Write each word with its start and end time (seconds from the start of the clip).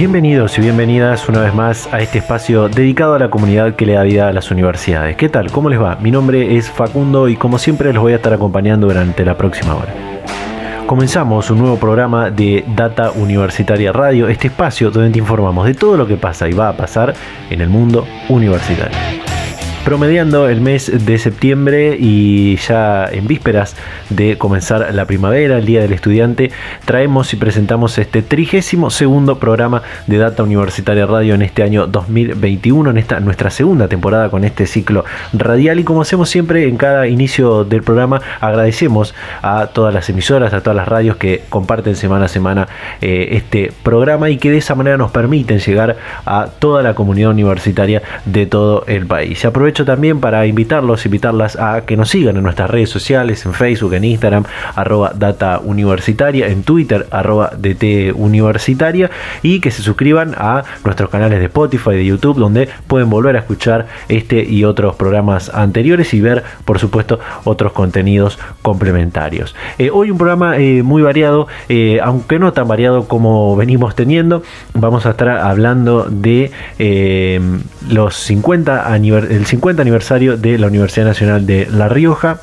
Bienvenidos 0.00 0.56
y 0.56 0.62
bienvenidas 0.62 1.28
una 1.28 1.42
vez 1.42 1.52
más 1.52 1.86
a 1.92 2.00
este 2.00 2.20
espacio 2.20 2.70
dedicado 2.70 3.16
a 3.16 3.18
la 3.18 3.28
comunidad 3.28 3.74
que 3.76 3.84
le 3.84 3.92
da 3.92 4.02
vida 4.02 4.28
a 4.28 4.32
las 4.32 4.50
universidades. 4.50 5.14
¿Qué 5.14 5.28
tal? 5.28 5.50
¿Cómo 5.50 5.68
les 5.68 5.78
va? 5.78 5.96
Mi 5.96 6.10
nombre 6.10 6.56
es 6.56 6.70
Facundo 6.70 7.28
y 7.28 7.36
como 7.36 7.58
siempre 7.58 7.92
los 7.92 8.02
voy 8.02 8.14
a 8.14 8.16
estar 8.16 8.32
acompañando 8.32 8.86
durante 8.86 9.26
la 9.26 9.36
próxima 9.36 9.74
hora. 9.74 9.92
Comenzamos 10.86 11.50
un 11.50 11.58
nuevo 11.58 11.76
programa 11.76 12.30
de 12.30 12.64
Data 12.74 13.10
Universitaria 13.10 13.92
Radio, 13.92 14.30
este 14.30 14.46
espacio 14.46 14.90
donde 14.90 15.10
te 15.10 15.18
informamos 15.18 15.66
de 15.66 15.74
todo 15.74 15.98
lo 15.98 16.06
que 16.06 16.16
pasa 16.16 16.48
y 16.48 16.54
va 16.54 16.70
a 16.70 16.76
pasar 16.78 17.12
en 17.50 17.60
el 17.60 17.68
mundo 17.68 18.06
universitario 18.30 18.96
promediando 19.84 20.48
el 20.48 20.60
mes 20.60 21.06
de 21.06 21.18
septiembre 21.18 21.96
y 21.98 22.56
ya 22.56 23.06
en 23.10 23.26
vísperas 23.26 23.76
de 24.10 24.36
comenzar 24.36 24.94
la 24.94 25.06
primavera, 25.06 25.58
el 25.58 25.64
Día 25.64 25.80
del 25.80 25.92
Estudiante, 25.92 26.50
traemos 26.84 27.32
y 27.32 27.36
presentamos 27.36 27.96
este 27.98 28.22
trigésimo 28.22 28.90
segundo 28.90 29.38
programa 29.38 29.82
de 30.06 30.18
Data 30.18 30.42
Universitaria 30.42 31.06
Radio 31.06 31.34
en 31.34 31.42
este 31.42 31.62
año 31.62 31.86
2021, 31.86 32.90
en 32.90 32.98
esta 32.98 33.20
nuestra 33.20 33.50
segunda 33.50 33.88
temporada 33.88 34.28
con 34.30 34.44
este 34.44 34.66
ciclo 34.66 35.04
radial 35.32 35.80
y 35.80 35.84
como 35.84 36.02
hacemos 36.02 36.28
siempre 36.28 36.68
en 36.68 36.76
cada 36.76 37.06
inicio 37.06 37.64
del 37.64 37.82
programa 37.82 38.20
agradecemos 38.40 39.14
a 39.42 39.68
todas 39.68 39.94
las 39.94 40.08
emisoras, 40.10 40.52
a 40.52 40.60
todas 40.60 40.76
las 40.76 40.88
radios 40.88 41.16
que 41.16 41.42
comparten 41.48 41.96
semana 41.96 42.26
a 42.26 42.28
semana 42.28 42.68
eh, 43.00 43.28
este 43.32 43.72
programa 43.82 44.30
y 44.30 44.36
que 44.36 44.50
de 44.50 44.58
esa 44.58 44.74
manera 44.74 44.96
nos 44.96 45.10
permiten 45.10 45.58
llegar 45.58 45.96
a 46.26 46.48
toda 46.58 46.82
la 46.82 46.94
comunidad 46.94 47.30
universitaria 47.30 48.02
de 48.24 48.46
todo 48.46 48.84
el 48.86 49.06
país. 49.06 49.44
Aprovecho 49.70 49.84
también 49.84 50.18
para 50.18 50.46
invitarlos, 50.46 51.06
invitarlas 51.06 51.54
a 51.54 51.82
que 51.82 51.96
nos 51.96 52.10
sigan 52.10 52.36
en 52.36 52.42
nuestras 52.42 52.68
redes 52.68 52.90
sociales, 52.90 53.46
en 53.46 53.54
Facebook, 53.54 53.94
en 53.94 54.02
Instagram, 54.02 54.44
arroba 54.74 55.12
data 55.14 55.60
universitaria, 55.62 56.48
en 56.48 56.64
Twitter, 56.64 57.06
arroba 57.12 57.52
DT 57.56 58.12
universitaria, 58.16 59.10
y 59.42 59.60
que 59.60 59.70
se 59.70 59.82
suscriban 59.82 60.34
a 60.36 60.64
nuestros 60.84 61.08
canales 61.08 61.38
de 61.38 61.44
Spotify, 61.44 61.90
de 61.90 62.04
YouTube, 62.04 62.36
donde 62.36 62.68
pueden 62.88 63.10
volver 63.10 63.36
a 63.36 63.40
escuchar 63.40 63.86
este 64.08 64.42
y 64.42 64.64
otros 64.64 64.96
programas 64.96 65.50
anteriores 65.54 66.12
y 66.14 66.20
ver, 66.20 66.42
por 66.64 66.80
supuesto, 66.80 67.20
otros 67.44 67.70
contenidos 67.72 68.40
complementarios. 68.62 69.54
Eh, 69.78 69.90
hoy 69.92 70.10
un 70.10 70.18
programa 70.18 70.56
eh, 70.58 70.82
muy 70.82 71.02
variado, 71.02 71.46
eh, 71.68 72.00
aunque 72.02 72.40
no 72.40 72.52
tan 72.52 72.66
variado 72.66 73.06
como 73.06 73.54
venimos 73.54 73.94
teniendo, 73.94 74.42
vamos 74.74 75.06
a 75.06 75.10
estar 75.10 75.28
hablando 75.28 76.06
de 76.10 76.50
los 77.88 78.16
50 78.16 78.80
el 78.96 79.46
50 79.46 79.59
aniversario 79.82 80.36
de 80.36 80.58
la 80.58 80.66
Universidad 80.66 81.06
Nacional 81.06 81.46
de 81.46 81.66
La 81.70 81.88
Rioja 81.88 82.40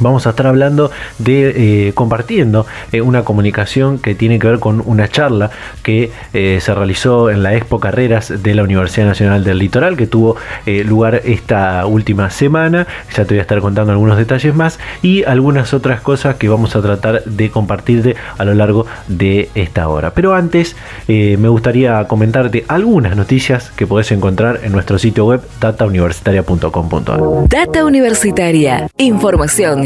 vamos 0.00 0.26
a 0.26 0.30
estar 0.30 0.46
hablando 0.46 0.90
de 1.18 1.88
eh, 1.88 1.92
compartiendo 1.94 2.66
eh, 2.92 3.00
una 3.00 3.24
comunicación 3.24 3.98
que 3.98 4.14
tiene 4.14 4.38
que 4.38 4.48
ver 4.48 4.58
con 4.58 4.82
una 4.84 5.08
charla 5.08 5.50
que 5.82 6.10
eh, 6.32 6.58
se 6.60 6.74
realizó 6.74 7.30
en 7.30 7.42
la 7.42 7.54
Expo 7.54 7.80
Carreras 7.80 8.42
de 8.42 8.54
la 8.54 8.62
Universidad 8.62 9.06
Nacional 9.06 9.44
del 9.44 9.58
Litoral 9.58 9.96
que 9.96 10.06
tuvo 10.06 10.36
lugar 10.66 11.22
esta 11.24 11.86
última 11.86 12.30
semana. 12.30 12.86
Ya 13.14 13.24
te 13.24 13.34
voy 13.34 13.38
a 13.38 13.42
estar 13.42 13.60
contando 13.60 13.92
algunos 13.92 14.18
detalles 14.18 14.54
más 14.54 14.78
y 15.02 15.24
algunas 15.24 15.74
otras 15.74 16.00
cosas 16.00 16.36
que 16.36 16.48
vamos 16.48 16.76
a 16.76 16.82
tratar 16.82 17.24
de 17.24 17.50
compartirte 17.50 18.16
a 18.38 18.44
lo 18.44 18.54
largo 18.54 18.86
de 19.08 19.50
esta 19.54 19.88
hora. 19.88 20.10
Pero 20.10 20.34
antes 20.34 20.76
me 21.08 21.48
gustaría 21.48 22.04
comentarte 22.04 22.64
algunas 22.68 23.16
noticias 23.16 23.70
que 23.70 23.86
podés 23.86 24.10
encontrar 24.12 24.60
en 24.62 24.72
nuestro 24.72 24.98
sitio 24.98 25.26
web 25.26 25.40
datauniversitaria.com.ar 25.60 27.48
Data 27.48 27.84
Universitaria 27.84 28.88
información 28.96 29.85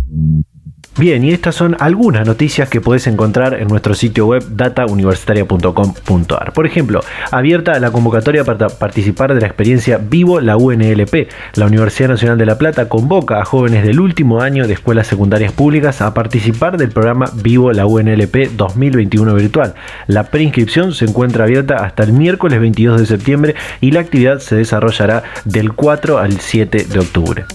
Bien, 0.97 1.23
y 1.23 1.31
estas 1.31 1.55
son 1.55 1.77
algunas 1.79 2.27
noticias 2.27 2.67
que 2.67 2.81
puedes 2.81 3.07
encontrar 3.07 3.53
en 3.53 3.69
nuestro 3.69 3.93
sitio 3.93 4.27
web 4.27 4.43
datauniversitaria.com.ar. 4.49 6.51
Por 6.51 6.67
ejemplo, 6.67 6.99
abierta 7.31 7.79
la 7.79 7.91
convocatoria 7.91 8.43
para 8.43 8.67
participar 8.67 9.33
de 9.33 9.39
la 9.39 9.47
experiencia 9.47 9.97
Vivo 9.97 10.41
la 10.41 10.57
UNLP. 10.57 11.29
La 11.55 11.67
Universidad 11.67 12.09
Nacional 12.09 12.37
de 12.37 12.45
La 12.45 12.57
Plata 12.57 12.89
convoca 12.89 13.39
a 13.39 13.45
jóvenes 13.45 13.85
del 13.85 14.01
último 14.01 14.41
año 14.41 14.67
de 14.67 14.73
escuelas 14.73 15.07
secundarias 15.07 15.53
públicas 15.53 16.01
a 16.01 16.13
participar 16.13 16.75
del 16.75 16.89
programa 16.89 17.31
Vivo 17.35 17.71
la 17.71 17.85
UNLP 17.85 18.49
2021 18.57 19.33
virtual. 19.33 19.75
La 20.07 20.25
preinscripción 20.25 20.93
se 20.93 21.05
encuentra 21.05 21.45
abierta 21.45 21.85
hasta 21.85 22.03
el 22.03 22.11
miércoles 22.11 22.59
22 22.59 22.99
de 22.99 23.05
septiembre 23.05 23.55
y 23.79 23.91
la 23.91 24.01
actividad 24.01 24.39
se 24.39 24.57
desarrollará 24.57 25.23
del 25.45 25.71
4 25.71 26.17
al 26.17 26.41
7 26.41 26.83
de 26.83 26.99
octubre 26.99 27.45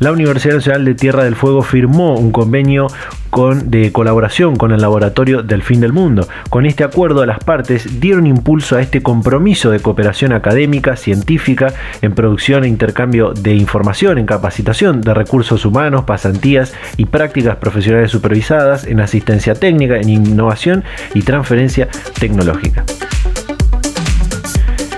la 0.00 0.12
Universidad 0.12 0.54
Nacional 0.54 0.84
de 0.84 0.94
Tierra 0.94 1.24
del 1.24 1.36
Fuego 1.36 1.62
firmó 1.62 2.16
un 2.16 2.32
convenio 2.32 2.88
con, 3.28 3.70
de 3.70 3.92
colaboración 3.92 4.56
con 4.56 4.72
el 4.72 4.80
Laboratorio 4.80 5.42
del 5.42 5.62
Fin 5.62 5.80
del 5.80 5.92
Mundo. 5.92 6.26
Con 6.48 6.66
este 6.66 6.84
acuerdo, 6.84 7.24
las 7.26 7.38
partes 7.44 8.00
dieron 8.00 8.26
impulso 8.26 8.76
a 8.76 8.80
este 8.80 9.02
compromiso 9.02 9.70
de 9.70 9.80
cooperación 9.80 10.32
académica, 10.32 10.96
científica, 10.96 11.74
en 12.00 12.14
producción 12.14 12.64
e 12.64 12.68
intercambio 12.68 13.32
de 13.34 13.54
información, 13.54 14.18
en 14.18 14.26
capacitación 14.26 15.02
de 15.02 15.14
recursos 15.14 15.64
humanos, 15.66 16.04
pasantías 16.04 16.74
y 16.96 17.04
prácticas 17.04 17.56
profesionales 17.56 18.10
supervisadas, 18.10 18.86
en 18.86 19.00
asistencia 19.00 19.54
técnica, 19.54 19.96
en 19.96 20.08
innovación 20.08 20.82
y 21.14 21.22
transferencia 21.22 21.88
tecnológica 22.18 22.84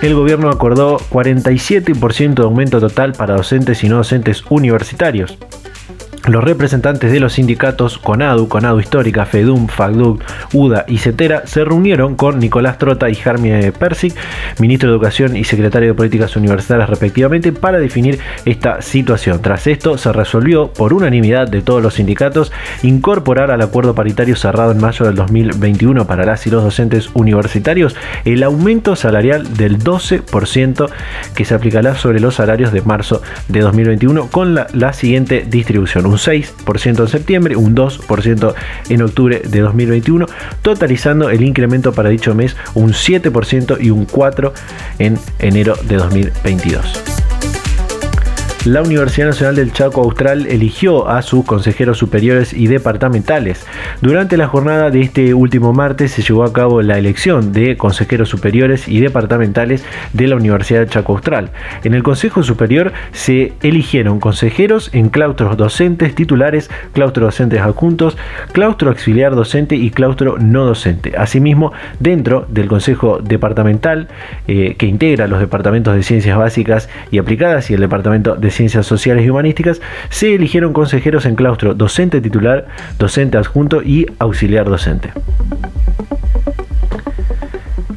el 0.02 0.14
gobierno 0.14 0.50
acordó 0.50 0.98
47% 0.98 2.34
de 2.34 2.42
aumento 2.42 2.80
total 2.80 3.12
para 3.12 3.36
docentes 3.36 3.84
y 3.84 3.88
no 3.88 3.98
docentes 3.98 4.44
universitarios. 4.50 5.38
Los 6.28 6.44
representantes 6.44 7.10
de 7.10 7.18
los 7.18 7.32
sindicatos 7.32 7.98
CONADU, 7.98 8.46
CONADU 8.46 8.78
Histórica, 8.78 9.26
FEDUM, 9.26 9.66
FACDUC, 9.66 10.22
UDA 10.52 10.84
y 10.86 10.98
CETERA 10.98 11.48
se 11.48 11.64
reunieron 11.64 12.14
con 12.14 12.38
Nicolás 12.38 12.78
Trota 12.78 13.10
y 13.10 13.16
Jarmie 13.16 13.72
Persic, 13.72 14.14
ministro 14.60 14.88
de 14.88 14.94
Educación 14.94 15.36
y 15.36 15.42
secretario 15.42 15.88
de 15.88 15.94
Políticas 15.94 16.36
Universitarias 16.36 16.88
respectivamente, 16.88 17.50
para 17.50 17.78
definir 17.78 18.20
esta 18.44 18.82
situación. 18.82 19.42
Tras 19.42 19.66
esto 19.66 19.98
se 19.98 20.12
resolvió 20.12 20.72
por 20.72 20.92
unanimidad 20.94 21.48
de 21.48 21.60
todos 21.60 21.82
los 21.82 21.94
sindicatos 21.94 22.52
incorporar 22.84 23.50
al 23.50 23.60
acuerdo 23.60 23.96
paritario 23.96 24.36
cerrado 24.36 24.70
en 24.70 24.78
mayo 24.78 25.04
del 25.04 25.16
2021 25.16 26.06
para 26.06 26.24
las 26.24 26.46
y 26.46 26.50
los 26.50 26.62
docentes 26.62 27.10
universitarios 27.14 27.96
el 28.24 28.44
aumento 28.44 28.94
salarial 28.94 29.56
del 29.56 29.78
12% 29.80 30.88
que 31.34 31.44
se 31.44 31.54
aplicará 31.54 31.96
sobre 31.96 32.20
los 32.20 32.36
salarios 32.36 32.72
de 32.72 32.82
marzo 32.82 33.22
de 33.48 33.60
2021 33.60 34.28
con 34.28 34.54
la, 34.54 34.68
la 34.72 34.92
siguiente 34.92 35.44
distribución 35.48 36.11
un 36.12 36.18
6% 36.18 37.00
en 37.00 37.08
septiembre, 37.08 37.56
un 37.56 37.74
2% 37.74 38.54
en 38.88 39.02
octubre 39.02 39.42
de 39.44 39.60
2021, 39.60 40.26
totalizando 40.62 41.30
el 41.30 41.42
incremento 41.42 41.92
para 41.92 42.10
dicho 42.10 42.34
mes 42.34 42.56
un 42.74 42.92
7% 42.92 43.78
y 43.80 43.90
un 43.90 44.06
4% 44.06 44.52
en 44.98 45.18
enero 45.38 45.74
de 45.88 45.96
2022 45.96 47.21
la 48.64 48.80
Universidad 48.80 49.26
Nacional 49.26 49.56
del 49.56 49.72
Chaco 49.72 50.02
Austral 50.02 50.46
eligió 50.46 51.08
a 51.08 51.22
sus 51.22 51.44
consejeros 51.44 51.98
superiores 51.98 52.52
y 52.52 52.68
departamentales. 52.68 53.66
Durante 54.02 54.36
la 54.36 54.46
jornada 54.46 54.90
de 54.90 55.00
este 55.00 55.34
último 55.34 55.72
martes 55.72 56.12
se 56.12 56.22
llevó 56.22 56.44
a 56.44 56.52
cabo 56.52 56.80
la 56.80 56.96
elección 56.96 57.52
de 57.52 57.76
consejeros 57.76 58.28
superiores 58.28 58.86
y 58.86 59.00
departamentales 59.00 59.84
de 60.12 60.28
la 60.28 60.36
Universidad 60.36 60.86
Chaco 60.88 61.14
Austral. 61.14 61.50
En 61.82 61.94
el 61.94 62.04
Consejo 62.04 62.44
Superior 62.44 62.92
se 63.10 63.52
eligieron 63.62 64.20
consejeros 64.20 64.90
en 64.92 65.08
claustros 65.08 65.56
docentes 65.56 66.14
titulares, 66.14 66.70
claustro 66.92 67.26
docentes 67.26 67.60
adjuntos, 67.60 68.16
claustro 68.52 68.90
auxiliar 68.90 69.34
docente 69.34 69.74
y 69.74 69.90
claustro 69.90 70.38
no 70.38 70.64
docente. 70.66 71.14
Asimismo, 71.18 71.72
dentro 71.98 72.46
del 72.48 72.68
Consejo 72.68 73.18
Departamental, 73.18 74.06
eh, 74.46 74.76
que 74.78 74.86
integra 74.86 75.26
los 75.26 75.40
departamentos 75.40 75.96
de 75.96 76.04
Ciencias 76.04 76.38
Básicas 76.38 76.88
y 77.10 77.18
Aplicadas 77.18 77.68
y 77.68 77.74
el 77.74 77.80
Departamento 77.80 78.36
de 78.36 78.51
Ciencias 78.52 78.86
Sociales 78.86 79.26
y 79.26 79.30
Humanísticas, 79.30 79.80
se 80.08 80.34
eligieron 80.34 80.72
consejeros 80.72 81.26
en 81.26 81.34
claustro 81.34 81.74
docente 81.74 82.20
titular, 82.20 82.66
docente 82.98 83.38
adjunto 83.38 83.82
y 83.82 84.06
auxiliar 84.18 84.68
docente. 84.68 85.12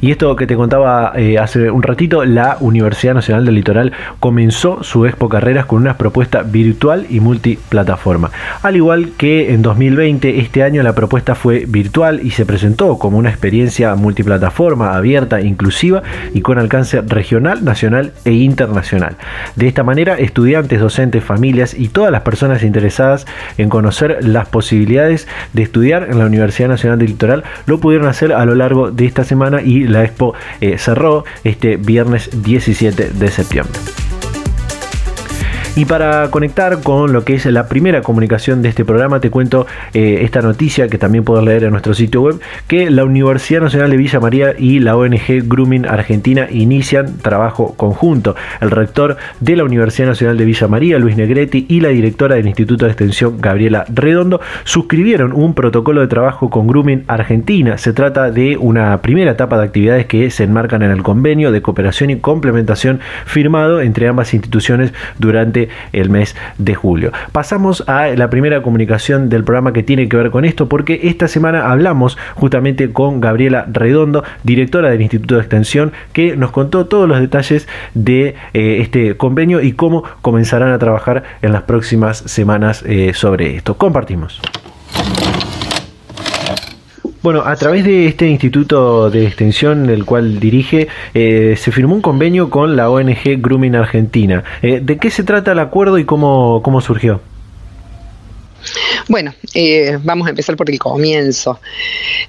Y 0.06 0.12
esto 0.12 0.36
que 0.36 0.46
te 0.46 0.54
contaba 0.54 1.14
eh, 1.16 1.36
hace 1.36 1.68
un 1.68 1.82
ratito, 1.82 2.24
la 2.24 2.58
Universidad 2.60 3.14
Nacional 3.14 3.44
del 3.44 3.56
Litoral 3.56 3.92
comenzó 4.20 4.84
su 4.84 5.04
Expo 5.04 5.28
Carreras 5.28 5.66
con 5.66 5.80
una 5.80 5.98
propuesta 5.98 6.44
virtual 6.44 7.06
y 7.10 7.18
multiplataforma. 7.18 8.30
Al 8.62 8.76
igual 8.76 9.14
que 9.18 9.52
en 9.52 9.62
2020, 9.62 10.38
este 10.38 10.62
año 10.62 10.84
la 10.84 10.94
propuesta 10.94 11.34
fue 11.34 11.64
virtual 11.66 12.20
y 12.22 12.30
se 12.30 12.46
presentó 12.46 12.98
como 12.98 13.18
una 13.18 13.30
experiencia 13.30 13.96
multiplataforma, 13.96 14.94
abierta, 14.94 15.40
inclusiva 15.40 16.04
y 16.32 16.40
con 16.40 16.60
alcance 16.60 17.00
regional, 17.00 17.64
nacional 17.64 18.12
e 18.24 18.30
internacional. 18.30 19.16
De 19.56 19.66
esta 19.66 19.82
manera, 19.82 20.14
estudiantes, 20.14 20.78
docentes, 20.78 21.24
familias 21.24 21.74
y 21.74 21.88
todas 21.88 22.12
las 22.12 22.22
personas 22.22 22.62
interesadas 22.62 23.26
en 23.58 23.68
conocer 23.68 24.18
las 24.20 24.46
posibilidades 24.46 25.26
de 25.52 25.64
estudiar 25.64 26.06
en 26.08 26.20
la 26.20 26.26
Universidad 26.26 26.68
Nacional 26.68 27.00
del 27.00 27.08
Litoral 27.08 27.42
lo 27.66 27.80
pudieron 27.80 28.06
hacer 28.06 28.32
a 28.32 28.44
lo 28.44 28.54
largo 28.54 28.92
de 28.92 29.04
esta 29.04 29.24
semana 29.24 29.62
y 29.62 29.95
la 29.95 29.95
expo 30.04 30.34
eh, 30.60 30.78
cerró 30.78 31.24
este 31.44 31.76
viernes 31.76 32.30
17 32.42 33.10
de 33.10 33.30
septiembre. 33.30 33.78
Y 35.76 35.84
para 35.84 36.30
conectar 36.30 36.82
con 36.82 37.12
lo 37.12 37.22
que 37.22 37.34
es 37.34 37.44
la 37.44 37.68
primera 37.68 38.00
comunicación 38.00 38.62
de 38.62 38.70
este 38.70 38.86
programa, 38.86 39.20
te 39.20 39.28
cuento 39.28 39.66
eh, 39.92 40.20
esta 40.22 40.40
noticia 40.40 40.88
que 40.88 40.96
también 40.96 41.22
puedes 41.22 41.44
leer 41.44 41.64
en 41.64 41.72
nuestro 41.72 41.92
sitio 41.92 42.22
web, 42.22 42.40
que 42.66 42.88
la 42.90 43.04
Universidad 43.04 43.60
Nacional 43.60 43.90
de 43.90 43.98
Villa 43.98 44.18
María 44.18 44.54
y 44.58 44.78
la 44.78 44.96
ONG 44.96 45.46
Grooming 45.46 45.84
Argentina 45.84 46.48
inician 46.50 47.18
trabajo 47.18 47.74
conjunto. 47.76 48.36
El 48.62 48.70
rector 48.70 49.18
de 49.40 49.54
la 49.54 49.64
Universidad 49.64 50.08
Nacional 50.08 50.38
de 50.38 50.46
Villa 50.46 50.66
María, 50.66 50.98
Luis 50.98 51.14
Negretti, 51.14 51.66
y 51.68 51.80
la 51.80 51.90
directora 51.90 52.36
del 52.36 52.46
Instituto 52.46 52.86
de 52.86 52.92
Extensión, 52.92 53.38
Gabriela 53.38 53.84
Redondo, 53.92 54.40
suscribieron 54.64 55.34
un 55.34 55.52
protocolo 55.52 56.00
de 56.00 56.06
trabajo 56.06 56.48
con 56.48 56.68
Grooming 56.68 57.04
Argentina. 57.06 57.76
Se 57.76 57.92
trata 57.92 58.30
de 58.30 58.56
una 58.56 59.02
primera 59.02 59.32
etapa 59.32 59.58
de 59.58 59.64
actividades 59.64 60.06
que 60.06 60.30
se 60.30 60.44
enmarcan 60.44 60.80
en 60.80 60.90
el 60.90 61.02
convenio 61.02 61.52
de 61.52 61.60
cooperación 61.60 62.08
y 62.08 62.16
complementación 62.16 63.00
firmado 63.26 63.82
entre 63.82 64.08
ambas 64.08 64.32
instituciones 64.32 64.94
durante 65.18 65.65
el 65.92 66.10
mes 66.10 66.36
de 66.58 66.74
julio. 66.74 67.12
Pasamos 67.32 67.84
a 67.86 68.06
la 68.08 68.30
primera 68.30 68.62
comunicación 68.62 69.28
del 69.28 69.44
programa 69.44 69.72
que 69.72 69.82
tiene 69.82 70.08
que 70.08 70.16
ver 70.16 70.30
con 70.30 70.44
esto, 70.44 70.68
porque 70.68 71.00
esta 71.04 71.28
semana 71.28 71.70
hablamos 71.70 72.18
justamente 72.34 72.92
con 72.92 73.20
Gabriela 73.20 73.66
Redondo, 73.70 74.24
directora 74.42 74.90
del 74.90 75.02
Instituto 75.02 75.36
de 75.36 75.40
Extensión, 75.40 75.92
que 76.12 76.36
nos 76.36 76.50
contó 76.50 76.86
todos 76.86 77.08
los 77.08 77.20
detalles 77.20 77.68
de 77.94 78.34
eh, 78.54 78.78
este 78.80 79.16
convenio 79.16 79.60
y 79.60 79.72
cómo 79.72 80.04
comenzarán 80.22 80.72
a 80.72 80.78
trabajar 80.78 81.22
en 81.42 81.52
las 81.52 81.62
próximas 81.62 82.18
semanas 82.18 82.82
eh, 82.86 83.12
sobre 83.14 83.56
esto. 83.56 83.76
Compartimos. 83.76 84.40
Bueno, 87.26 87.42
a 87.44 87.56
través 87.56 87.84
de 87.84 88.06
este 88.06 88.28
instituto 88.28 89.10
de 89.10 89.26
extensión, 89.26 89.90
el 89.90 90.04
cual 90.04 90.38
dirige, 90.38 90.86
eh, 91.12 91.56
se 91.56 91.72
firmó 91.72 91.96
un 91.96 92.00
convenio 92.00 92.50
con 92.50 92.76
la 92.76 92.88
ONG 92.88 93.42
Grooming 93.42 93.74
Argentina. 93.74 94.44
Eh, 94.62 94.78
¿De 94.80 94.96
qué 94.98 95.10
se 95.10 95.24
trata 95.24 95.50
el 95.50 95.58
acuerdo 95.58 95.98
y 95.98 96.04
cómo, 96.04 96.62
cómo 96.62 96.80
surgió? 96.80 97.20
Bueno, 99.08 99.34
eh, 99.54 99.98
vamos 100.02 100.26
a 100.26 100.30
empezar 100.30 100.56
por 100.56 100.68
el 100.68 100.80
comienzo. 100.80 101.60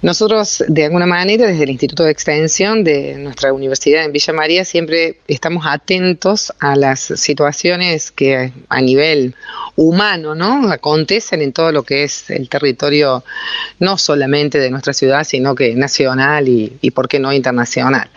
Nosotros, 0.03 0.63
de 0.67 0.85
alguna 0.85 1.07
manera, 1.07 1.47
desde 1.47 1.63
el 1.63 1.71
Instituto 1.71 2.03
de 2.03 2.11
Extensión 2.11 2.83
de 2.83 3.15
nuestra 3.15 3.51
universidad 3.51 4.05
en 4.05 4.11
Villa 4.11 4.31
María, 4.31 4.63
siempre 4.63 5.17
estamos 5.27 5.65
atentos 5.67 6.53
a 6.59 6.75
las 6.75 6.99
situaciones 6.99 8.11
que 8.11 8.53
a 8.69 8.81
nivel 8.81 9.33
humano, 9.75 10.35
¿no? 10.35 10.71
Acontecen 10.71 11.41
en 11.41 11.51
todo 11.51 11.71
lo 11.71 11.81
que 11.81 12.03
es 12.03 12.29
el 12.29 12.47
territorio, 12.47 13.23
no 13.79 13.97
solamente 13.97 14.59
de 14.59 14.69
nuestra 14.69 14.93
ciudad, 14.93 15.23
sino 15.23 15.55
que 15.55 15.73
nacional 15.73 16.47
y, 16.47 16.77
y 16.81 16.91
por 16.91 17.07
qué 17.07 17.17
no, 17.17 17.33
internacional 17.33 18.07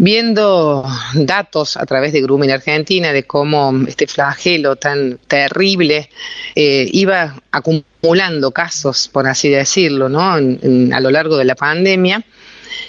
viendo 0.00 0.82
datos 1.12 1.76
a 1.76 1.84
través 1.84 2.14
de 2.14 2.22
Grooming 2.22 2.50
Argentina 2.50 3.12
de 3.12 3.24
cómo 3.24 3.72
este 3.86 4.06
flagelo 4.06 4.76
tan 4.76 5.18
terrible 5.28 6.08
eh, 6.54 6.88
iba 6.90 7.36
acumulando 7.52 8.50
casos, 8.50 9.08
por 9.08 9.26
así 9.26 9.50
decirlo, 9.50 10.08
¿no? 10.08 10.22
a 10.22 11.00
lo 11.00 11.10
largo 11.10 11.36
de 11.36 11.44
la 11.44 11.54
pandemia, 11.54 12.24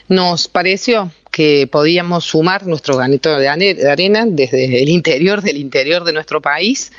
nos 0.08 0.48
pareció 0.48 1.12
que 1.32 1.68
podíamos 1.70 2.26
sumar 2.26 2.66
nuestro 2.66 2.96
granito 2.96 3.38
de 3.38 3.50
arena 3.50 4.26
desde 4.26 4.82
el 4.82 4.90
interior 4.90 5.42
del 5.42 5.58
interior 5.58 6.06
de 6.06 6.14
nuestro 6.14 6.42
país 6.42 6.92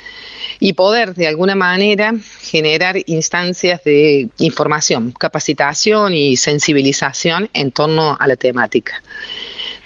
y 0.59 0.73
poder 0.73 1.15
de 1.15 1.27
alguna 1.27 1.55
manera 1.55 2.13
generar 2.41 2.97
instancias 3.07 3.83
de 3.83 4.29
información, 4.37 5.11
capacitación 5.11 6.13
y 6.13 6.37
sensibilización 6.37 7.49
en 7.53 7.71
torno 7.71 8.15
a 8.19 8.27
la 8.27 8.35
temática. 8.35 9.01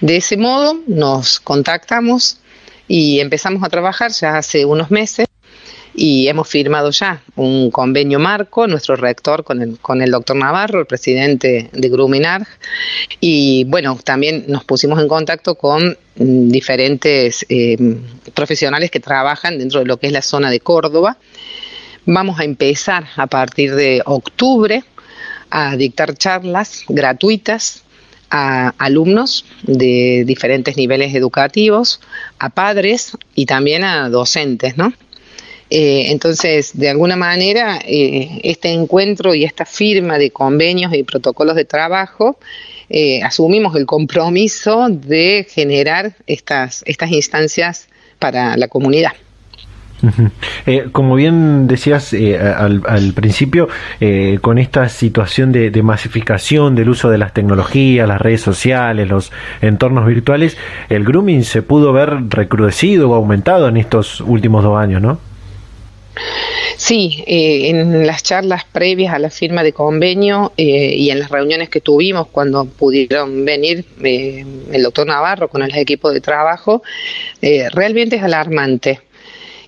De 0.02 0.18
ese 0.18 0.38
modo 0.38 0.80
nos 0.88 1.40
contactamos 1.40 2.38
y 2.88 3.20
empezamos 3.20 3.64
a 3.64 3.70
trabajar 3.70 4.12
ya 4.12 4.38
hace 4.38 4.64
unos 4.66 4.92
meses 4.92 5.28
y 5.96 6.28
hemos 6.28 6.48
firmado 6.48 6.92
ya 6.92 7.24
un 7.36 7.72
convenio 7.72 8.20
marco, 8.20 8.68
nuestro 8.68 8.96
rector 8.96 9.44
con 9.44 9.64
el, 9.64 9.80
con 9.80 10.04
el 10.04 10.12
doctor 10.12 10.36
Navarro, 10.36 10.82
el 10.82 10.86
presidente 10.86 11.72
de 11.74 11.90
Gruminar, 11.90 12.48
y 13.20 13.64
bueno, 13.64 13.98
también 14.04 14.46
nos 14.48 14.64
pusimos 14.64 15.00
en 15.02 15.08
contacto 15.08 15.56
con 15.56 15.98
diferentes 16.16 17.44
eh, 17.50 17.78
profesionales 18.36 18.92
que 18.92 19.00
trabajan 19.00 19.58
dentro 19.58 19.80
de 19.80 19.88
lo 19.88 19.98
que 19.98 20.06
es 20.06 20.14
la 20.14 20.22
zona 20.22 20.52
de 20.52 20.60
Córdoba. 20.60 21.18
Vamos 22.06 22.40
a 22.40 22.44
empezar 22.44 23.08
a 23.16 23.26
partir 23.26 23.74
de 23.74 24.04
octubre 24.06 24.84
a 25.50 25.76
dictar 25.76 26.14
charlas 26.16 26.84
gratuitas 26.88 27.84
a 28.30 28.70
alumnos 28.78 29.46
de 29.64 30.24
diferentes 30.26 30.78
niveles 30.78 31.16
educativos, 31.16 32.02
a 32.40 32.50
padres 32.50 33.18
y 33.36 33.46
también 33.46 33.84
a 33.84 34.10
docentes, 34.10 34.78
¿no? 34.78 34.94
Eh, 35.70 36.12
entonces, 36.12 36.78
de 36.78 36.90
alguna 36.90 37.18
manera, 37.18 37.80
eh, 37.86 38.40
este 38.44 38.70
encuentro 38.70 39.36
y 39.36 39.44
esta 39.44 39.66
firma 39.66 40.18
de 40.18 40.32
convenios 40.32 40.94
y 40.94 41.04
protocolos 41.04 41.56
de 41.56 41.66
trabajo, 41.66 42.40
eh, 42.90 43.22
asumimos 43.22 43.76
el 43.76 43.86
compromiso 43.86 44.88
de 44.90 45.46
generar 45.50 46.16
estas, 46.26 46.84
estas 46.86 47.12
instancias 47.12 47.88
para 48.18 48.56
la 48.56 48.70
comunidad. 48.70 49.12
Eh, 50.66 50.90
como 50.92 51.16
bien 51.16 51.68
decías 51.68 52.14
eh, 52.14 52.38
al, 52.38 53.14
principio, 53.14 53.70
eh, 54.02 54.38
con 54.42 54.58
esta 54.58 54.90
situación 54.90 55.52
de, 55.52 55.72
masificación 55.82 56.76
del 56.76 56.90
uso 56.90 57.10
de 57.10 57.18
las 57.18 57.34
tecnologías, 57.34 58.08
las 58.08 58.20
redes 58.20 58.42
sociales, 58.42 59.08
los 59.08 59.32
entornos 59.62 60.06
virtuales, 60.06 60.58
el 60.90 61.06
grooming 61.06 61.44
se 61.44 61.62
pudo 61.62 61.94
ver 61.94 62.30
recrudecido 62.30 63.10
o 63.10 63.14
aumentado 63.14 63.70
en 63.70 63.78
estos 63.78 64.20
últimos 64.22 64.64
dos 64.64 64.78
años, 64.78 65.02
¿no? 65.02 65.20
Sí, 66.76 67.24
en 67.28 68.06
las 68.06 68.24
charlas 68.24 68.66
previas 68.66 69.14
a 69.14 69.20
la 69.20 69.30
firma 69.30 69.64
de 69.64 69.72
convenio 69.72 70.52
y 70.58 71.10
en 71.10 71.20
las 71.20 71.30
reuniones 71.30 71.70
que 71.70 71.80
tuvimos 71.80 72.28
cuando 72.28 72.66
pudieron 72.66 73.46
venir 73.46 73.86
el 74.04 74.84
doctor 74.84 75.08
Navarro 75.08 75.48
con 75.48 75.64
el 75.64 75.76
equipo 75.76 76.12
de 76.12 76.22
trabajo, 76.22 76.84
realmente 77.42 78.18
es 78.18 78.24
alarmante 78.24 79.00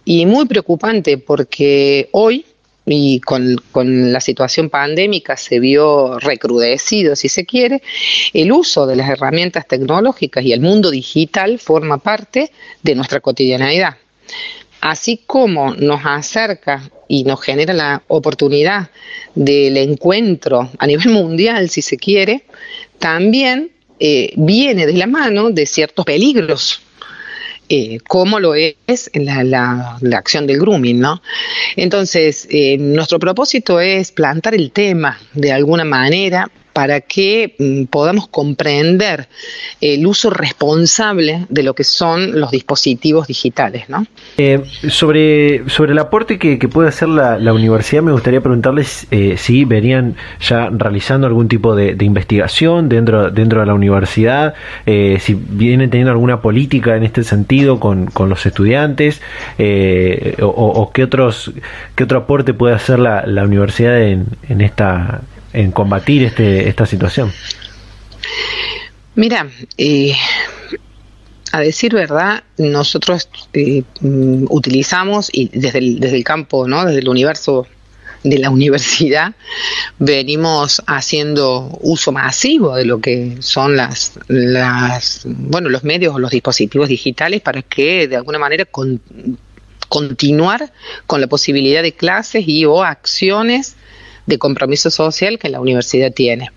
y 0.05 0.25
muy 0.25 0.45
preocupante 0.45 1.17
porque 1.17 2.09
hoy 2.11 2.45
y 2.91 3.19
con, 3.19 3.55
la 4.11 4.19
situación 4.19 4.69
pandémica 4.69 5.37
se 5.37 5.59
vio 5.59 6.17
recrudecido, 6.19 7.15
si 7.15 7.29
se 7.29 7.45
quiere, 7.45 7.83
el 8.33 8.51
uso 8.51 8.87
de 8.87 8.95
las 8.95 9.09
herramientas 9.09 9.67
tecnológicas 9.67 10.43
y 10.43 10.53
el 10.53 10.61
mundo 10.61 10.89
digital 10.89 11.59
forma 11.59 11.99
parte 11.99 12.51
de 12.81 12.95
nuestra 12.95 13.19
cotidianidad. 13.19 13.95
Así 14.81 15.21
como 15.25 15.75
nos 15.75 16.01
acerca 16.03 16.89
y 17.07 17.25
nos 17.25 17.41
genera 17.41 17.73
la 17.73 18.03
oportunidad 18.07 18.89
del 19.35 19.77
encuentro 19.77 20.69
a 20.77 20.87
nivel 20.87 21.09
mundial, 21.09 21.69
si 21.69 21.81
se 21.81 21.97
quiere, 21.97 22.45
también 22.97 23.71
eh, 23.99 24.31
viene 24.35 24.85
de 24.85 24.93
la 24.93 25.07
mano 25.07 25.51
de 25.51 25.65
ciertos 25.65 26.05
peligros 26.05 26.81
eh, 27.69 27.99
como 28.07 28.39
lo 28.39 28.55
es 28.55 28.77
la, 29.13 29.43
la, 29.43 30.17
acción 30.17 30.47
del 30.47 30.59
grooming, 30.59 30.99
¿no? 30.99 31.21
Entonces, 31.75 32.47
eh, 32.49 32.77
nuestro 32.79 33.19
propósito 33.19 33.79
es 33.79 34.11
plantar 34.11 34.55
el 34.55 34.71
tema 34.71 35.19
de 35.33 35.51
alguna 35.51 35.83
manera 35.85 36.49
para 36.73 37.01
que 37.01 37.55
mm, 37.57 37.85
podamos 37.85 38.27
comprender 38.27 39.27
el 39.81 40.05
uso 40.05 40.29
responsable 40.29 41.45
de 41.49 41.63
lo 41.63 41.73
que 41.73 41.83
son 41.83 42.39
los 42.39 42.51
dispositivos 42.51 43.27
digitales. 43.27 43.89
¿no? 43.89 44.05
Eh, 44.38 44.63
sobre, 44.89 45.67
sobre 45.69 45.91
el 45.93 45.99
aporte 45.99 46.38
que, 46.38 46.57
puede 46.69 46.89
hacer 46.89 47.09
la, 47.09 47.53
universidad, 47.53 48.03
me 48.03 48.11
gustaría 48.11 48.41
preguntarles 48.41 49.07
eh, 49.11 49.35
si 49.38 49.65
venían 49.65 50.15
ya 50.39 50.69
realizando 50.69 51.25
algún 51.25 51.47
tipo 51.47 51.75
de, 51.75 51.95
investigación 51.99 52.89
dentro, 52.89 53.31
dentro 53.31 53.59
de 53.59 53.65
la 53.65 53.73
universidad, 53.73 54.53
eh, 54.85 55.17
si 55.19 55.33
vienen 55.33 55.89
teniendo 55.89 56.11
alguna 56.11 56.41
política 56.41 56.95
en 56.95 57.03
este 57.03 57.23
sentido 57.23 57.79
con, 57.79 58.05
con 58.07 58.29
los 58.29 58.45
estudiantes, 58.45 59.21
o, 60.41 60.91
qué, 60.93 61.03
otros, 61.03 61.51
qué 61.95 62.03
otro 62.03 62.19
aporte 62.19 62.53
puede 62.53 62.75
hacer 62.75 62.99
la, 62.99 63.25
la 63.25 63.43
universidad 63.43 64.01
en, 64.01 64.25
en 64.47 64.61
esta 64.61 65.21
en 65.53 65.71
combatir 65.71 66.23
este, 66.23 66.67
esta 66.69 66.85
situación? 66.85 67.31
Mira, 69.15 69.47
eh, 69.77 70.15
a 71.51 71.59
decir 71.59 71.93
verdad, 71.93 72.43
nosotros 72.57 73.29
eh, 73.53 73.83
mm, 74.01 74.45
utilizamos 74.49 75.29
y 75.31 75.49
desde 75.49 75.79
el, 75.79 75.99
desde 75.99 76.17
el 76.17 76.23
campo, 76.23 76.67
¿no? 76.67 76.85
desde 76.85 76.99
el 76.99 77.09
universo 77.09 77.67
de 78.23 78.37
la 78.37 78.49
universidad, 78.51 79.33
venimos 79.97 80.81
haciendo 80.85 81.77
uso 81.81 82.11
masivo 82.11 82.75
de 82.75 82.85
lo 82.85 82.99
que 82.99 83.37
son 83.39 83.75
las, 83.75 84.19
las 84.27 85.21
bueno, 85.25 85.69
los 85.69 85.83
medios 85.83 86.15
o 86.15 86.19
los 86.19 86.31
dispositivos 86.31 86.89
digitales 86.89 87.41
para 87.41 87.61
que 87.61 88.07
de 88.07 88.15
alguna 88.15 88.39
manera 88.39 88.67
continuar 89.87 90.71
con 91.07 91.21
la 91.21 91.27
posibilidad 91.27 91.81
de 91.81 91.93
clases 91.93 92.47
y 92.47 92.65
o 92.65 92.83
acciones 92.83 93.75
de 94.29 94.38
compromiso 94.38 94.89
social 94.91 95.39
que 95.39 95.50
la 95.50 95.59
universidad 95.59 96.13
tiene 96.13 96.51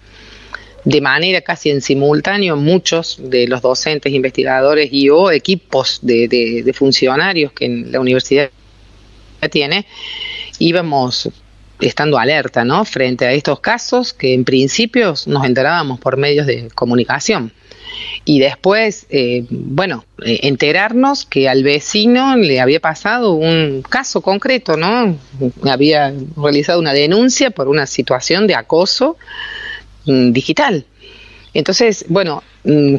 de 0.85 1.01
manera 1.01 1.41
casi 1.43 1.71
en 1.71 1.81
simultáneo 1.81 2.57
muchos 2.57 3.19
de 3.19 3.47
los 3.47 3.63
docentes, 3.63 4.13
investigadores 4.13 4.89
y 4.93 5.09
o 5.11 5.31
equipos 5.31 6.01
de, 6.03 6.71
funcionarios 6.75 7.53
que 7.53 7.69
la 7.69 8.01
universidad 8.01 8.51
tiene, 9.51 9.87
íbamos 10.59 11.31
estando 11.81 12.19
alerta 12.19 12.65
¿no? 12.65 12.85
frente 12.85 13.27
a 13.27 13.33
estos 13.33 13.61
casos 13.61 14.13
que 14.13 14.35
en 14.35 14.45
principio 14.45 15.15
nos 15.27 15.45
enterábamos 15.45 16.01
por 16.01 16.17
medios 16.17 16.47
de 16.47 16.69
comunicación. 16.75 17.53
Y 18.25 18.39
después, 18.39 19.07
eh, 19.11 19.45
bueno, 19.51 20.05
eh, 20.25 20.41
enterarnos 20.45 21.25
que 21.25 21.49
al 21.49 21.65
vecino 21.65 22.37
le 22.37 22.61
había 22.61 22.81
pasado 22.81 23.33
un 23.33 23.83
caso 23.89 24.21
concreto, 24.21 24.77
¿no? 24.77 25.17
Había 25.65 26.15
realizado 26.37 26.79
una 26.79 26.93
denuncia 26.93 27.51
por 27.51 27.69
una 27.69 27.87
situación 27.87 28.47
de 28.47 28.55
acoso 28.55 29.17
Mm, 30.07 30.33
digital. 30.33 30.85
Entonces, 31.55 32.05
bueno, 32.09 32.43
mm, 32.65 32.97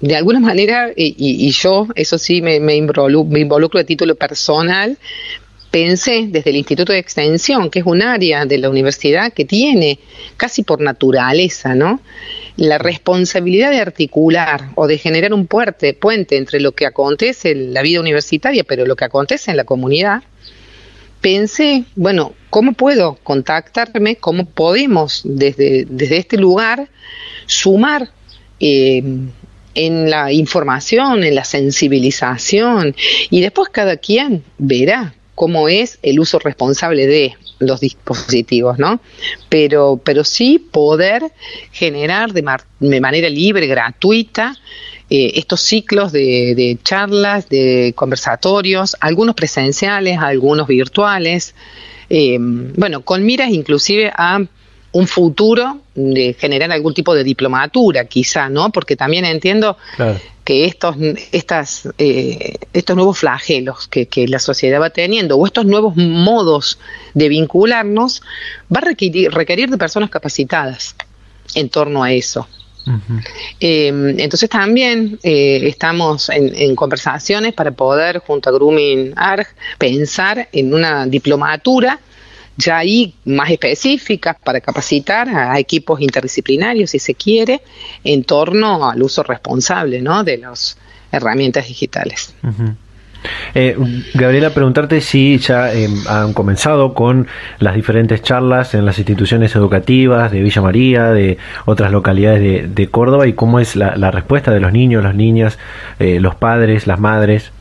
de 0.00 0.16
alguna 0.16 0.40
manera, 0.50 0.90
y, 0.94 1.50
yo, 1.50 1.88
eso 1.94 2.18
sí, 2.18 2.42
me, 2.42 2.60
me, 2.60 2.76
involucro, 2.76 3.80
a 3.80 3.84
título 3.84 4.14
personal, 4.14 4.98
pensé 5.70 6.26
desde 6.28 6.50
el 6.50 6.56
Instituto 6.56 6.92
de 6.92 6.98
Extensión, 6.98 7.70
que 7.70 7.78
es 7.78 7.86
un 7.86 8.02
área 8.02 8.44
de 8.44 8.58
la 8.58 8.68
universidad 8.68 9.32
que 9.32 9.44
tiene, 9.46 9.98
casi 10.36 10.64
por 10.64 10.80
naturaleza, 10.80 11.74
¿no? 11.74 12.00
La 12.56 12.78
responsabilidad 12.78 13.70
de 13.70 13.80
articular 13.80 14.70
o 14.74 14.86
de 14.86 14.98
generar 14.98 15.32
un 15.32 15.46
puente, 15.46 15.94
puente 15.94 16.36
entre 16.36 16.60
lo 16.60 16.72
que 16.72 16.86
acontece 16.86 17.52
en 17.52 17.74
la 17.74 17.82
vida 17.82 18.00
universitaria, 18.00 18.64
pero 18.64 18.86
lo 18.86 18.96
que 18.96 19.04
acontece 19.04 19.50
en 19.50 19.56
la 19.56 19.64
comunidad, 19.64 20.22
pensé, 21.20 21.84
bueno, 21.96 22.34
¿cómo 22.50 22.74
puedo 22.74 23.18
contactarme? 23.22 24.16
¿Cómo 24.16 24.44
podemos 24.44 25.22
desde, 25.24 25.86
desde 25.88 26.18
este 26.18 26.36
lugar 26.36 26.88
sumar 27.46 28.10
eh, 28.60 29.02
en 29.74 30.10
la 30.10 30.32
información, 30.32 31.24
en 31.24 31.34
la 31.34 31.44
sensibilización? 31.44 32.94
Y 33.30 33.40
después 33.40 33.70
cada 33.70 33.96
quien 33.96 34.44
verá 34.58 35.14
cómo 35.34 35.68
es 35.68 35.98
el 36.02 36.20
uso 36.20 36.38
responsable 36.38 37.06
de 37.06 37.34
los 37.58 37.80
dispositivos, 37.80 38.78
¿no? 38.78 39.00
Pero, 39.48 40.00
pero 40.02 40.24
sí 40.24 40.58
poder 40.58 41.32
generar 41.70 42.32
de, 42.32 42.42
manera 43.00 43.28
libre, 43.28 43.66
gratuita, 43.66 44.56
eh, 45.08 45.32
estos 45.34 45.60
ciclos 45.60 46.12
de, 46.12 46.78
charlas, 46.82 47.48
de 47.48 47.92
conversatorios, 47.94 48.96
algunos 49.00 49.34
presenciales, 49.34 50.18
algunos 50.18 50.66
virtuales, 50.66 51.54
eh, 52.10 52.36
bueno, 52.40 53.02
con 53.02 53.24
miras 53.24 53.50
inclusive 53.50 54.12
a 54.14 54.44
un 54.92 55.06
futuro 55.06 55.78
de 55.94 56.34
generar 56.38 56.70
algún 56.70 56.94
tipo 56.94 57.14
de 57.14 57.24
diplomatura, 57.24 58.04
quizá, 58.04 58.48
¿no? 58.48 58.70
Porque 58.70 58.96
también 58.96 59.24
entiendo 59.24 59.76
que 60.44 60.66
estos, 60.66 60.96
estas, 61.32 61.88
eh, 61.98 62.56
estos 62.72 62.96
nuevos 62.96 63.18
flagelos 63.18 63.88
que, 63.88 64.08
la 64.28 64.38
sociedad 64.38 64.80
va 64.80 64.90
teniendo 64.90 65.36
o 65.36 65.46
estos 65.46 65.64
nuevos 65.64 65.96
modos 65.96 66.78
de 67.14 67.28
vincularnos 67.28 68.22
va 68.74 68.80
a 68.80 68.84
requerir 69.30 69.70
de 69.70 69.78
personas 69.78 70.10
capacitadas 70.10 70.94
en 71.54 71.68
torno 71.68 72.02
a 72.02 72.12
eso. 72.12 72.46
Em, 73.60 74.18
entonces 74.18 74.50
también 74.50 75.18
eh, 75.22 75.60
estamos 75.68 76.28
en, 76.30 76.74
conversaciones 76.74 77.52
para 77.54 77.70
poder, 77.70 78.18
junto 78.18 78.50
a 78.50 78.52
Grooming 78.52 79.12
ARG, 79.14 79.46
pensar 79.78 80.48
en 80.52 80.74
una 80.74 81.06
diplomatura 81.06 82.00
ya 82.56 82.78
ahí 82.78 83.14
más 83.24 83.50
específica 83.50 84.36
para 84.42 84.60
capacitar 84.60 85.28
a, 85.28 85.58
equipos 85.58 86.00
interdisciplinarios, 86.00 86.90
si 86.90 86.98
se 86.98 87.14
quiere, 87.14 87.62
en 88.04 88.24
torno 88.24 88.88
al 88.88 89.02
uso 89.02 89.22
responsable 89.22 90.00
¿no? 90.00 90.24
de 90.24 90.38
las 90.38 90.76
herramientas 91.10 91.66
digitales. 91.66 92.34
Eh, 93.54 93.76
Gabriela, 94.14 94.50
preguntarte 94.50 95.00
si 95.00 95.38
ya 95.38 95.72
eh, 95.72 95.88
han 96.08 96.32
comenzado 96.32 96.94
con 96.94 97.28
las 97.58 97.74
diferentes 97.74 98.22
charlas 98.22 98.74
en 98.74 98.84
las 98.84 98.98
instituciones 98.98 99.54
educativas 99.54 100.32
de 100.32 100.42
Villa 100.42 100.62
María, 100.62 101.10
de 101.10 101.38
otras 101.64 101.92
localidades 101.92 102.74
de, 102.74 102.86
Córdoba 102.88 103.26
y 103.26 103.34
cómo 103.34 103.60
es 103.60 103.76
la, 103.76 104.10
respuesta 104.10 104.50
de 104.50 104.60
los 104.60 104.72
niños, 104.72 105.04
las 105.04 105.14
niñas, 105.14 105.58
eh, 105.98 106.18
los 106.20 106.34
padres, 106.34 106.86
las 106.86 106.98
madres. 106.98 107.52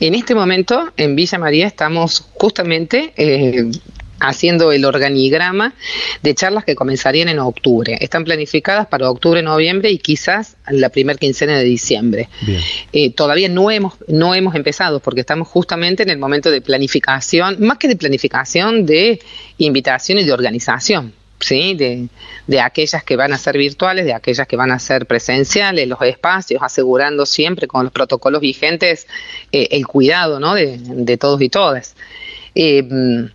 En 0.00 0.14
este 0.14 0.34
momento 0.34 0.92
en 0.96 1.16
Villa 1.16 1.38
María 1.38 1.66
estamos 1.66 2.28
justamente 2.34 3.12
haciendo 4.20 4.72
el 4.72 4.84
organigrama 4.84 5.74
de 6.22 6.34
charlas 6.34 6.64
que 6.64 6.74
comenzarían 6.74 7.28
en 7.28 7.38
octubre. 7.38 7.96
Están 8.00 8.24
planificadas 8.24 8.86
para 8.86 9.10
octubre, 9.10 9.42
noviembre 9.42 9.90
y 9.90 9.98
quizás 9.98 10.56
la 10.68 10.88
primera 10.88 11.18
quincena 11.18 11.58
de 11.58 11.64
diciembre. 11.64 12.28
Eh, 12.92 13.10
todavía 13.10 13.48
no 13.48 13.70
hemos, 13.70 13.94
no 14.08 14.34
hemos 14.34 14.54
empezado 14.54 15.00
porque 15.00 15.20
estamos 15.20 15.48
justamente 15.48 16.02
en 16.02 16.10
el 16.10 16.18
momento 16.18 16.50
de 16.50 16.60
planificación, 16.60 17.56
más 17.60 17.78
que 17.78 17.88
de 17.88 17.96
planificación, 17.96 18.86
de 18.86 19.20
invitación 19.58 20.18
y 20.18 20.24
de 20.24 20.32
organización. 20.32 21.12
De, 21.38 22.60
aquellas 22.60 23.04
que 23.04 23.16
van 23.16 23.32
a 23.32 23.38
ser 23.38 23.58
virtuales, 23.58 24.04
de 24.04 24.14
aquellas 24.14 24.46
que 24.46 24.56
van 24.56 24.70
a 24.70 24.78
ser 24.78 25.06
presenciales, 25.06 25.86
los 25.86 26.00
espacios, 26.02 26.62
asegurando 26.62 27.26
siempre 27.26 27.66
con 27.66 27.84
los 27.84 27.92
protocolos 27.92 28.40
vigentes 28.40 29.06
eh, 29.52 29.68
el 29.72 29.86
cuidado 29.86 30.40
¿no? 30.40 30.54
de, 30.54 31.16
todos 31.18 31.40
y 31.42 31.48
todas. 31.48 31.94
Eh, 32.54 33.28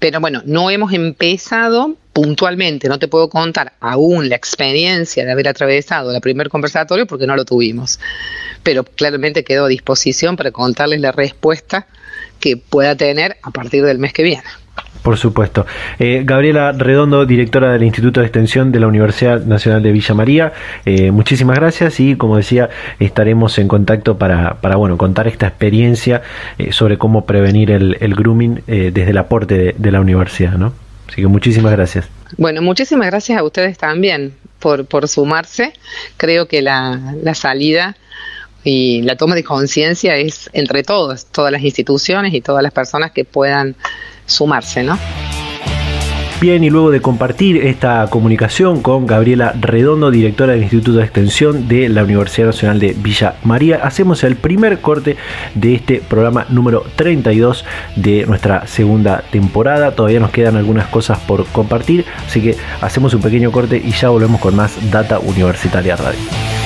pero 0.00 0.18
bueno, 0.18 0.42
no 0.46 0.70
hemos 0.70 0.94
empezado 0.94 1.96
puntualmente, 2.14 2.88
no 2.88 2.98
te 2.98 3.06
puedo 3.06 3.28
contar 3.28 3.74
aún 3.80 4.30
la 4.30 4.36
experiencia 4.36 5.26
de 5.26 5.30
haber 5.30 5.46
atravesado 5.46 6.14
el 6.14 6.20
primer 6.22 6.48
conversatorio 6.48 7.06
porque 7.06 7.26
no 7.26 7.36
lo 7.36 7.44
tuvimos. 7.44 8.00
Pero 8.62 8.84
claramente 8.84 9.44
quedo 9.44 9.66
a 9.66 9.68
disposición 9.68 10.36
para 10.36 10.52
contarles 10.52 11.00
la 11.00 11.12
respuesta 11.12 11.86
que 12.40 12.56
pueda 12.56 12.96
tener 12.96 13.36
a 13.42 13.50
partir 13.50 13.84
del 13.84 13.98
mes 13.98 14.14
que 14.14 14.22
viene. 14.22 14.42
Por 15.02 15.16
supuesto. 15.16 15.66
Eh, 15.98 16.22
Gabriela 16.24 16.72
Redondo, 16.72 17.24
directora 17.24 17.72
del 17.72 17.82
Instituto 17.82 18.20
de 18.20 18.26
Extensión 18.26 18.70
de 18.70 18.80
la 18.80 18.86
Universidad 18.86 19.44
Nacional 19.44 19.82
de 19.82 19.92
Villa 19.92 20.14
María, 20.14 20.52
eh, 20.84 21.10
muchísimas 21.10 21.56
gracias 21.56 22.00
y 22.00 22.16
como 22.16 22.36
decía, 22.36 22.68
estaremos 22.98 23.58
en 23.58 23.68
contacto 23.68 24.18
para, 24.18 24.60
para 24.60 24.76
bueno, 24.76 24.98
contar 24.98 25.26
esta 25.26 25.46
experiencia 25.46 26.22
eh, 26.58 26.72
sobre 26.72 26.98
cómo 26.98 27.24
prevenir 27.24 27.70
el, 27.70 28.14
grooming 28.14 28.62
desde 28.66 29.10
el 29.10 29.18
aporte 29.18 29.74
de, 29.76 29.90
la 29.90 30.00
universidad. 30.00 30.52
¿no? 30.52 30.72
Así 31.08 31.22
que 31.22 31.28
muchísimas 31.28 31.72
gracias. 31.72 32.08
Bueno, 32.36 32.60
muchísimas 32.60 33.06
gracias 33.06 33.38
a 33.38 33.42
ustedes 33.42 33.78
también 33.78 34.34
por, 34.58 34.86
por 34.86 35.08
sumarse. 35.08 35.72
Creo 36.16 36.46
que 36.46 36.62
la, 36.62 37.14
la 37.22 37.34
salida 37.34 37.96
y 38.64 39.02
la 39.02 39.16
toma 39.16 39.34
de 39.34 39.44
conciencia 39.44 40.16
es 40.16 40.50
entre 40.52 40.82
todos, 40.82 41.26
todas 41.26 41.52
las 41.52 41.62
instituciones 41.62 42.34
y 42.34 42.40
todas 42.40 42.62
las 42.62 42.72
personas 42.72 43.12
que 43.12 43.24
puedan 43.24 43.76
sumarse, 44.26 44.82
¿no? 44.82 44.98
Bien, 46.40 46.64
y 46.64 46.70
luego 46.70 46.90
de 46.90 47.02
compartir 47.02 47.58
esta 47.66 48.06
comunicación 48.08 48.80
con 48.80 49.06
Gabriela 49.06 49.52
Redondo, 49.60 50.10
directora 50.10 50.54
del 50.54 50.62
Instituto 50.62 50.96
de 50.96 51.04
Extensión 51.04 51.68
de 51.68 51.90
la 51.90 52.02
Universidad 52.02 52.46
Nacional 52.46 52.80
de 52.80 52.94
Villa 52.94 53.34
María, 53.44 53.80
hacemos 53.82 54.24
el 54.24 54.36
primer 54.36 54.80
corte 54.80 55.18
de 55.54 55.74
este 55.74 56.00
programa 56.00 56.46
número 56.48 56.82
32 56.96 57.66
de 57.96 58.24
nuestra 58.24 58.66
segunda 58.66 59.22
temporada. 59.30 59.94
Todavía 59.94 60.20
nos 60.20 60.30
quedan 60.30 60.56
algunas 60.56 60.86
cosas 60.86 61.18
por 61.18 61.44
compartir, 61.48 62.06
así 62.26 62.40
que 62.40 62.56
hacemos 62.80 63.12
un 63.12 63.20
pequeño 63.20 63.52
corte 63.52 63.76
y 63.76 63.90
ya 63.90 64.08
volvemos 64.08 64.40
con 64.40 64.56
más 64.56 64.90
Data 64.90 65.18
Universitaria 65.18 65.96
Radio. 65.96 66.59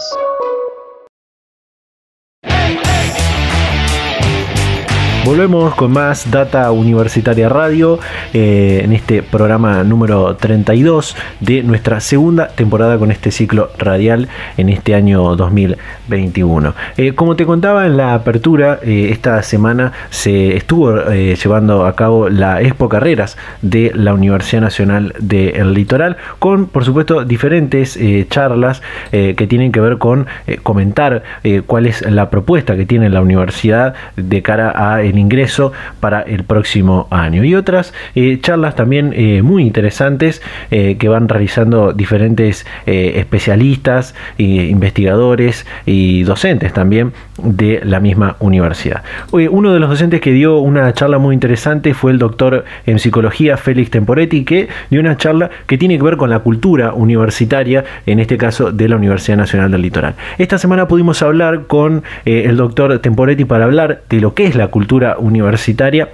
Volvemos 5.26 5.76
con 5.76 5.92
más 5.92 6.32
Data 6.32 6.72
Universitaria 6.72 7.50
Radio 7.50 8.00
eh, 8.34 8.82
en 8.84 8.94
este 8.94 9.22
programa 9.22 9.84
número 9.84 10.38
32 10.38 11.16
de 11.42 11.62
nuestra 11.62 12.00
segunda 12.00 12.48
temporada 12.48 12.98
con 12.98 13.12
este 13.12 13.30
ciclo 13.30 13.70
radial 13.78 14.30
en 14.58 14.70
este 14.70 14.96
año 14.96 15.36
2021. 15.36 16.74
Eh, 16.98 17.14
como 17.14 17.36
te 17.36 17.46
contaba 17.46 17.86
en 17.86 17.98
la 17.98 18.14
apertura, 18.14 18.80
eh, 18.82 19.10
esta 19.12 19.44
semana 19.44 19.92
se 20.10 20.56
estuvo 20.56 20.96
llevando 21.10 21.86
a 21.86 21.96
cabo 21.96 22.30
la 22.30 22.62
Expo 22.62 22.88
Carreras 22.88 23.38
de 23.62 23.92
la 23.94 24.14
Universidad 24.14 24.62
Nacional 24.62 25.14
del 25.20 25.74
Litoral 25.74 26.18
con, 26.40 26.68
por 26.68 26.86
supuesto, 26.86 27.26
diferentes 27.26 28.00
charlas 28.30 28.82
que 29.12 29.48
tienen 29.48 29.72
que 29.72 29.80
ver 29.80 29.98
con 29.98 30.28
comentar 30.64 31.24
cuál 31.66 31.86
es 31.86 32.02
la 32.10 32.30
propuesta 32.30 32.76
que 32.76 32.86
tiene 32.86 33.10
la 33.10 33.22
universidad 33.22 33.94
de 34.16 34.42
cara 34.42 34.74
a 34.76 35.02
el 35.02 35.19
ingreso 35.20 35.72
para 36.00 36.22
el 36.22 36.44
próximo 36.44 37.08
año. 37.12 37.44
Y 37.44 37.56
otras 37.56 37.94
eh, 38.16 38.40
charlas 38.42 38.76
también 38.76 39.14
eh, 39.16 39.42
muy 39.42 39.64
interesantes 39.64 40.42
eh, 40.72 40.98
que 40.98 41.08
van 41.08 41.28
realizando 41.30 41.94
diferentes 41.94 42.66
especialistas, 42.86 44.16
investigadores 44.38 45.66
y 45.86 46.24
docentes 46.24 46.74
también 46.74 47.14
de 47.42 47.82
la 47.84 48.00
misma 48.00 48.36
universidad. 48.40 49.04
uno 49.32 49.74
de 49.74 49.80
los 49.80 49.90
docentes 49.90 50.22
que 50.22 50.32
dio 50.32 50.60
una 50.60 50.92
charla 50.94 51.18
muy 51.18 51.34
interesante 51.34 51.94
fue 51.94 52.12
el 52.12 52.20
doctor 52.20 52.66
en 52.86 53.00
psicología 53.00 53.58
Félix 53.58 53.92
Temporetti, 53.92 54.44
que 54.44 54.70
dio 54.90 55.00
una 55.00 55.18
charla 55.18 55.50
que 55.68 55.78
tiene 55.78 55.98
que 55.98 56.04
ver 56.04 56.18
con 56.18 56.30
la 56.30 56.40
cultura 56.40 56.94
universitaria, 56.94 57.84
en 58.06 58.20
este 58.20 58.38
caso 58.38 58.72
de 58.72 58.90
la 58.90 58.96
Universidad 58.96 59.38
Nacional 59.38 59.72
del 59.72 59.82
Litoral. 59.82 60.16
Esta 60.38 60.58
semana 60.58 60.88
pudimos 60.88 61.22
hablar 61.22 61.68
con 61.68 62.04
el 62.26 62.58
doctor 62.58 63.00
Temporetti 63.00 63.46
para 63.46 63.66
hablar 63.66 64.02
de 64.10 64.20
lo 64.20 64.34
que 64.34 64.46
es 64.46 64.56
la 64.56 64.68
cultura 64.68 64.99
universitaria 65.18 66.10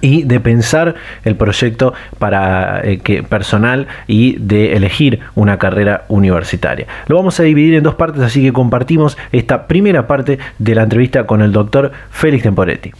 y 0.00 0.24
de 0.24 0.40
pensar 0.40 0.94
el 1.24 1.36
proyecto 1.36 1.94
para 2.18 2.80
eh, 2.84 2.98
que 2.98 3.22
personal 3.22 3.86
y 4.06 4.36
de 4.38 4.74
elegir 4.74 5.20
una 5.34 5.58
carrera 5.58 6.04
universitaria. 6.08 6.86
Lo 7.06 7.16
vamos 7.16 7.40
a 7.40 7.44
dividir 7.44 7.74
en 7.74 7.82
dos 7.82 7.94
partes, 7.94 8.22
así 8.22 8.42
que 8.42 8.52
compartimos 8.52 9.16
esta 9.32 9.66
primera 9.66 10.06
parte 10.06 10.38
de 10.58 10.74
la 10.74 10.82
entrevista 10.82 11.26
con 11.26 11.42
el 11.42 11.52
doctor 11.52 11.92
Félix 12.10 12.42
Temporetti. 12.42 12.92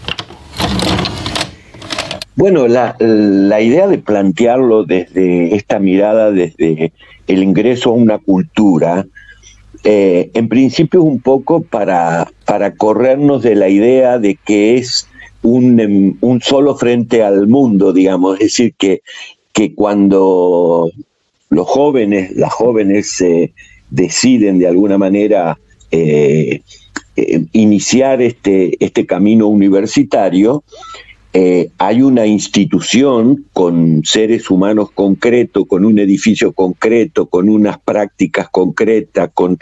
Bueno, 2.34 2.68
la, 2.68 2.94
idea 3.62 3.86
de 3.86 3.96
plantearlo 3.96 4.84
desde 4.84 5.56
esta 5.56 5.78
mirada, 5.78 6.30
desde 6.30 6.92
el 7.26 7.42
ingreso 7.42 7.90
a 7.90 7.94
una 7.94 8.18
cultura, 8.18 9.06
eh, 9.88 10.30
en 10.34 10.48
principio 10.48 11.02
un 11.02 11.20
poco 11.20 11.62
para, 11.62 12.30
para 12.44 12.74
corrernos 12.74 13.42
de 13.42 13.54
la 13.54 13.68
idea 13.68 14.18
de 14.18 14.34
que 14.34 14.76
es 14.76 15.08
un, 15.42 15.78
em, 15.80 16.16
un 16.20 16.40
solo 16.40 16.76
frente 16.76 17.22
al 17.22 17.46
mundo, 17.46 17.92
digamos, 17.92 18.34
es 18.34 18.46
decir, 18.46 18.74
que, 18.76 19.02
que 19.52 19.74
cuando 19.74 20.90
los 21.50 21.68
jóvenes, 21.68 22.34
las 22.36 22.52
jóvenes 22.52 23.22
deciden 23.90 24.58
de 24.58 24.66
alguna 24.66 24.98
manera 24.98 25.58
eh, 25.90 26.62
eh, 27.18 27.44
iniciar 27.52 28.20
este, 28.20 28.76
este 28.84 29.06
camino 29.06 29.46
universitario, 29.46 30.64
eh, 31.38 31.68
hay 31.76 32.00
una 32.00 32.24
institución 32.24 33.44
con 33.52 34.02
seres 34.06 34.48
humanos 34.50 34.90
concretos, 34.90 35.66
con 35.68 35.84
un 35.84 35.98
edificio 35.98 36.54
concreto, 36.54 37.26
con 37.26 37.50
unas 37.50 37.78
prácticas 37.78 38.48
concretas, 38.48 39.28
con, 39.34 39.58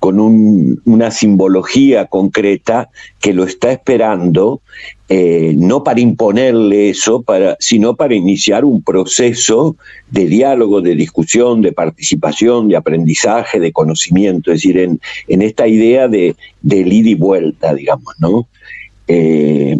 una 0.00 1.10
simbología 1.10 2.06
concreta 2.06 2.88
que 3.20 3.34
lo 3.34 3.44
está 3.44 3.70
esperando, 3.72 4.62
eh, 5.10 5.52
no 5.54 5.84
para 5.84 6.00
imponerle 6.00 6.88
eso, 6.88 7.22
sino 7.58 7.94
para 7.94 8.14
iniciar 8.14 8.64
un 8.64 8.82
proceso 8.82 9.76
de 10.10 10.28
diálogo, 10.28 10.80
de 10.80 10.94
discusión, 10.94 11.60
de 11.60 11.72
participación, 11.72 12.68
de 12.68 12.76
aprendizaje, 12.76 13.60
de 13.60 13.70
conocimiento, 13.70 14.50
es 14.50 14.62
decir, 14.62 14.78
en, 14.78 15.42
esta 15.42 15.68
idea 15.68 16.08
de, 16.08 16.36
de 16.62 16.78
ida 16.78 17.10
y 17.10 17.14
vuelta, 17.16 17.74
digamos, 17.74 18.14
¿no? 18.18 18.48
Eh, 19.06 19.78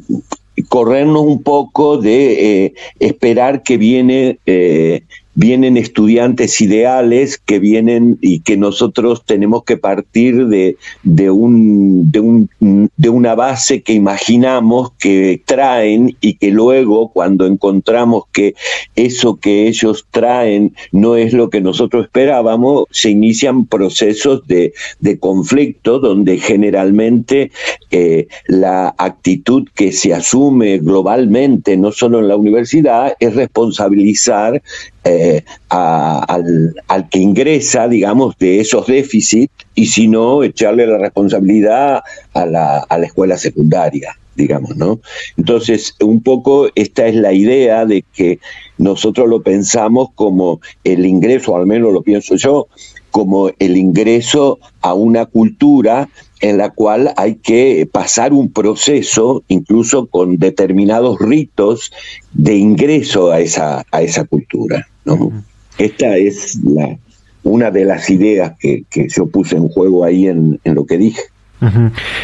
corrernos 0.62 1.22
un 1.22 1.42
poco 1.42 1.98
de 1.98 2.64
eh, 2.64 2.74
esperar 2.98 3.62
que 3.62 3.76
viene 3.76 4.38
eh, 4.46 5.02
vienen 5.38 5.76
estudiantes 5.76 6.60
ideales 6.60 7.38
que 7.38 7.60
vienen 7.60 8.18
y 8.20 8.40
que 8.40 8.56
nosotros 8.56 9.22
tenemos 9.24 9.62
que 9.62 9.76
partir 9.76 10.48
de, 10.48 10.76
de, 11.04 11.30
un, 11.30 12.10
de, 12.10 12.18
un, 12.18 12.50
de 12.96 13.08
una 13.08 13.36
base 13.36 13.82
que 13.82 13.92
imaginamos 13.92 14.90
que 14.98 15.40
traen 15.44 16.16
y 16.20 16.34
que 16.34 16.50
luego 16.50 17.12
cuando 17.12 17.46
encontramos 17.46 18.24
que 18.32 18.56
eso 18.96 19.36
que 19.36 19.68
ellos 19.68 20.06
traen 20.10 20.74
no 20.90 21.14
es 21.14 21.32
lo 21.32 21.50
que 21.50 21.60
nosotros 21.60 22.06
esperábamos, 22.06 22.86
se 22.90 23.10
inician 23.10 23.66
procesos 23.66 24.44
de, 24.48 24.72
de 24.98 25.20
conflicto 25.20 26.00
donde 26.00 26.38
generalmente 26.38 27.52
eh, 27.92 28.26
la 28.48 28.92
actitud 28.98 29.68
que 29.72 29.92
se 29.92 30.12
asume 30.12 30.78
globalmente, 30.78 31.76
no 31.76 31.92
solo 31.92 32.18
en 32.18 32.26
la 32.26 32.34
universidad, 32.34 33.14
es 33.20 33.36
responsabilizar 33.36 34.60
eh, 35.04 35.44
al, 35.68 36.74
que 37.10 37.18
ingresa, 37.18 37.88
digamos, 37.88 38.36
de 38.38 38.60
esos 38.60 38.86
déficits 38.86 39.52
y 39.74 39.86
si 39.86 40.08
no, 40.08 40.42
echarle 40.42 40.86
la 40.86 40.98
responsabilidad 40.98 42.00
a 42.34 42.46
la, 42.46 42.78
a 42.78 42.98
la 42.98 43.06
escuela 43.06 43.36
secundaria 43.36 44.16
digamos, 44.38 44.76
¿no? 44.76 45.00
Entonces, 45.36 45.96
un 46.00 46.22
poco 46.22 46.68
esta 46.76 47.08
es 47.08 47.16
la 47.16 47.32
idea 47.32 47.84
de 47.84 48.04
que 48.14 48.38
nosotros 48.78 49.28
lo 49.28 49.42
pensamos 49.42 50.10
como 50.14 50.60
el 50.84 51.04
ingreso, 51.04 51.56
al 51.56 51.66
menos 51.66 51.92
lo 51.92 52.02
pienso 52.02 52.36
yo, 52.36 52.68
como 53.10 53.50
el 53.58 53.76
ingreso 53.76 54.60
a 54.80 54.94
una 54.94 55.26
cultura 55.26 56.08
en 56.40 56.58
la 56.58 56.70
cual 56.70 57.12
hay 57.16 57.36
que 57.36 57.88
pasar 57.90 58.32
un 58.32 58.52
proceso, 58.52 59.42
incluso 59.48 60.06
con 60.06 60.38
determinados 60.38 61.18
ritos, 61.18 61.92
de 62.32 62.56
ingreso 62.56 63.30
a 63.30 63.40
esa, 63.40 63.84
a 63.90 64.02
esa 64.02 64.24
cultura. 64.24 64.86
¿no? 65.04 65.32
Esta 65.78 66.16
es 66.16 66.56
la, 66.62 66.98
una 67.42 67.70
de 67.70 67.84
las 67.84 68.10
ideas 68.10 68.54
que, 68.58 68.84
que 68.90 69.08
yo 69.08 69.26
puse 69.26 69.56
en 69.56 69.68
juego 69.68 70.04
ahí 70.04 70.26
en, 70.26 70.60
en 70.64 70.74
lo 70.74 70.86
que 70.86 70.98
dije. 70.98 71.22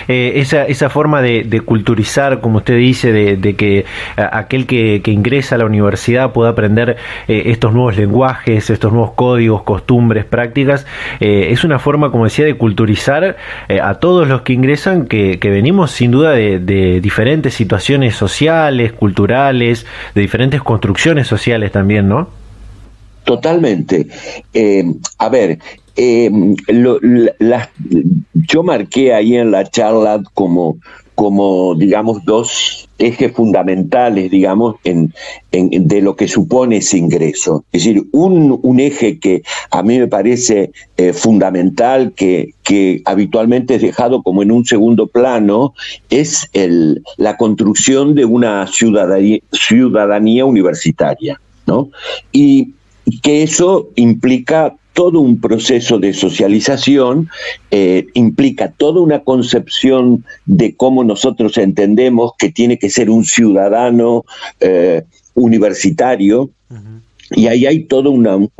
Eh, 0.07 0.33
esa, 0.37 0.65
esa 0.67 0.91
forma 0.91 1.21
de, 1.21 1.61
culturizar, 1.65 2.41
como 2.41 2.59
usted 2.59 2.77
dice, 2.77 3.13
de, 3.13 3.57
que 3.57 3.85
aquel 4.17 4.67
que, 4.67 5.03
ingresa 5.07 5.57
a 5.57 5.59
la 5.59 5.67
universidad 5.67 6.33
pueda 6.33 6.51
aprender 6.51 6.97
eh, 7.29 7.43
estos 7.47 7.73
nuevos 7.73 7.97
lenguajes, 7.97 8.71
estos 8.71 8.93
nuevos 8.93 9.13
códigos, 9.13 9.63
costumbres, 9.63 10.25
prácticas, 10.25 10.87
eh, 11.21 11.49
es 11.51 11.65
una 11.65 11.79
forma, 11.79 12.11
como 12.11 12.25
decía, 12.25 12.45
de 12.45 12.55
culturizar 12.55 13.37
a 13.83 13.95
todos 13.95 14.29
los 14.29 14.43
que 14.43 14.53
ingresan, 14.53 15.07
que, 15.07 15.39
venimos 15.43 15.91
sin 15.91 16.11
duda 16.11 16.33
de, 16.33 17.01
diferentes 17.01 17.55
situaciones 17.55 18.15
sociales, 18.17 18.93
culturales, 18.93 19.87
de 20.15 20.21
diferentes 20.21 20.63
construcciones 20.63 21.27
sociales 21.27 21.73
también, 21.73 22.09
¿no? 22.09 22.29
Totalmente. 23.25 24.07
a 25.19 25.29
ver, 25.29 25.59
eh, 25.97 26.31
yo 28.35 28.63
marqué 28.63 29.15
ahí 29.15 29.37
en 29.37 29.51
la 29.51 29.65
charla 29.65 30.23
como, 30.35 30.79
como 31.15 31.75
digamos, 31.75 32.25
dos 32.25 32.89
ejes 32.99 33.33
fundamentales, 33.33 34.31
digamos, 34.31 34.77
en, 34.85 35.13
de 35.51 36.01
lo 36.01 36.17
que 36.17 36.27
supone 36.27 36.79
ese 36.79 36.99
ingreso. 36.99 37.65
Es 37.73 37.85
decir, 37.85 38.05
un, 38.13 38.81
eje 38.81 39.19
que 39.19 39.43
a 39.71 39.83
mí 39.83 39.99
me 39.99 40.09
parece 40.09 40.73
eh, 40.97 41.13
fundamental, 41.13 42.13
que, 42.15 42.55
que 42.63 43.03
habitualmente 43.05 43.77
es 43.77 43.83
dejado 43.83 44.23
como 44.23 44.43
en 44.43 44.51
un 44.51 44.65
segundo 44.65 45.07
plano, 45.07 45.75
es 46.11 46.49
el, 46.53 47.03
la 47.17 47.37
construcción 47.37 48.15
de 48.15 48.25
una 48.25 48.67
ciudadanía, 48.67 49.39
ciudadanía 49.53 50.45
universitaria. 50.45 51.41
¿no? 51.67 51.91
Y 52.33 52.75
que 53.23 53.43
eso 53.43 53.89
implica 53.95 54.75
todo 54.95 55.21
un 55.21 55.41
proceso 55.41 55.99
de 55.99 56.15
socialización, 56.15 57.29
eh, 57.71 58.07
implica 58.15 58.71
toda 58.71 59.01
una 59.01 59.23
concepción 59.25 60.25
de 60.47 60.75
cómo 60.77 61.05
nosotros 61.05 61.59
entendemos 61.59 62.33
que 62.39 62.51
tiene 62.51 62.79
que 62.79 62.89
ser 62.89 63.11
un 63.11 63.25
ciudadano 63.25 64.25
eh, 64.61 65.03
universitario. 65.35 66.51
y 67.31 67.49
ahí 67.49 67.67
hay 67.67 67.85
todo 67.85 68.11
un, 68.11 68.51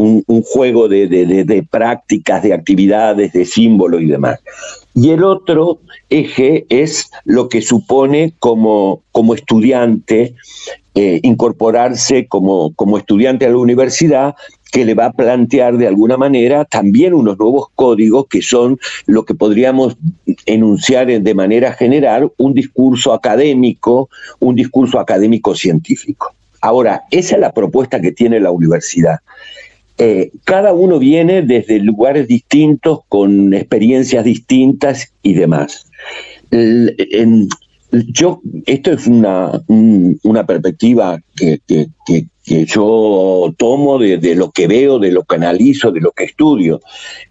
juego 0.43 0.89
de, 0.89 1.67
prácticas, 1.71 2.43
de 2.43 2.53
actividades, 2.53 3.33
de 3.33 3.45
símbolos 3.45 4.03
y 4.03 4.07
demás. 4.07 4.41
Y 4.95 5.11
el 5.11 5.23
otro 5.23 5.81
eje 6.11 6.67
es 6.69 7.11
lo 7.25 7.49
que 7.49 7.63
supone 7.63 8.33
como, 8.41 9.03
como 9.13 9.35
estudiante 9.35 10.35
eh, 10.97 11.21
incorporarse 11.23 12.27
como, 12.27 12.73
como 12.75 12.99
estudiante 12.99 13.47
a 13.47 13.51
la 13.51 13.59
universidad 13.59 14.35
que 14.75 14.85
le 14.85 14.95
va 14.95 15.07
a 15.07 15.13
plantear 15.13 15.79
de 15.79 15.87
alguna 15.87 16.17
manera 16.17 16.65
también 16.65 17.15
unos 17.15 17.39
nuevos 17.39 17.69
códigos 17.77 18.27
que 18.27 18.43
son 18.43 18.77
lo 19.07 19.25
que 19.25 19.37
podríamos 19.37 19.97
enunciar 20.47 21.07
de 21.07 21.35
manera 21.35 21.75
general 21.75 22.33
un 22.39 22.55
discurso 22.55 23.13
académico, 23.13 24.11
un 24.41 24.57
discurso 24.57 24.99
académico 24.99 25.55
científico. 25.55 26.35
Ahora, 26.61 27.05
esa 27.13 27.37
es 27.37 27.41
la 27.41 27.53
propuesta 27.53 28.01
que 28.01 28.11
tiene 28.11 28.41
la 28.41 28.51
universidad. 28.51 29.21
Eh, 29.97 30.33
cada 30.43 30.73
uno 30.73 30.99
viene 30.99 31.43
desde 31.43 31.79
lugares 31.79 32.27
distintos, 32.27 33.03
con 33.09 33.55
experiencias 33.55 34.25
distintas 34.25 35.13
y 35.23 35.35
demás. 35.35 35.87
yo, 37.93 38.41
esto 38.67 38.91
es 38.91 39.07
una, 39.07 39.53
una 39.69 40.45
perspectiva 40.45 41.21
que, 41.37 41.61
que 41.69 42.27
yo 42.45 43.55
tomo 43.57 43.99
de, 43.99 44.35
lo 44.35 44.51
que 44.51 44.67
veo, 44.67 44.99
de 44.99 45.11
lo 45.11 45.25
que 45.25 45.37
analizo, 45.37 45.91
de 45.91 46.01
lo 46.01 46.13
que 46.13 46.25
estudio. 46.25 46.81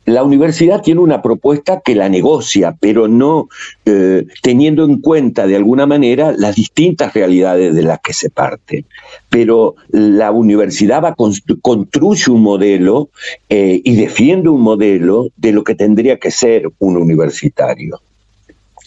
La 0.06 0.24
universidad 0.24 0.82
tiene 0.82 1.02
una 1.02 1.22
propuesta 1.22 1.82
que 1.84 1.96
la 1.96 2.10
negocia, 2.10 2.76
pero 2.80 3.08
no 3.08 3.48
eh, 3.86 4.26
teniendo 4.42 4.84
en 4.86 5.00
cuenta 5.00 5.46
de 5.46 5.56
alguna 5.56 5.86
manera 5.86 6.34
las 6.36 6.56
distintas 6.56 7.14
realidades 7.14 7.76
de 7.76 7.84
las 7.84 8.00
que 8.02 8.14
se 8.14 8.30
parte. 8.30 8.86
Pero 9.30 9.76
la 9.90 10.32
universidad 10.32 11.04
va 11.04 11.16
construye 11.62 12.32
un 12.32 12.42
modelo 12.42 13.10
eh, 13.50 13.82
y 13.84 13.96
defiende 13.96 14.50
un 14.50 14.62
modelo 14.62 15.28
de 15.38 15.52
lo 15.52 15.64
que 15.64 15.76
tendría 15.76 16.18
que 16.18 16.32
ser 16.32 16.70
un 16.80 16.98
universitario. 16.98 18.02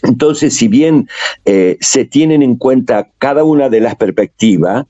Entonces, 0.02 0.54
si 0.54 0.68
bien 0.68 1.08
eh, 1.44 1.78
se 1.80 2.04
tienen 2.04 2.42
en 2.42 2.56
cuenta 2.56 3.08
cada 3.18 3.44
una 3.44 3.68
de 3.68 3.80
las 3.80 3.96
perspectivas, 3.96 4.86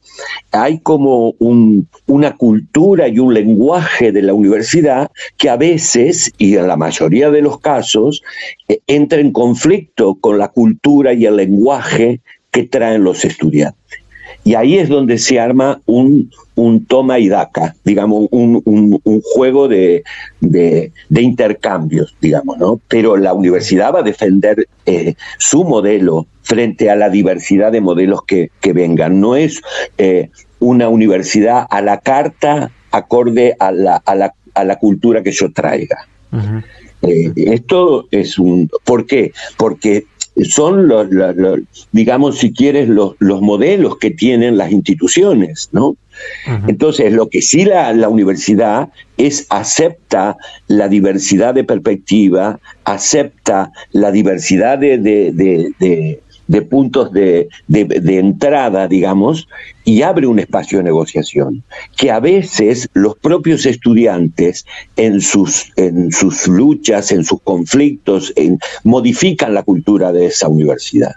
hay 0.53 0.79
como 0.81 1.35
una 1.38 2.37
cultura 2.37 3.09
y 3.09 3.19
un 3.19 3.33
lenguaje 3.33 4.12
de 4.12 4.23
la 4.23 4.35
universidad 4.35 5.11
que 5.37 5.49
a 5.49 5.57
veces, 5.57 6.33
y 6.38 6.57
en 6.57 6.69
la 6.69 6.77
mayoría 6.77 7.31
de 7.31 7.42
los 7.42 7.61
casos, 7.61 8.23
eh, 8.69 8.81
entra 8.87 9.21
en 9.21 9.33
conflicto 9.33 10.16
con 10.16 10.38
la 10.38 10.49
cultura 10.49 11.12
y 11.12 11.27
el 11.27 11.37
lenguaje 11.37 12.21
que 12.51 12.64
traen 12.64 13.05
los 13.05 13.25
estudiantes. 13.25 14.06
Y 14.47 14.55
ahí 14.55 14.79
es 14.79 14.89
donde 14.89 15.19
se 15.19 15.41
arma 15.41 15.81
un, 15.87 16.31
toma 16.87 17.19
y 17.19 17.29
daca, 17.29 17.75
digamos, 17.85 18.29
un, 18.31 19.03
juego 19.35 19.67
de, 19.67 20.05
intercambios, 21.11 22.15
digamos, 22.21 22.57
¿no? 22.57 22.81
Pero 22.87 23.17
la 23.17 23.33
universidad 23.33 23.93
va 23.93 23.99
a 23.99 24.05
defender 24.05 24.69
eh, 24.87 25.17
su 25.39 25.65
modelo 25.65 26.29
frente 26.43 26.91
a 26.91 26.95
la 26.95 27.11
diversidad 27.11 27.73
de 27.73 27.81
modelos 27.81 28.21
que, 28.23 28.51
vengan. 28.73 29.19
No 29.19 29.35
es 29.35 29.63
eh, 29.99 30.31
una 30.61 30.89
universidad 30.89 31.67
a 31.69 31.83
la 31.83 31.99
carta 31.99 32.71
acorde 32.93 33.57
a 33.59 33.73
la, 33.73 33.97
a 33.97 34.15
la, 34.15 34.33
a 34.55 34.63
la 34.63 34.77
cultura 34.77 35.25
que 35.25 35.33
yo 35.33 35.51
traiga. 35.51 36.07
Eh, 37.03 37.33
esto 37.35 38.07
es 38.13 38.39
un... 38.39 38.71
¿Por 38.85 39.07
qué? 39.07 39.33
Porque 39.57 40.05
son 40.44 40.88
los, 40.88 41.09
digamos, 41.92 42.38
si 42.38 42.53
quieres, 42.53 42.88
los, 42.88 43.14
los, 43.18 43.40
modelos 43.40 43.99
que 43.99 44.11
tienen 44.11 44.57
las 44.57 44.70
instituciones, 44.70 45.70
¿no? 45.72 45.96
Entonces, 46.66 47.12
lo 47.12 47.29
que 47.29 47.42
sí 47.42 47.64
la, 47.64 47.92
la, 47.92 48.09
universidad 48.09 48.88
es 49.18 49.46
acepta 49.51 50.37
la 50.66 50.88
diversidad 50.88 51.55
de 51.55 51.64
perspectiva, 51.64 52.59
acepta 52.85 53.70
la 53.92 54.11
diversidad 54.11 54.79
de, 54.79 54.99
de 54.99 55.33
de 55.79 56.20
puntos 56.69 57.13
de, 57.13 57.49
entrada, 57.69 58.89
digamos, 58.89 59.49
y 59.85 60.03
abre 60.03 60.27
un 60.27 60.39
espacio 60.39 60.79
de 60.79 60.85
negociación, 60.85 61.63
que 61.97 62.11
a 62.11 62.21
veces 62.21 62.89
los 62.95 63.17
propios 63.17 63.67
estudiantes 63.67 64.65
en 64.97 65.21
sus, 65.21 65.73
en 65.77 66.13
sus 66.13 66.47
luchas, 66.47 67.13
en 67.13 67.25
sus 67.25 67.41
conflictos, 67.43 68.33
modifican 68.85 69.55
la 69.55 69.63
cultura 69.63 70.13
de 70.13 70.27
esa 70.27 70.49
universidad. 70.49 71.13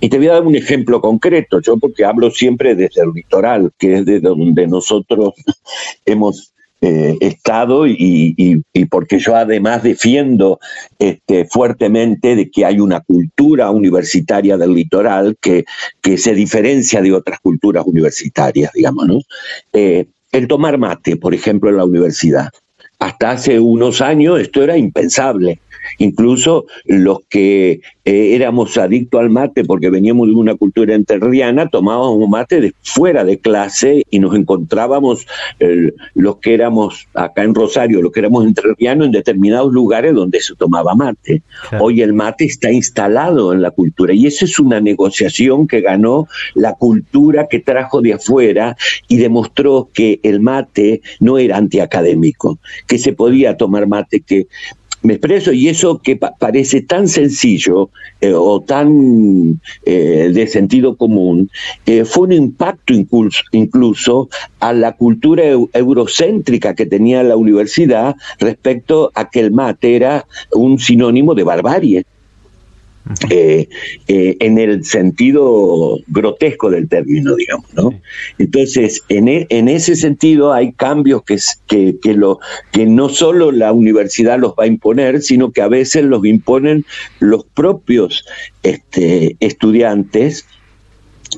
Y 0.00 0.08
te 0.08 0.18
voy 0.18 0.28
a 0.28 0.34
dar 0.34 0.44
un 0.44 0.56
ejemplo 0.56 1.00
concreto, 1.00 1.60
yo 1.60 1.76
porque 1.78 2.04
hablo 2.04 2.30
siempre 2.30 2.74
desde 2.74 3.02
el 3.02 3.12
litoral, 3.12 3.72
que 3.78 3.98
es 3.98 4.04
de 4.04 4.20
donde 4.20 4.66
nosotros 4.66 5.34
hemos 6.06 6.54
eh, 6.86 7.16
Estado 7.20 7.86
y, 7.86 8.62
porque 8.90 9.18
yo 9.18 9.34
además 9.34 9.82
defiendo 9.82 10.60
este, 10.98 11.46
fuertemente 11.46 12.36
de 12.36 12.50
que 12.50 12.66
hay 12.66 12.78
una 12.78 13.00
cultura 13.00 13.70
universitaria 13.70 14.58
del 14.58 14.74
litoral 14.74 15.34
que, 15.40 15.64
que 16.02 16.18
se 16.18 16.34
diferencia 16.34 17.00
de 17.00 17.14
otras 17.14 17.40
culturas 17.40 17.86
universitarias, 17.86 18.70
digamos, 18.74 19.06
¿no? 19.06 19.20
Eh, 19.72 20.08
el 20.32 20.46
tomar 20.46 20.76
mate, 20.76 21.16
por 21.16 21.32
ejemplo, 21.32 21.70
en 21.70 21.78
la 21.78 21.86
universidad. 21.86 22.50
Hasta 22.98 23.30
hace 23.30 23.58
unos 23.58 24.02
años 24.02 24.38
esto 24.38 24.62
era 24.62 24.76
impensable. 24.76 25.60
Incluso 25.98 26.66
los 26.84 27.20
que 27.28 27.80
eh, 28.04 28.34
éramos 28.34 28.76
adictos 28.76 29.20
al 29.20 29.30
mate 29.30 29.64
porque 29.64 29.90
veníamos 29.90 30.28
de 30.28 30.34
una 30.34 30.54
cultura 30.54 30.94
enterriana, 30.94 31.68
tomábamos 31.68 32.28
mate 32.28 32.60
de, 32.60 32.74
fuera 32.82 33.24
de 33.24 33.38
clase 33.38 34.02
y 34.10 34.18
nos 34.18 34.34
encontrábamos 34.34 35.26
los 36.14 36.36
que 36.36 36.54
éramos 36.54 37.06
acá 37.14 37.42
en 37.42 37.54
Rosario, 37.54 38.02
los 38.02 38.12
que 38.12 38.20
éramos 38.20 38.44
enterrianos 38.44 39.06
en 39.06 39.12
determinados 39.12 39.72
lugares 39.72 40.14
donde 40.14 40.40
se 40.40 40.54
tomaba 40.54 40.94
mate. 40.94 41.42
Hoy 41.80 42.02
el 42.02 42.12
mate 42.12 42.44
está 42.44 42.70
instalado 42.70 43.52
en 43.52 43.62
la 43.62 43.70
cultura 43.70 44.12
y 44.12 44.26
esa 44.26 44.44
es 44.44 44.58
una 44.58 44.80
negociación 44.80 45.66
que 45.66 45.80
ganó 45.80 46.28
la 46.54 46.74
cultura 46.74 47.46
que 47.48 47.60
trajo 47.60 48.00
de 48.00 48.14
afuera 48.14 48.76
y 49.08 49.16
demostró 49.16 49.88
que 49.92 50.20
el 50.22 50.40
mate 50.40 51.02
no 51.20 51.38
era 51.38 51.56
antiacadémico, 51.56 52.58
que 52.86 52.98
se 52.98 53.12
podía 53.12 53.56
tomar 53.56 53.86
mate, 53.86 54.20
que 54.20 54.46
me 55.04 55.14
expreso 55.14 55.52
y 55.52 55.68
eso 55.68 56.00
que 56.02 56.16
parece 56.16 56.80
tan 56.80 57.06
sencillo 57.08 57.90
eh, 58.20 58.32
o 58.34 58.60
tan 58.62 59.60
eh, 59.84 60.30
de 60.32 60.46
sentido 60.46 60.96
común, 60.96 61.50
eh, 61.84 62.04
fue 62.06 62.24
un 62.28 62.32
impacto 62.32 62.94
incluso, 63.52 64.28
a 64.60 64.72
la 64.72 64.92
cultura 64.92 65.44
eurocéntrica 65.74 66.74
que 66.74 66.86
tenía 66.86 67.22
la 67.22 67.36
universidad 67.36 68.16
respecto 68.38 69.12
a 69.14 69.28
que 69.28 69.40
el 69.40 69.52
mate 69.52 69.94
era 69.94 70.26
un 70.52 70.78
sinónimo 70.78 71.34
de 71.34 71.42
barbarie. 71.42 72.06
Eh, 73.28 73.68
eh, 74.08 74.36
en 74.40 74.56
el 74.56 74.82
sentido 74.82 75.98
grotesco 76.08 76.70
del 76.70 76.88
término, 76.88 77.34
digamos, 77.36 77.66
¿no? 77.74 77.92
Entonces, 78.38 79.02
en, 79.10 79.28
e, 79.28 79.46
en 79.50 79.68
ese 79.68 79.94
sentido 79.94 80.54
hay 80.54 80.72
cambios 80.72 81.22
que, 81.22 81.36
que, 81.66 81.98
que, 82.02 82.14
lo, 82.14 82.40
que 82.72 82.86
no 82.86 83.10
solo 83.10 83.52
la 83.52 83.72
universidad 83.72 84.38
los 84.38 84.52
va 84.52 84.64
a 84.64 84.68
imponer, 84.68 85.20
sino 85.20 85.52
que 85.52 85.60
a 85.60 85.68
veces 85.68 86.04
los 86.04 86.24
imponen 86.24 86.86
los 87.20 87.44
propios 87.44 88.24
este, 88.62 89.36
estudiantes 89.40 90.46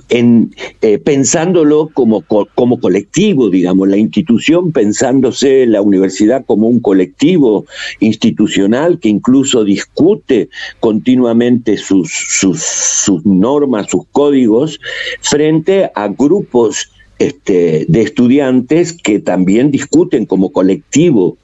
eh, 0.08 0.98
pensándolo 0.98 1.90
como, 1.92 2.22
como 2.22 2.80
colectivo, 2.80 3.50
digamos, 3.50 3.88
la 3.88 3.96
institución 3.96 4.72
pensándose 4.72 5.66
la 5.66 5.82
universidad 5.82 6.44
como 6.44 6.68
un 6.68 6.80
colectivo 6.80 7.66
institucional 8.00 8.98
que 8.98 9.08
incluso 9.08 9.64
discute 9.64 10.48
continuamente 10.80 11.76
sus, 11.76 12.10
sus, 12.12 12.62
sus 12.62 13.24
normas, 13.24 13.86
sus 13.90 14.06
códigos, 14.12 14.80
frente 15.20 15.90
a 15.94 16.08
grupos 16.08 16.90
este, 17.18 17.86
de 17.88 18.02
estudiantes 18.02 18.92
que 18.92 19.18
también 19.20 19.70
discuten 19.70 20.26
como 20.26 20.52
colectivo 20.52 21.38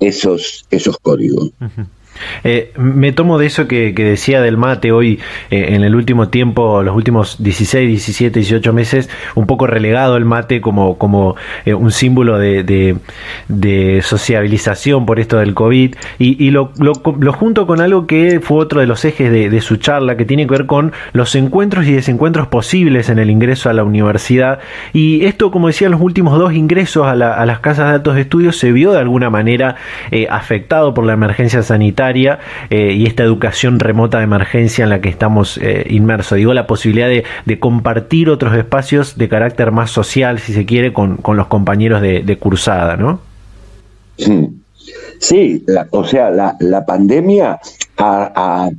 esos, 0.00 0.66
esos 0.70 0.98
códigos. 0.98 1.52
Eh, 2.44 2.72
me 2.76 3.12
tomo 3.12 3.38
de 3.38 3.46
eso 3.46 3.66
que, 3.66 3.92
decía 3.92 4.40
del 4.40 4.56
mate 4.56 4.92
hoy, 4.92 5.20
eh, 5.50 5.66
en 5.70 5.82
el 5.82 5.94
último 5.94 6.28
tiempo, 6.28 6.82
los 6.82 6.94
últimos 6.94 7.42
16, 7.42 7.88
17, 7.88 8.40
18 8.40 8.72
meses, 8.72 9.10
un 9.34 9.46
poco 9.46 9.66
relegado 9.66 10.16
el 10.16 10.24
mate 10.24 10.60
como, 10.60 10.98
como 10.98 11.36
eh, 11.64 11.74
un 11.74 11.90
símbolo 11.90 12.38
de, 12.38 12.96
sociabilización 14.02 15.06
por 15.06 15.20
esto 15.20 15.38
del 15.38 15.54
COVID. 15.54 15.94
Y, 16.18 16.50
lo, 16.50 16.72
junto 17.32 17.66
con 17.66 17.80
algo 17.80 18.06
que 18.06 18.40
fue 18.40 18.58
otro 18.58 18.80
de 18.80 18.86
los 18.86 19.04
ejes 19.04 19.30
de, 19.30 19.60
su 19.60 19.76
charla, 19.76 20.16
que 20.16 20.24
tiene 20.24 20.46
que 20.46 20.52
ver 20.52 20.66
con 20.66 20.92
los 21.12 21.34
encuentros 21.34 21.86
y 21.86 21.92
desencuentros 21.92 22.48
posibles 22.48 23.08
en 23.08 23.18
el 23.18 23.30
ingreso 23.30 23.70
a 23.70 23.72
la 23.72 23.84
universidad. 23.84 24.60
Y 24.92 25.24
esto, 25.24 25.50
como 25.50 25.68
decía, 25.68 25.88
los 25.88 26.00
últimos 26.00 26.38
dos 26.38 26.52
ingresos 26.52 27.06
a, 27.06 27.12
a 27.12 27.46
las 27.46 27.60
casas 27.60 28.02
de 28.02 28.12
de 28.12 28.20
estudios 28.20 28.58
se 28.58 28.72
vio 28.72 28.92
de 28.92 28.98
alguna 28.98 29.30
manera 29.30 29.42
manera 29.42 29.74
eh, 30.12 30.28
afectado 30.30 30.94
por 30.94 31.04
la 31.04 31.14
emergencia 31.14 31.62
sanitaria 31.62 32.11
eh, 32.70 32.92
y 32.92 33.06
esta 33.06 33.22
educación 33.22 33.78
remota 33.78 34.18
de 34.18 34.24
emergencia 34.24 34.84
en 34.84 34.90
la 34.90 35.00
que 35.00 35.08
estamos 35.08 35.58
eh, 35.58 35.86
inmersos. 35.90 36.36
Digo, 36.36 36.54
la 36.54 36.66
posibilidad 36.66 37.08
de, 37.08 37.58
compartir 37.58 38.30
otros 38.30 38.56
espacios 38.56 39.16
de 39.18 39.28
carácter 39.28 39.70
más 39.70 39.90
social, 39.90 40.38
si 40.38 40.52
se 40.52 40.64
quiere, 40.64 40.92
con, 40.92 41.18
los 41.26 41.46
compañeros 41.46 42.00
de, 42.02 42.38
cursada, 42.38 42.96
¿no? 42.96 43.20
Sí, 45.18 45.64
o 45.90 46.04
sea, 46.04 46.30
la, 46.30 46.56
la 46.60 46.84
pandemia 46.84 47.60
ha, 47.98 48.70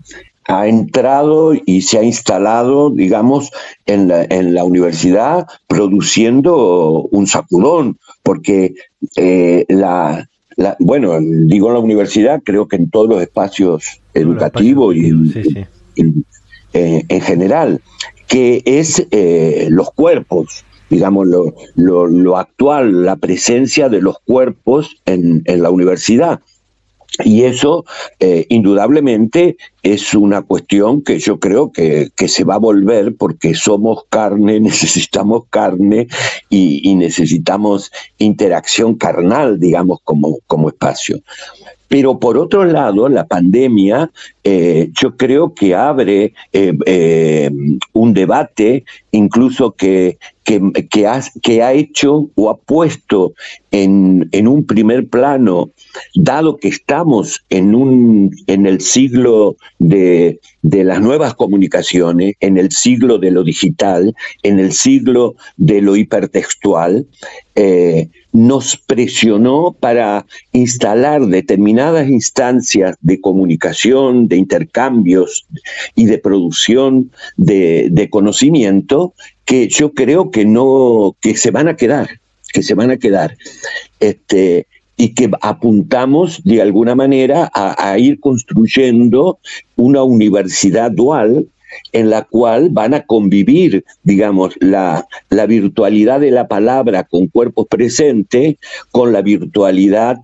ha 0.48 0.67
entrado 0.67 1.54
y 1.54 1.82
se 1.82 2.00
ha 2.00 2.04
instalado, 2.04 2.89
digamos, 2.89 3.52
en 3.86 4.08
la, 4.08 4.24
en 4.24 4.54
la 4.54 4.63
universidad 4.63 5.48
produciendo 5.67 7.08
un 7.12 7.28
sacudón, 7.28 7.98
porque 8.24 8.74
eh, 9.15 9.65
la, 9.69 10.28
bueno, 10.80 11.18
digo 11.20 11.68
en 11.68 11.74
la 11.74 11.80
universidad, 11.80 12.42
creo 12.44 12.68
que 12.68 12.76
en 12.76 12.89
todos 12.89 13.10
los 13.10 13.22
espacios 13.22 14.02
educativos 14.13 14.96
y 14.96 15.12
eh, 16.74 17.04
en 17.08 17.22
general, 17.22 17.82
que 18.28 18.63
es 18.66 19.06
eh, 19.12 19.68
los 19.70 19.92
cuerpos, 19.92 20.66
digamos, 20.89 21.28
lo, 21.28 21.54
lo, 21.76 22.08
lo, 22.08 22.38
actual, 22.38 23.06
la 23.06 23.16
presencia 23.16 23.89
de 23.89 24.02
los 24.02 24.18
cuerpos 24.20 24.98
en, 25.06 25.44
en 25.46 25.62
la 25.62 25.70
universidad. 25.70 26.39
Y 27.23 27.43
eso, 27.43 27.86
eh, 28.19 28.47
indudablemente, 28.49 29.58
es 29.84 30.15
una 30.15 30.41
cuestión 30.41 31.04
que 31.04 31.19
yo 31.19 31.39
creo 31.39 31.71
que, 31.71 32.12
se 32.28 32.43
va 32.43 32.56
a 32.56 32.60
volver 32.60 33.15
porque 33.15 33.54
somos 33.54 34.06
carne, 34.10 34.60
necesitamos 34.60 35.43
carne 35.49 36.08
y, 36.49 36.95
necesitamos 36.95 37.91
interacción 38.17 38.95
carnal, 38.95 39.60
digamos, 39.60 39.99
como, 40.04 40.39
como 40.47 40.69
espacio. 40.69 41.19
Pero 41.93 42.17
por 42.17 42.39
otro 42.39 42.65
lado, 42.65 43.08
la 43.08 43.27
pandemia 43.27 44.10
eh, 44.43 44.89
yo 44.99 45.15
creo 45.15 45.53
que 45.53 45.75
abre 45.75 46.34
eh, 46.51 47.51
un 47.91 48.13
debate 48.15 48.84
incluso 49.12 49.73
que, 49.73 50.17
que, 50.43 51.08
ha, 51.08 51.21
que, 51.43 51.62
ha, 51.62 51.73
hecho 51.73 52.32
o 52.34 52.49
ha 52.49 52.58
puesto 52.58 53.34
en, 53.69 54.27
en, 54.32 54.47
un 54.47 54.65
primer 54.65 55.08
plano, 55.08 55.69
dado 56.15 56.58
que 56.58 56.69
estamos 56.69 57.45
en, 57.51 57.75
un, 57.75 58.36
en 58.47 58.65
el 58.65 58.82
siglo 58.82 59.56
de, 59.77 60.39
de 60.63 60.84
las 60.84 60.99
nuevas 60.99 61.36
comunicaciones, 61.36 62.34
en 62.39 62.58
el 62.58 62.71
siglo 62.71 63.19
de 63.19 63.29
lo 63.29 63.43
digital, 63.43 64.15
en 64.41 64.58
el 64.58 64.73
siglo 64.73 65.36
de 65.58 65.79
lo 65.82 65.95
hipertextual, 65.95 67.06
eh, 67.53 68.10
nos 68.34 68.76
presionó 68.76 69.76
para 69.80 70.26
instalar 70.52 71.22
determinadas 71.28 72.10
instancias 72.10 72.98
de 73.00 73.22
comunicación, 73.22 74.28
de 74.28 74.38
intercambios 74.38 75.46
y 75.96 76.06
de 76.06 76.17
producción 76.17 77.12
de, 77.38 78.10
conocimiento 78.10 79.13
que 79.46 79.67
yo 79.69 79.93
creo 79.93 80.32
que 80.32 80.46
no, 80.46 81.15
que 81.22 81.38
se 81.38 81.52
van 81.52 81.67
a 81.67 81.78
quedar, 81.78 82.10
que 82.52 82.63
se 82.63 82.74
van 82.74 82.91
a 82.91 82.98
quedar. 82.98 83.38
Este, 84.00 84.67
y 84.98 85.13
que 85.13 85.30
apuntamos 85.41 86.43
de 86.43 86.62
alguna 86.62 86.96
manera 86.96 87.52
a, 87.54 87.98
ir 87.98 88.19
construyendo 88.19 89.39
una 89.76 90.04
universidad 90.04 90.91
dual 90.91 91.48
en 91.92 92.10
la 92.10 92.24
cual 92.24 92.70
van 92.70 92.94
a 92.94 93.06
convivir, 93.06 93.86
digamos, 94.04 94.56
la, 94.60 95.08
la 95.30 95.46
virtualidad 95.46 96.20
de 96.20 96.32
la 96.32 96.48
palabra 96.48 97.04
con 97.04 97.28
cuerpos 97.28 97.68
presentes, 97.68 98.56
con 98.92 99.14
la 99.14 99.22
virtualidad 99.22 100.18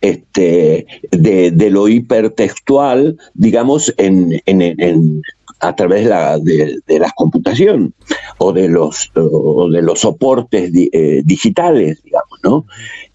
este, 0.00 0.86
de, 1.10 1.70
lo 1.70 1.88
hipertextual, 1.88 3.16
digamos, 3.34 3.92
en, 3.96 4.40
en, 4.46 4.62
en 4.62 5.22
a 5.60 5.74
través 5.74 6.08
de 6.44 6.80
de, 6.86 6.98
la 6.98 7.10
computación 7.16 7.94
o 8.38 8.52
de 8.52 8.68
los, 8.68 9.10
o 9.14 9.68
de 9.70 9.82
los 9.82 10.00
soportes 10.00 10.70
eh, 10.74 11.22
digitales, 11.24 12.02
digamos, 12.02 12.38
¿no? 12.42 12.66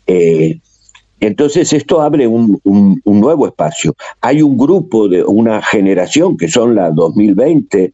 Eh, 0.08 0.60
entonces 1.19 1.73
esto 1.73 2.01
abre 2.01 2.27
un, 2.27 2.60
un, 2.63 3.01
nuevo 3.05 3.47
espacio. 3.47 3.95
Hay 4.21 4.41
un 4.41 4.58
grupo 4.58 5.08
de 5.08 5.23
una 5.23 5.62
generación 5.62 6.38
que 6.38 6.47
son 6.47 6.75
la 6.75 6.91
2020, 6.91 7.93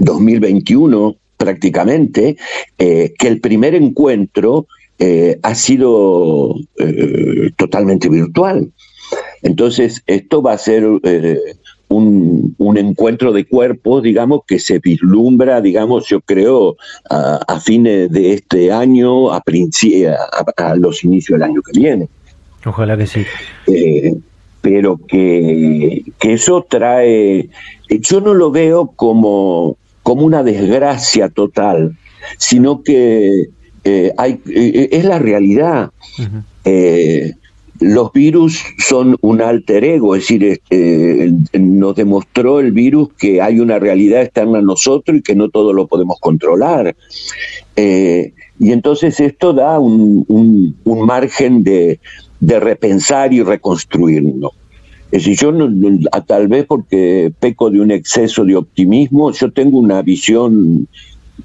2021 0.00 1.16
prácticamente, 1.36 2.36
eh, 2.78 3.12
que 3.18 3.28
el 3.28 3.40
primer 3.40 3.74
encuentro 3.74 4.66
ha 5.42 5.54
sido 5.54 6.54
totalmente 7.56 8.08
virtual. 8.08 8.72
Entonces 9.42 10.02
esto 10.06 10.40
va 10.40 10.54
a 10.54 10.58
ser 10.58 10.84
un, 11.88 12.54
un, 12.58 12.78
encuentro 12.78 13.32
de 13.32 13.46
cuerpos, 13.46 14.02
digamos, 14.02 14.40
que 14.46 14.58
se 14.58 14.78
vislumbra, 14.78 15.60
digamos, 15.60 16.06
yo 16.08 16.20
creo, 16.20 16.76
a, 17.08 17.60
fines 17.60 18.10
de 18.10 18.32
este 18.32 18.72
año, 18.72 19.30
a, 19.32 19.42
a, 19.42 19.42
a, 20.56 20.76
los 20.76 21.04
inicios 21.04 21.38
del 21.38 21.50
año 21.50 21.62
que 21.62 21.78
viene. 21.78 22.08
Ojalá 22.66 22.96
que 22.96 23.06
sí. 23.06 23.24
Eh, 23.66 24.14
pero 24.60 24.98
que, 24.98 26.04
que, 26.18 26.32
eso 26.32 26.66
trae, 26.68 27.48
yo 27.88 28.20
no 28.20 28.34
lo 28.34 28.50
veo 28.50 28.92
como, 28.96 29.76
como 30.02 30.26
una 30.26 30.42
desgracia 30.42 31.28
total, 31.28 31.96
sino 32.36 32.82
que 32.82 33.46
eh, 33.84 34.12
hay, 34.18 34.40
eh, 34.46 34.88
es 34.90 35.04
la 35.04 35.18
realidad 35.18 35.92
los 37.80 38.12
virus 38.12 38.62
son 38.78 39.16
un 39.20 39.40
alter 39.40 39.84
ego, 39.84 40.14
es 40.14 40.22
decir, 40.22 40.60
nos 41.58 41.94
demostró 41.94 42.60
el 42.60 42.72
virus 42.72 43.08
que 43.18 43.42
hay 43.42 43.60
una 43.60 43.78
realidad 43.78 44.22
externa 44.22 44.58
a 44.58 44.62
nosotros 44.62 45.18
y 45.18 45.22
que 45.22 45.34
no 45.34 45.48
todo 45.48 45.72
lo 45.72 45.86
podemos 45.86 46.18
controlar. 46.20 46.96
Eh, 47.76 48.32
y 48.58 48.72
entonces 48.72 49.20
esto 49.20 49.52
da 49.52 49.78
un, 49.78 50.76
margen 50.84 51.62
de, 51.62 52.00
repensar 52.40 53.32
y 53.32 53.42
reconstruirnos. 53.42 54.52
Es 55.10 55.24
decir, 55.24 55.38
yo 55.38 55.52
tal 56.26 56.48
vez 56.48 56.66
porque 56.66 57.32
peco 57.38 57.70
de 57.70 57.80
un 57.80 57.90
exceso 57.90 58.44
de 58.44 58.56
optimismo, 58.56 59.32
yo 59.32 59.52
tengo 59.52 59.78
una 59.78 60.02
visión 60.02 60.88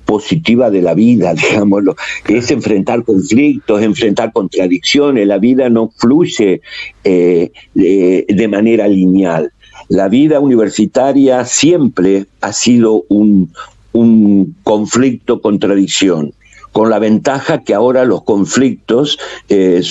positiva 0.05 0.71
de 0.71 0.81
la 0.81 0.93
vida, 0.93 1.33
digámoslo, 1.51 1.95
es 2.27 2.49
enfrentar 2.51 3.03
conflictos, 3.03 3.81
enfrentar 3.81 4.33
contradicciones, 4.33 5.27
la 5.27 5.37
vida 5.37 5.69
no 5.69 5.91
fluye 5.95 6.61
eh, 7.03 7.51
de 7.73 8.47
manera 8.47 8.87
lineal. 8.87 9.51
La 9.89 10.09
vida 10.09 10.39
universitaria 10.39 11.45
siempre 11.45 12.25
ha 12.39 12.53
sido 12.53 13.03
un, 13.09 13.51
un 13.91 14.55
conflicto, 14.63 15.41
contradicción 15.41 16.33
con 16.71 16.89
la 16.89 16.99
ventaja 16.99 17.63
que 17.63 17.73
ahora 17.73 18.05
los 18.05 18.23
conflictos 18.23 19.17
eh, 19.49 19.81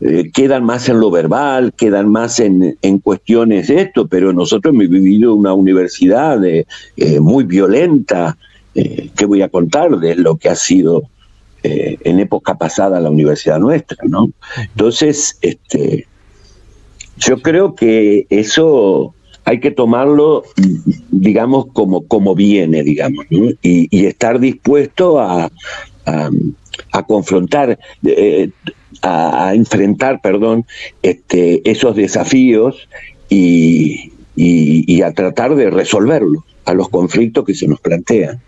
eh, 0.00 0.30
quedan 0.32 0.64
más 0.64 0.88
en 0.88 1.00
lo 1.00 1.10
verbal, 1.10 1.72
quedan 1.74 2.10
más 2.10 2.40
en, 2.40 2.76
en, 2.82 2.98
cuestiones 2.98 3.68
de 3.68 3.82
esto, 3.82 4.08
pero 4.08 4.32
nosotros 4.32 4.74
hemos 4.74 4.88
vivido 4.88 5.34
una 5.34 5.52
universidad 5.52 6.40
muy 7.20 7.44
violenta, 7.44 8.36
eh, 8.74 9.10
¿qué 9.16 9.26
voy 9.26 9.42
a 9.42 9.50
contar 9.50 9.98
de 9.98 10.14
lo 10.14 10.36
que 10.36 10.48
ha 10.48 10.56
sido 10.56 11.02
eh, 11.62 11.98
en 12.04 12.20
época 12.20 12.56
pasada 12.56 13.00
la 13.00 13.10
universidad 13.10 13.58
nuestra, 13.58 13.98
¿no? 14.04 14.30
Entonces, 14.58 15.38
este, 15.42 16.06
yo 17.18 17.42
creo 17.42 17.74
que 17.74 18.26
eso 18.30 19.14
hay 19.44 19.60
que 19.60 19.70
tomarlo, 19.70 20.44
digamos, 21.10 21.66
como, 21.72 22.06
como 22.06 22.34
viene, 22.34 22.82
digamos, 22.82 23.26
y, 23.30 24.06
estar 24.06 24.40
dispuesto 24.40 25.20
a, 25.20 25.50
a, 26.04 27.02
confrontar, 27.04 27.78
eh, 28.04 28.50
a, 29.02 29.52
enfrentar, 29.54 30.20
perdón, 30.20 30.66
este, 31.02 31.68
esos 31.70 31.96
desafíos 31.96 32.88
y, 33.28 34.12
y 34.34 35.02
a 35.02 35.12
tratar 35.12 35.54
de 35.54 35.70
resolverlos, 35.70 36.44
a 36.64 36.74
los 36.74 36.88
conflictos 36.88 37.44
que 37.44 37.54
se 37.54 37.66
nos 37.66 37.80
plantean. 37.80 38.40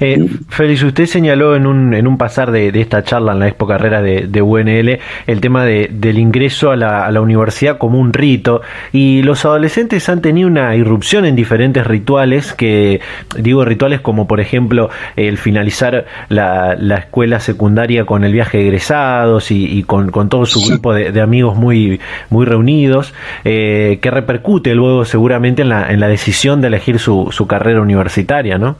Eh, 0.00 0.26
Félix, 0.48 0.82
usted 0.82 1.06
señaló 1.06 1.56
en 1.56 1.66
un, 1.66 1.94
en 1.94 2.06
un 2.06 2.18
pasar 2.18 2.50
de, 2.50 2.68
esta 2.68 3.02
charla 3.02 3.32
en 3.32 3.38
la 3.40 3.48
Expo 3.48 3.66
Carrera 3.66 4.02
de, 4.02 4.42
UNL 4.42 4.98
el 5.26 5.40
tema 5.40 5.64
del 5.64 6.18
ingreso 6.18 6.70
a 6.70 6.76
la, 6.76 7.20
universidad 7.22 7.78
como 7.78 8.00
un 8.00 8.12
rito 8.12 8.62
y 8.92 9.22
los 9.22 9.44
adolescentes 9.44 10.08
han 10.08 10.20
tenido 10.20 10.48
una 10.48 10.74
irrupción 10.74 11.24
en 11.24 11.36
diferentes 11.36 11.86
rituales 11.86 12.52
que, 12.52 13.00
digo 13.36 13.64
rituales 13.64 14.00
como 14.00 14.26
por 14.26 14.40
ejemplo 14.40 14.90
el 15.14 15.38
finalizar 15.38 16.06
la, 16.28 16.74
escuela 16.98 17.38
secundaria 17.38 18.04
con 18.04 18.24
el 18.24 18.32
viaje 18.32 18.58
de 18.58 18.64
egresados 18.64 19.50
y, 19.50 19.84
con, 19.84 20.10
todo 20.28 20.46
su 20.46 20.60
grupo 20.68 20.94
de, 20.94 21.20
amigos 21.20 21.56
muy, 21.56 22.00
muy 22.30 22.44
reunidos, 22.44 23.14
eh, 23.44 23.98
que 24.02 24.10
repercute 24.10 24.74
luego 24.74 25.04
seguramente 25.04 25.62
en 25.62 25.68
la, 25.68 25.92
en 25.92 26.00
la 26.00 26.08
decisión 26.08 26.60
de 26.60 26.68
elegir 26.68 26.98
su, 26.98 27.28
su 27.30 27.46
carrera 27.46 27.80
universitaria, 27.80 28.58
¿no? 28.58 28.76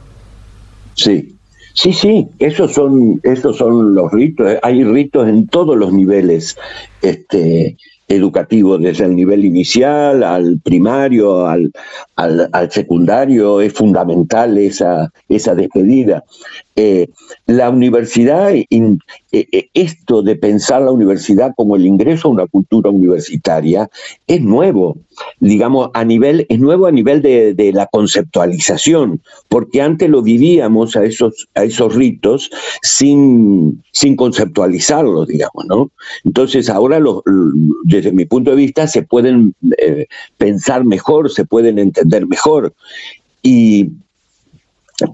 Sí, 0.95 1.33
Sí, 1.75 1.91
sí, 1.91 2.27
esos 2.37 2.73
son, 2.73 3.19
esos 3.23 3.57
son 3.57 3.95
los 3.95 4.11
ritos. 4.11 4.57
Hay 4.61 4.83
ritos 4.83 5.27
en 5.27 5.47
todos 5.47 5.75
los 5.75 5.91
niveles. 5.91 6.55
Este, 7.01 7.77
educativo, 8.07 8.77
desde 8.77 9.05
el 9.05 9.15
nivel 9.15 9.45
inicial 9.45 10.23
al 10.23 10.59
primario, 10.63 11.47
al, 11.47 11.71
al, 12.15 12.71
secundario, 12.71 13.61
es 13.61 13.73
fundamental 13.73 14.57
esa, 14.57 15.11
esa 15.29 15.55
despedida. 15.55 16.23
Eh, 16.75 17.07
la 17.45 17.69
universidad, 17.69 18.51
eh, 18.51 18.65
eh, 19.31 19.69
esto 19.75 20.23
de 20.23 20.35
pensar 20.35 20.81
la 20.81 20.91
universidad 20.91 21.53
como 21.55 21.75
el 21.75 21.85
ingreso 21.85 22.27
a 22.27 22.31
una 22.31 22.47
cultura 22.47 22.89
universitaria, 22.89 23.87
es 24.25 24.41
nuevo, 24.41 24.97
digamos, 25.39 25.91
a 25.93 26.03
nivel, 26.03 26.47
es 26.49 26.59
nuevo 26.59 26.87
a 26.87 26.91
nivel 26.91 27.21
de, 27.21 27.71
la 27.73 27.85
conceptualización, 27.87 29.21
porque 29.49 29.81
antes 29.81 30.09
lo 30.09 30.23
vivíamos 30.23 30.95
a 30.95 31.03
esos, 31.03 31.47
a 31.53 31.63
esos 31.63 31.93
ritos 31.93 32.49
sin, 32.81 33.83
sin 33.91 34.15
conceptualizarlos, 34.15 35.27
digamos, 35.27 35.65
¿no? 35.67 35.91
Entonces 36.23 36.69
ahora, 36.69 36.99
desde 37.97 38.11
mi 38.11 38.25
punto 38.25 38.51
de 38.51 38.57
vista, 38.57 38.87
se 38.87 39.03
pueden 39.03 39.55
pensar 40.37 40.83
mejor, 40.83 41.31
se 41.31 41.45
pueden 41.45 41.79
entender 41.79 42.27
mejor. 42.27 42.73
Y 43.41 43.89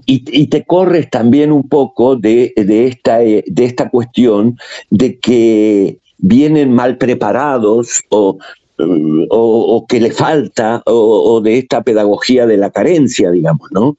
y, 0.06 0.46
te 0.46 0.64
corres 0.64 1.08
también 1.10 1.52
un 1.52 1.68
poco 1.68 2.16
de, 2.16 2.52
esta, 2.56 3.22
eh, 3.22 3.44
de 3.46 3.64
esta 3.64 3.88
cuestión 3.88 4.58
de 4.90 5.18
que 5.18 5.98
vienen 6.18 6.74
mal 6.74 6.98
preparados 6.98 8.02
o, 8.10 8.38
mm, 8.78 9.86
que 9.88 10.00
le 10.00 10.10
falta, 10.12 10.82
o, 10.86 11.40
de 11.40 11.58
esta 11.58 11.82
pedagogía 11.82 12.46
de 12.46 12.58
la 12.58 12.70
carencia, 12.70 13.30
digamos, 13.30 13.70
¿no? 13.72 13.96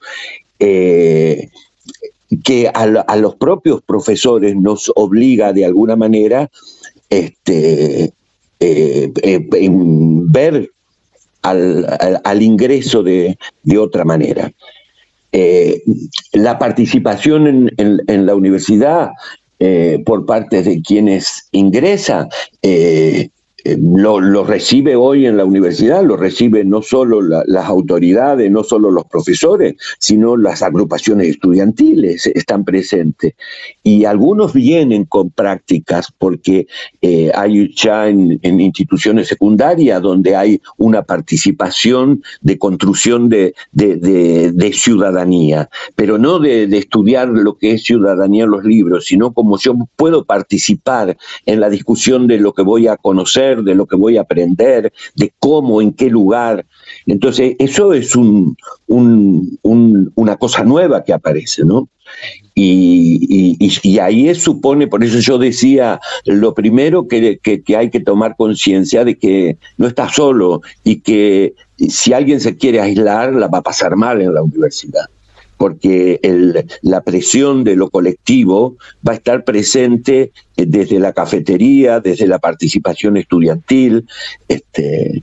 Eh, 0.59 1.49
que 2.43 2.69
a, 2.73 3.15
los 3.17 3.35
propios 3.35 3.81
profesores 3.81 4.55
nos 4.55 4.91
obliga 4.95 5.51
de 5.51 5.65
alguna 5.65 5.95
manera 5.95 6.49
este, 7.09 8.13
eh, 8.61 9.11
ver 10.31 10.69
al, 11.41 12.41
ingreso 12.41 13.03
de, 13.03 13.37
de 13.63 13.77
otra 13.77 14.05
manera. 14.05 14.51
Eh, 15.33 15.83
la 16.33 16.59
participación 16.59 17.71
en, 17.77 18.25
la 18.25 18.35
universidad 18.35 19.11
eh, 19.59 20.01
por 20.05 20.25
parte 20.25 20.61
de 20.61 20.81
quienes 20.81 21.47
ingresan 21.51 22.27
eh, 22.61 23.29
eh, 23.63 23.77
lo, 23.79 24.43
recibe 24.43 24.95
hoy 24.95 25.25
en 25.25 25.37
la 25.37 25.45
universidad, 25.45 26.03
lo 26.03 26.17
reciben 26.17 26.69
no 26.69 26.81
solo 26.81 27.21
las 27.21 27.65
autoridades, 27.65 28.49
no 28.49 28.63
solo 28.63 28.89
los 28.89 29.05
profesores, 29.05 29.75
sino 29.99 30.35
las 30.35 30.61
agrupaciones 30.63 31.27
estudiantiles 31.27 32.25
están 32.27 32.65
presentes. 32.65 33.33
Y 33.83 34.05
algunos 34.05 34.53
vienen 34.53 35.05
con 35.05 35.29
prácticas 35.29 36.11
porque 36.17 36.67
eh, 37.01 37.31
hay 37.35 37.73
ya 37.75 38.07
en, 38.07 38.39
instituciones 38.41 39.27
secundarias 39.27 40.01
donde 40.01 40.35
hay 40.35 40.61
una 40.77 41.03
participación 41.03 42.23
de 42.41 42.57
construcción 42.57 43.29
de, 43.29 43.53
ciudadanía, 44.73 45.69
pero 45.95 46.17
no 46.17 46.39
de, 46.39 46.65
de 46.67 46.77
estudiar 46.77 47.27
lo 47.27 47.57
que 47.57 47.73
es 47.73 47.83
ciudadanía 47.83 48.45
en 48.45 48.51
los 48.51 48.63
libros, 48.63 49.05
sino 49.05 49.33
como 49.33 49.57
yo 49.59 49.75
puedo 49.95 50.23
participar 50.23 51.17
en 51.45 51.59
la 51.59 51.69
discusión 51.69 52.27
de 52.27 52.39
lo 52.39 52.53
que 52.53 52.63
voy 52.63 52.87
a 52.87 52.97
conocer 52.97 53.50
de 53.57 53.75
lo 53.75 53.85
que 53.85 53.95
voy 53.95 54.17
a 54.17 54.21
aprender, 54.21 54.91
de 55.15 55.33
cómo, 55.39 55.81
en 55.81 55.93
qué 55.93 56.09
lugar. 56.09 56.65
Entonces, 57.05 57.55
eso 57.59 57.93
es 57.93 58.15
un, 58.15 58.55
una 58.87 60.37
cosa 60.37 60.63
nueva 60.63 61.03
que 61.03 61.13
aparece, 61.13 61.63
¿no? 61.63 61.89
Y, 62.55 63.99
ahí 63.99 64.33
supone, 64.35 64.87
por 64.87 65.03
eso 65.03 65.19
yo 65.19 65.37
decía, 65.37 65.99
lo 66.25 66.53
primero 66.53 67.07
que, 67.07 67.39
que 67.39 67.77
hay 67.77 67.89
que 67.89 67.99
tomar 67.99 68.35
conciencia 68.35 69.03
de 69.05 69.15
que 69.17 69.57
no 69.77 69.87
está 69.87 70.09
solo 70.09 70.61
y 70.83 71.01
que 71.01 71.53
si 71.77 72.13
alguien 72.13 72.39
se 72.39 72.57
quiere 72.57 72.81
aislar, 72.81 73.33
la 73.33 73.47
va 73.47 73.59
a 73.59 73.63
pasar 73.63 73.95
mal 73.95 74.21
en 74.21 74.33
la 74.33 74.43
universidad 74.43 75.05
porque 75.61 76.19
la 76.81 77.01
presión 77.01 77.63
de 77.63 77.75
lo 77.75 77.91
colectivo 77.91 78.77
va 79.07 79.11
a 79.11 79.17
estar 79.17 79.43
presente 79.43 80.31
eh, 80.57 80.65
desde 80.65 80.97
la 80.99 81.13
cafetería, 81.13 81.99
desde 81.99 82.25
la 82.25 82.39
participación 82.39 83.15
estudiantil, 83.15 84.07
este, 84.47 85.21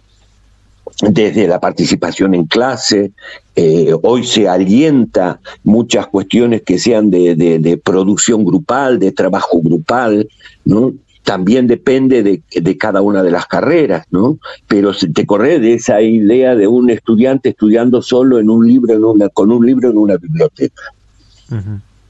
desde 1.01 1.49
la 1.49 1.59
participación 1.59 2.37
en 2.37 2.45
clase. 2.45 3.11
Eh, 3.57 3.93
hoy 4.01 4.25
se 4.25 4.47
alienta 4.47 5.41
muchas 5.65 6.07
cuestiones 6.07 6.63
que 6.63 6.79
sean 6.79 7.11
de, 7.11 7.35
de, 7.35 7.77
producción 7.77 8.45
grupal, 8.45 9.01
de 9.01 9.11
trabajo 9.11 9.61
grupal, 9.61 10.29
¿no? 10.65 10.95
También 11.29 11.67
depende 11.67 12.23
de, 12.23 12.79
cada 12.79 13.03
una 13.03 13.23
de 13.23 13.31
las 13.31 13.45
carreras, 13.45 14.07
¿no? 14.11 14.39
Pero 14.67 14.95
se 14.95 15.09
te 15.09 15.27
corre 15.27 15.59
de 15.59 15.75
esa 15.75 16.01
idea 16.01 16.55
de 16.55 16.67
un 16.67 16.89
estudiante 16.89 17.51
estudiando 17.51 18.01
solo 18.01 18.39
en 18.39 18.49
un 18.49 18.67
libro, 18.67 18.95
en 18.95 19.05
una, 19.05 19.29
con 19.29 19.53
un 19.53 19.67
libro 19.67 19.91
en 19.91 19.99
una 19.99 20.17
biblioteca. 20.17 20.85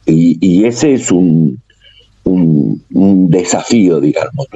y, 0.07 0.64
ese 0.64 0.94
es 0.94 1.11
un, 1.11 1.61
un, 2.22 3.28
desafío, 3.28 4.00
digamos. 4.00 4.46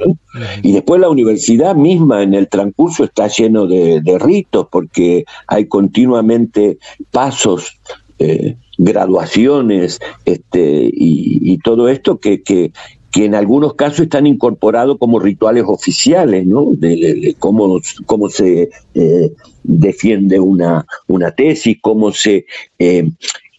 Y 0.61 0.71
después 0.71 1.01
la 1.01 1.09
universidad 1.09 1.75
misma 1.75 2.23
en 2.23 2.33
el 2.33 2.47
transcurso 2.47 3.03
está 3.03 3.27
lleno 3.27 3.67
de, 3.67 4.17
ritos 4.17 4.67
porque 4.71 5.25
hay 5.45 5.65
continuamente 5.65 6.77
pasos. 7.11 7.77
Eh, 8.17 8.55
graduaciones 8.77 9.99
este, 10.25 10.89
y, 10.91 11.57
todo 11.59 11.87
esto 11.87 12.17
que, 12.17 12.41
que, 12.41 12.71
que 13.13 13.25
en 13.25 13.35
algunos 13.35 13.75
casos 13.75 14.01
están 14.01 14.25
incorporados 14.25 14.97
como 14.97 15.19
rituales 15.19 15.65
oficiales, 15.67 16.47
¿no? 16.47 16.71
De, 16.73 17.35
cómo, 17.37 17.79
se 18.29 18.71
eh, 18.95 19.31
defiende 19.61 20.39
una, 20.39 20.83
una 21.07 21.31
tesis, 21.31 21.77
cómo 21.79 22.11
se... 22.11 22.45
Eh, 22.79 23.07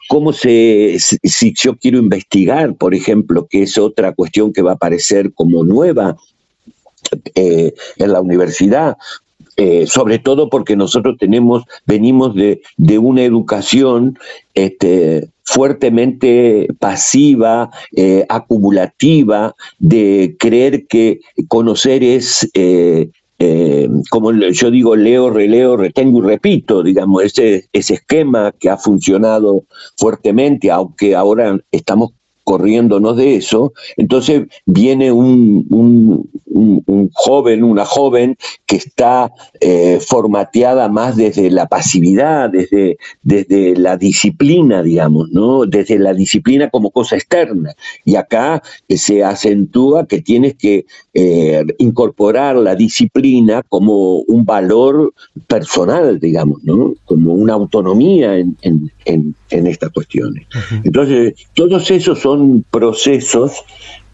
cómo 0.06 0.34
se, 0.34 0.98
si 0.98 1.54
yo 1.56 1.76
quiero 1.76 1.96
investigar, 1.96 2.74
por 2.74 2.94
ejemplo, 2.94 3.46
que 3.48 3.62
es 3.62 3.78
otra 3.78 4.12
cuestión 4.12 4.52
que 4.52 4.60
va 4.60 4.72
a 4.72 4.74
aparecer 4.74 5.32
como 5.32 5.64
nueva 5.64 6.14
eh, 7.34 7.72
en 7.96 8.12
la 8.12 8.20
universidad, 8.20 8.98
sobre 9.86 10.18
todo 10.18 10.50
porque 10.50 10.76
nosotros 10.76 11.16
tenemos, 11.18 11.62
venimos 11.86 12.34
de, 12.34 12.60
de 12.76 12.98
una 12.98 13.22
educación 13.22 14.18
este, 14.52 15.30
fuertemente 15.44 16.68
pasiva, 16.78 17.70
eh, 17.94 18.24
acumulativa, 18.28 19.54
de 19.78 20.36
creer 20.38 20.86
que 20.86 21.20
conocer 21.48 22.02
es, 22.02 22.48
eh, 22.54 23.10
eh, 23.38 23.88
como 24.10 24.32
yo 24.32 24.70
digo, 24.70 24.96
leo, 24.96 25.30
releo, 25.30 25.76
retengo 25.76 26.20
y 26.20 26.26
repito, 26.26 26.82
digamos, 26.82 27.24
ese, 27.24 27.68
ese 27.72 27.94
esquema 27.94 28.52
que 28.58 28.70
ha 28.70 28.76
funcionado 28.76 29.64
fuertemente, 29.96 30.70
aunque 30.70 31.14
ahora 31.14 31.58
estamos 31.70 32.12
corriéndonos 32.44 33.16
de 33.16 33.36
eso, 33.36 33.72
entonces 33.96 34.42
viene 34.66 35.10
un, 35.10 35.66
un, 35.70 37.10
joven, 37.12 37.64
una 37.64 37.84
joven 37.84 38.36
que 38.66 38.76
está 38.76 39.30
eh, 39.60 39.98
formateada 40.06 40.88
más 40.88 41.16
desde 41.16 41.50
la 41.50 41.66
pasividad, 41.66 42.50
desde, 42.50 42.96
desde 43.22 43.76
la 43.76 43.96
disciplina, 43.96 44.82
digamos, 44.82 45.30
¿no? 45.30 45.64
Desde 45.66 45.98
la 45.98 46.14
disciplina 46.14 46.70
como 46.70 46.90
cosa 46.90 47.16
externa. 47.16 47.74
Y 48.04 48.16
acá 48.16 48.62
se 48.88 49.24
acentúa 49.24 50.06
que 50.06 50.22
tienes 50.22 50.54
que 50.54 50.86
eh, 51.12 51.64
incorporar 51.78 52.56
la 52.56 52.74
disciplina 52.74 53.62
como 53.68 54.18
un 54.20 54.44
valor 54.44 55.12
personal, 55.46 56.18
digamos, 56.18 56.62
¿no? 56.64 56.94
Como 57.04 57.34
una 57.34 57.54
autonomía 57.54 58.36
en, 58.36 58.56
en, 58.62 58.90
en, 59.50 59.66
estas 59.66 59.92
cuestiones. 59.92 60.46
Entonces, 60.82 61.34
todos 61.54 61.90
esos 61.90 62.18
son 62.18 62.33
son 62.34 62.64
procesos 62.70 63.64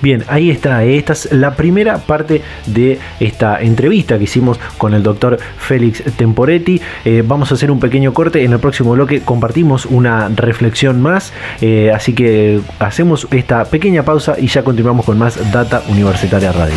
Bien, 0.00 0.24
ahí 0.28 0.50
está. 0.50 0.84
Esta 0.84 1.12
es 1.12 1.32
la 1.32 1.56
primera 1.56 1.98
parte 1.98 2.42
de 2.66 2.98
esta 3.18 3.60
entrevista 3.60 4.16
que 4.16 4.24
hicimos 4.24 4.60
con 4.76 4.94
el 4.94 5.02
doctor 5.02 5.38
Félix 5.58 6.04
Temporetti. 6.16 6.80
Eh, 7.04 7.24
vamos 7.26 7.50
a 7.50 7.54
hacer 7.54 7.70
un 7.70 7.80
pequeño 7.80 8.12
corte. 8.12 8.44
En 8.44 8.52
el 8.52 8.60
próximo 8.60 8.92
bloque 8.92 9.22
compartimos 9.22 9.86
una 9.86 10.28
reflexión 10.28 11.02
más. 11.02 11.32
Eh, 11.60 11.90
así 11.94 12.12
que 12.12 12.60
hacemos 12.78 13.26
esta 13.32 13.64
pequeña 13.64 14.04
pausa 14.04 14.36
y 14.38 14.46
ya 14.46 14.62
continuamos 14.62 15.04
con 15.04 15.18
más 15.18 15.52
Data 15.52 15.82
Universitaria 15.88 16.52
Radio. 16.52 16.76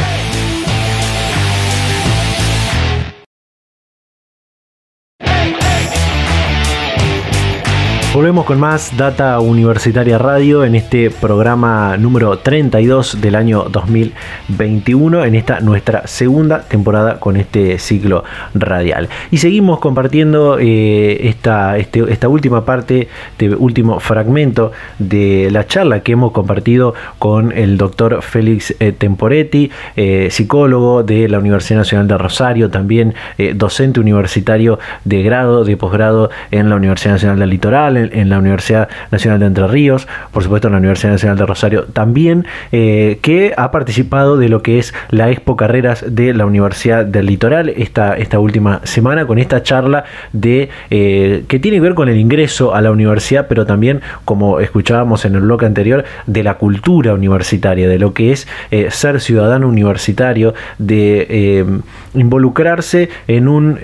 Volvemos 8.14 8.44
con 8.44 8.60
más 8.60 8.98
Data 8.98 9.40
Universitaria 9.40 10.18
Radio 10.18 10.66
en 10.66 10.76
este 10.76 11.10
programa 11.10 11.96
número 11.96 12.40
32 12.40 13.22
del 13.22 13.36
año 13.36 13.68
2021, 13.72 15.24
en 15.24 15.36
esta 15.36 15.62
nuestra 15.62 16.06
segunda 16.08 16.64
temporada 16.64 17.22
con 17.22 17.38
este 17.38 17.80
ciclo 17.80 18.26
radial. 18.54 19.08
Y 19.32 19.38
seguimos 19.38 19.80
compartiendo 19.80 20.58
eh, 20.60 21.30
esta, 21.30 21.78
este, 21.78 22.12
esta 22.12 22.28
última 22.28 22.66
parte, 22.66 23.08
este 23.32 23.56
último 23.56 24.02
fragmento 24.02 24.74
de 25.00 25.48
la 25.50 25.66
charla 25.66 26.02
que 26.02 26.12
hemos 26.12 26.34
compartido 26.34 26.94
con 27.18 27.54
el 27.54 27.78
doctor 27.78 28.22
Félix 28.22 28.76
eh, 28.82 28.92
Temporetti, 28.92 29.72
eh, 29.96 30.28
psicólogo 30.30 31.04
de 31.04 31.30
la 31.30 31.40
Universidad 31.40 31.80
Nacional 31.80 32.10
de 32.10 32.18
Rosario, 32.18 32.70
también 32.70 33.14
docente 33.56 34.02
universitario 34.02 34.80
de 35.06 35.24
grado, 35.24 35.64
de 35.64 35.78
posgrado 35.78 36.30
en 36.52 36.70
la 36.70 36.76
Universidad 36.76 37.14
Nacional 37.14 37.40
del 37.40 37.50
Litoral 37.50 38.01
en, 38.12 38.30
la 38.30 38.40
Universidad 38.40 38.90
Nacional 39.12 39.40
de 39.40 39.46
Entre 39.48 39.68
Ríos, 39.68 40.08
por 40.32 40.44
supuesto 40.44 40.68
en 40.68 40.74
la 40.74 40.80
Universidad 40.80 41.12
Nacional 41.12 41.38
de 41.38 41.46
Rosario 41.46 41.84
también, 41.86 42.46
eh, 42.72 43.20
que 43.22 43.54
ha 43.58 43.72
participado 43.72 44.38
de 44.38 44.50
lo 44.50 44.62
que 44.62 44.80
es 44.80 44.94
la 45.10 45.30
Expo 45.30 45.56
Carreras 45.56 46.04
de 46.08 46.34
la 46.34 46.46
Universidad 46.46 47.06
del 47.06 47.26
Litoral 47.26 47.70
esta, 47.70 48.18
esta 48.18 48.40
última 48.40 48.82
semana 48.84 49.26
con 49.26 49.40
esta 49.40 49.64
charla 49.64 50.06
de 50.34 50.70
eh, 50.90 51.44
que 51.48 51.60
tiene 51.60 51.78
que 51.78 51.82
ver 51.82 51.94
con 51.94 52.10
el 52.10 52.18
ingreso 52.18 52.74
a 52.74 52.82
la 52.82 52.92
universidad, 52.92 53.48
pero 53.48 53.66
también, 53.66 54.02
como 54.26 54.60
escuchábamos 54.60 55.26
en 55.26 55.36
el 55.36 55.42
bloque 55.42 55.66
anterior, 55.66 56.04
de 56.26 56.44
la 56.44 56.56
cultura 56.56 57.14
universitaria, 57.14 57.88
de 57.88 58.00
lo 58.00 58.14
que 58.14 58.32
es 58.32 58.48
eh, 58.72 58.90
ser 58.92 59.22
ciudadano 59.22 59.68
universitario, 59.68 60.54
de 60.78 61.66
involucrarse 62.14 63.10
en 63.28 63.48
un 63.48 63.80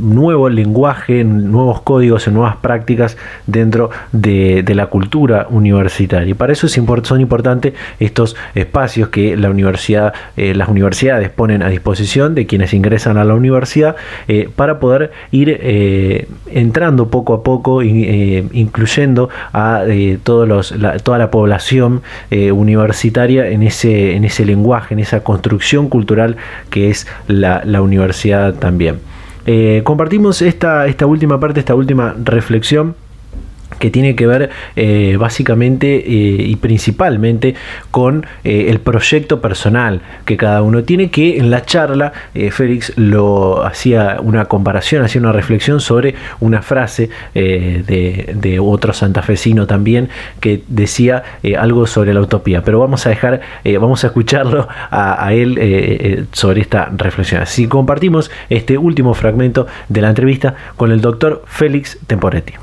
nuevo 0.00 0.48
lenguaje, 0.48 1.20
en 1.20 1.50
nuevos 1.50 1.82
códigos, 1.82 2.26
en 2.26 2.34
nuevas 2.34 2.56
prácticas 2.56 3.16
dentro 3.46 3.90
de, 4.12 4.64
la 4.76 4.86
cultura 4.86 5.46
universitaria. 5.48 6.28
Y 6.28 6.34
para 6.34 6.52
eso 6.52 6.68
son 6.68 7.20
importantes 7.20 7.72
estos 7.98 8.36
espacios 8.54 9.08
que 9.08 9.36
la 9.36 9.50
universidad, 9.50 10.12
eh, 10.36 10.54
las 10.54 10.68
universidades 10.68 11.30
ponen 11.30 11.62
a 11.62 11.68
disposición 11.68 12.34
de 12.34 12.46
quienes 12.46 12.74
ingresan 12.74 13.16
a 13.16 13.24
la 13.24 13.34
universidad 13.34 13.96
eh, 14.28 14.48
para 14.54 14.78
poder 14.78 15.12
ir 15.30 15.58
eh, 15.62 16.28
entrando 16.46 17.08
poco 17.08 17.34
a 17.34 17.42
poco, 17.42 17.82
incluyendo 17.82 19.28
a 19.52 19.84
todos 20.22 20.48
los, 20.48 20.74
toda 21.02 21.18
la 21.18 21.30
población 21.30 22.02
universitaria 22.30 23.48
en 23.48 23.62
ese, 23.62 24.14
en 24.16 24.24
ese 24.24 24.44
lenguaje, 24.44 24.94
en 24.94 25.00
esa 25.00 25.20
construcción 25.20 25.88
cultural 25.88 26.36
que 26.70 26.90
es 26.90 27.06
la, 27.28 27.62
la 27.64 27.82
universidad 27.82 28.54
también. 28.54 28.98
compartimos 29.84 30.42
esta, 30.42 30.86
esta 30.86 31.06
última 31.06 31.38
parte, 31.40 31.60
esta 31.60 31.74
última 31.74 32.14
reflexión 32.22 32.94
que 33.78 33.90
tiene 33.90 34.14
que 34.16 34.26
ver 34.26 34.50
eh, 34.74 35.16
básicamente 35.18 35.96
eh, 35.96 36.42
y 36.46 36.56
principalmente 36.56 37.54
con 37.90 38.26
eh, 38.44 38.66
el 38.68 38.80
proyecto 38.80 39.40
personal 39.40 40.00
que 40.24 40.36
cada 40.36 40.62
uno 40.62 40.82
tiene 40.84 41.10
que 41.10 41.38
en 41.38 41.50
la 41.50 41.64
charla 41.64 42.12
Félix 42.50 42.92
lo 42.96 43.64
hacía 43.64 44.18
una 44.20 44.46
comparación 44.46 45.02
hacía 45.02 45.20
una 45.20 45.32
reflexión 45.32 45.80
sobre 45.80 46.14
una 46.40 46.62
frase 46.62 47.10
de, 47.34 48.58
otro 48.60 48.92
santafesino 48.92 49.66
también 49.66 50.08
que 50.40 50.62
decía 50.68 51.22
algo 51.58 51.86
sobre 51.86 52.14
la 52.14 52.20
utopía. 52.20 52.62
Pero 52.62 52.78
vamos 52.78 53.06
a 53.06 53.10
dejar 53.10 53.40
vamos 53.80 54.04
a 54.04 54.08
escucharlo 54.08 54.68
a, 54.90 55.32
él 55.32 56.26
sobre 56.32 56.60
esta 56.60 56.90
reflexión. 56.96 57.42
Así 57.42 57.66
compartimos 57.66 58.30
este 58.48 58.78
último 58.78 59.14
fragmento 59.14 59.66
de 59.88 60.00
la 60.00 60.08
entrevista 60.08 60.54
con 60.76 60.92
el 60.92 61.00
doctor 61.00 61.42
Félix 61.46 61.98
Temporetti 62.06 62.54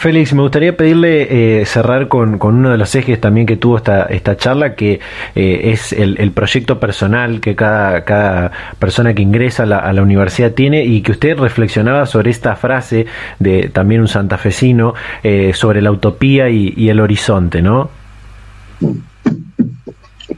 Félix, 0.00 0.32
me 0.32 0.40
gustaría 0.40 0.74
pedirle 0.78 1.60
eh, 1.60 1.66
cerrar 1.66 2.08
con, 2.08 2.38
uno 2.40 2.70
de 2.70 2.78
los 2.78 2.94
ejes 2.94 3.20
también 3.20 3.46
que 3.46 3.58
tuvo 3.58 3.76
esta, 3.76 4.04
esta 4.04 4.34
charla, 4.34 4.74
que 4.74 4.98
eh, 5.34 5.60
es 5.74 5.92
el, 5.92 6.32
proyecto 6.32 6.80
personal 6.80 7.42
que 7.42 7.54
cada, 7.54 8.02
cada 8.06 8.50
persona 8.78 9.12
que 9.12 9.20
ingresa 9.20 9.64
a 9.64 9.92
la, 9.92 10.02
universidad 10.02 10.52
tiene 10.52 10.86
y 10.86 11.02
que 11.02 11.12
usted 11.12 11.36
reflexionaba 11.36 12.06
sobre 12.06 12.30
esta 12.30 12.56
frase 12.56 13.04
de 13.40 13.68
también 13.68 14.00
un 14.00 14.08
santafesino 14.08 14.94
eh, 15.22 15.52
sobre 15.52 15.82
la 15.82 15.90
utopía 15.90 16.48
y, 16.48 16.72
y, 16.74 16.88
el 16.88 16.98
horizonte, 16.98 17.60
¿no? 17.60 17.90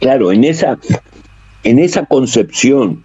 Claro, 0.00 0.32
en 0.32 0.42
esa, 0.42 0.76
en 1.62 1.78
esa 1.78 2.04
concepción 2.06 3.04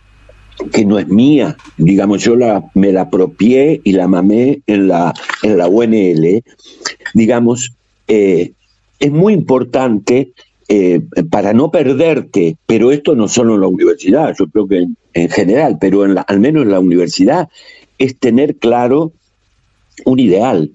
que 0.71 0.85
no 0.85 0.99
es 0.99 1.07
mía, 1.07 1.55
digamos, 1.77 2.23
yo 2.23 2.35
la, 2.35 2.63
me 2.73 2.91
la 2.91 3.01
apropié 3.01 3.81
y 3.83 3.91
la 3.91 4.07
mamé 4.07 4.61
en 4.67 4.87
la, 4.87 5.13
en 5.43 5.57
la 5.57 5.67
UNL, 5.67 6.43
digamos, 7.13 7.73
eh, 8.07 8.51
es 8.99 9.11
muy 9.11 9.33
importante 9.33 10.31
eh, 10.69 11.01
para 11.29 11.53
no 11.53 11.71
perderte, 11.71 12.57
pero 12.65 12.91
esto 12.91 13.15
no 13.15 13.27
solo 13.27 13.55
en 13.55 13.61
la 13.61 13.67
universidad, 13.67 14.35
yo 14.37 14.47
creo 14.47 14.67
que 14.67 14.87
en, 15.13 15.29
general, 15.29 15.77
pero 15.79 16.05
en 16.05 16.15
la, 16.15 16.21
al 16.21 16.39
menos 16.39 16.63
en 16.63 16.71
la 16.71 16.79
universidad, 16.79 17.49
es 17.97 18.17
tener 18.19 18.55
claro 18.55 19.13
un 20.05 20.19
ideal, 20.19 20.71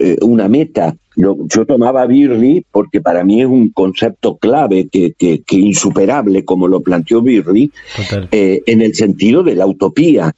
eh, 0.00 0.16
una 0.22 0.48
meta, 0.48 0.96
yo 1.16 1.64
tomaba 1.66 2.06
Birri 2.06 2.64
porque 2.70 3.00
para 3.00 3.24
mí 3.24 3.40
es 3.40 3.46
un 3.46 3.70
concepto 3.70 4.36
clave 4.36 4.88
que, 4.88 5.14
que, 5.14 5.56
insuperable, 5.56 6.44
como 6.44 6.68
lo 6.68 6.80
planteó 6.80 7.22
Birri, 7.22 7.72
eh, 8.30 8.62
en 8.66 8.82
el 8.82 8.94
sentido 8.94 9.42
de 9.42 9.54
la 9.54 9.66
utopía. 9.66 10.34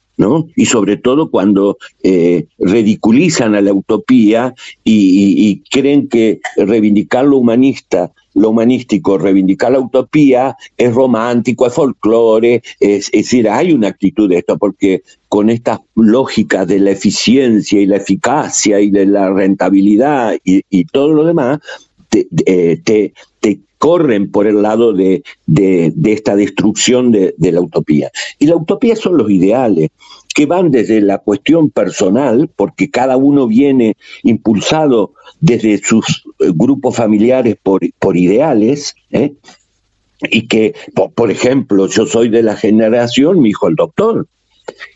Y 0.55 0.65
sobre 0.65 0.97
todo 0.97 1.31
cuando 1.31 1.77
eh, 2.03 2.45
ridiculizan 2.57 3.55
a 3.55 3.61
la 3.61 3.73
utopía 3.73 4.53
y, 4.83 5.61
creen 5.71 6.09
que 6.09 6.41
reivindicar 6.57 7.25
lo 7.25 7.37
humanista 7.37 8.11
lo 8.35 8.51
humanístico, 8.51 9.17
reivindicar 9.17 9.71
la 9.71 9.79
utopía, 9.79 10.55
es 10.77 10.93
romántico, 10.93 11.65
es 11.65 11.73
folclore, 11.73 12.61
es, 12.79 13.11
decir, 13.11 13.49
hay 13.49 13.73
una 13.73 13.89
actitud 13.89 14.29
de 14.29 14.37
esto, 14.37 14.57
porque 14.57 15.01
con 15.27 15.49
esta 15.49 15.81
lógica 15.95 16.65
de 16.65 16.79
la 16.79 16.91
eficiencia 16.91 17.81
y 17.81 17.85
la 17.85 17.97
eficacia 17.97 18.79
y 18.79 18.91
de 18.91 19.07
la 19.07 19.33
rentabilidad 19.33 20.37
y, 20.43 20.85
todo 20.85 21.09
lo 21.13 21.25
demás, 21.25 21.59
te, 22.09 22.27
te, 22.83 23.13
corren 23.79 24.29
por 24.29 24.45
el 24.45 24.61
lado 24.61 24.93
de, 24.93 25.23
de, 25.47 25.93
esta 26.05 26.35
destrucción 26.35 27.11
de, 27.11 27.33
de, 27.37 27.51
la 27.51 27.61
utopía. 27.61 28.11
Y 28.37 28.45
la 28.45 28.57
utopía 28.57 28.95
son 28.95 29.17
los 29.17 29.29
ideales, 29.31 29.89
que 30.39 30.45
van 30.45 30.71
desde 30.71 31.01
la 31.01 31.17
cuestión 31.17 31.69
personal, 31.69 32.49
porque 32.55 32.89
cada 32.89 33.17
uno 33.17 33.45
viene 33.45 33.97
impulsado 34.23 35.11
desde 35.41 35.79
sus 35.79 36.23
eh, 36.39 36.51
grupos 36.55 36.95
familiares 36.95 37.57
por, 37.61 37.81
por 37.99 38.15
ideales, 38.15 38.95
¿eh? 39.11 39.33
y 40.31 40.47
que, 40.47 40.75
por, 41.13 41.29
ejemplo, 41.29 41.87
yo 41.87 42.05
soy 42.05 42.29
de 42.29 42.41
la 42.41 42.55
generación, 42.55 43.41
mi 43.41 43.49
hijo 43.49 43.67
el 43.67 43.75
doctor, 43.75 44.27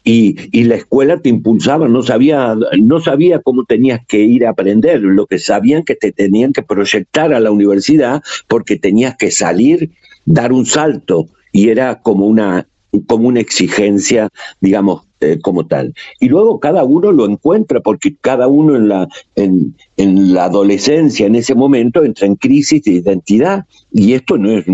y, 0.05 0.37
y, 0.57 0.63
la 0.63 0.75
escuela 0.75 1.19
te 1.19 1.27
impulsaba, 1.27 1.89
no 1.89 2.03
sabía, 2.03 2.55
no 2.79 3.01
sabía 3.01 3.41
cómo 3.41 3.65
tenías 3.65 3.99
que 4.07 4.19
ir 4.19 4.45
a 4.45 4.51
aprender, 4.51 5.01
lo 5.01 5.25
que 5.25 5.39
sabían 5.39 5.83
que 5.83 5.95
te 5.95 6.13
tenían 6.13 6.53
que 6.53 6.63
proyectar 6.63 7.33
a 7.33 7.41
la 7.41 7.51
universidad 7.51 8.23
porque 8.47 8.79
tenías 8.79 9.17
que 9.17 9.29
salir, 9.29 9.91
dar 10.23 10.53
un 10.53 10.65
salto, 10.65 11.27
y 11.51 11.67
era 11.67 11.99
como 11.99 12.27
una, 12.27 12.65
como 13.07 13.27
una 13.27 13.41
exigencia, 13.41 14.29
digamos, 14.61 15.03
eh, 15.24 15.39
como 15.41 15.65
tal. 15.65 15.93
Y 16.19 16.30
luego 16.30 16.59
cada 16.59 16.84
uno 16.84 17.11
lo 17.11 17.26
encuentra, 17.26 17.80
porque 17.80 18.15
cada 18.19 18.47
uno 18.47 18.76
en 18.76 18.89
la, 18.89 19.07
en, 19.36 19.76
la 19.97 20.45
adolescencia, 20.45 21.26
en 21.26 21.36
ese 21.36 21.55
momento, 21.55 22.03
entra 22.03 22.28
en 22.28 22.36
crisis 22.36 22.84
de 22.84 22.91
identidad. 22.91 23.65
Y 23.91 24.13
esto 24.13 24.38
no 24.38 24.51
es 24.51 24.65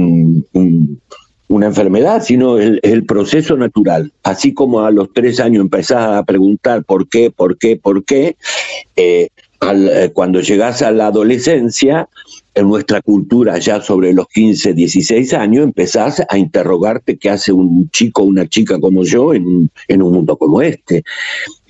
una 1.48 1.66
enfermedad, 1.68 2.24
sino 2.24 2.58
el, 2.58 2.80
el, 2.84 3.06
proceso 3.06 3.56
natural. 3.58 4.12
Así 4.24 4.54
como 4.54 4.82
a 4.82 4.92
los 4.92 5.14
tres 5.14 5.40
años 5.40 5.62
empezás 5.62 6.18
a 6.18 6.24
preguntar 6.24 6.84
por 6.84 7.08
qué, 7.08 7.32
por 7.32 7.58
qué, 7.58 7.78
por 7.78 8.04
qué, 8.04 8.36
eh, 8.96 9.30
eh, 9.62 10.12
cuando 10.14 10.40
llegas 10.40 10.82
a 10.82 10.92
la 10.92 11.08
adolescencia, 11.08 12.08
en 12.60 12.70
nuestra 12.70 13.02
cultura 13.02 13.58
ya 13.58 13.82
sobre 13.82 14.14
los 14.14 14.28
15, 14.28 14.74
16 14.74 15.34
años, 15.34 15.64
empezás 15.64 16.22
a 16.30 16.38
interrogarte 16.38 17.18
qué 17.18 17.30
hace 17.30 17.52
un 17.52 17.90
chico 17.90 18.22
o 18.22 18.26
una 18.26 18.48
chica 18.48 18.80
como 18.80 19.04
yo 19.04 19.34
en, 19.34 19.70
un 19.90 20.14
mundo 20.14 20.38
como 20.38 20.62
este, 20.62 21.04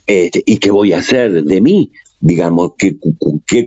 este, 0.06 0.44
y 0.46 0.58
qué 0.58 0.72
voy 0.72 0.94
a 0.94 1.00
hacer 1.00 1.44
de 1.44 1.62
mí. 1.62 1.92
digamos, 2.22 2.74
que, 2.78 2.98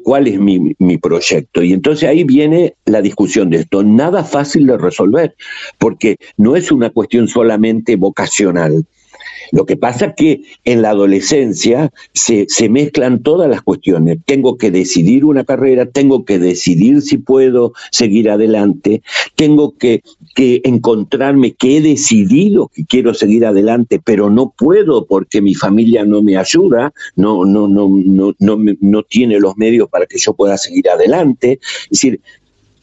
cuál 0.03 0.27
es 0.27 0.39
mi, 0.39 0.75
mi, 0.79 0.99
proyecto. 0.99 1.63
Y 1.63 1.73
entonces 1.73 2.07
ahí 2.07 2.23
viene 2.23 2.75
la 2.85 3.01
discusión 3.01 3.49
de 3.49 3.61
esto. 3.61 3.83
Nada 3.83 4.25
fácil 4.25 4.67
de 4.67 4.77
resolver, 4.77 5.35
porque 5.79 6.17
no 6.37 6.55
es 6.55 6.71
una 6.71 6.91
cuestión 6.91 7.29
solamente 7.29 7.97
vocacional. 7.97 8.85
Lo 9.53 9.67
que 9.67 9.77
pasa 9.77 10.07
es 10.07 10.15
que 10.17 10.43
en 10.65 10.81
la 10.81 10.91
adolescencia 10.91 11.93
se, 12.15 12.47
mezclan 12.71 13.23
todas 13.23 13.51
las 13.51 13.61
cuestiones. 13.61 14.17
Tengo 14.25 14.57
que 14.57 14.71
decidir 14.71 15.27
una 15.27 15.45
carrera, 15.45 15.85
tengo 15.85 16.25
que 16.25 16.39
decidir 16.39 17.03
si 17.03 17.19
puedo 17.19 17.75
seguir 17.91 18.31
adelante, 18.31 19.03
tengo 19.37 19.77
que, 19.77 20.03
encontrarme 20.35 21.53
que 21.53 21.77
he 21.77 21.81
decidido 21.83 22.71
que 22.75 22.87
quiero 22.87 23.13
seguir 23.13 23.45
adelante, 23.45 24.01
pero 24.03 24.31
no 24.31 24.55
puedo 24.57 25.05
porque 25.05 25.43
mi 25.43 25.55
familia 25.55 26.07
no 26.07 26.23
me 26.23 26.39
ayuda, 26.39 26.95
no, 27.17 27.45
no, 27.45 27.69
no, 27.69 27.89
no, 27.89 28.35
no, 28.39 28.59
no 28.81 29.03
tiene 29.03 29.39
los 29.39 29.59
medios 29.59 29.91
para 29.91 30.07
que 30.07 30.17
yo 30.17 30.33
pueda 30.33 30.57
seguir 30.57 30.89
adelante. 30.89 31.61
Es 31.85 31.91
decir, 31.91 32.21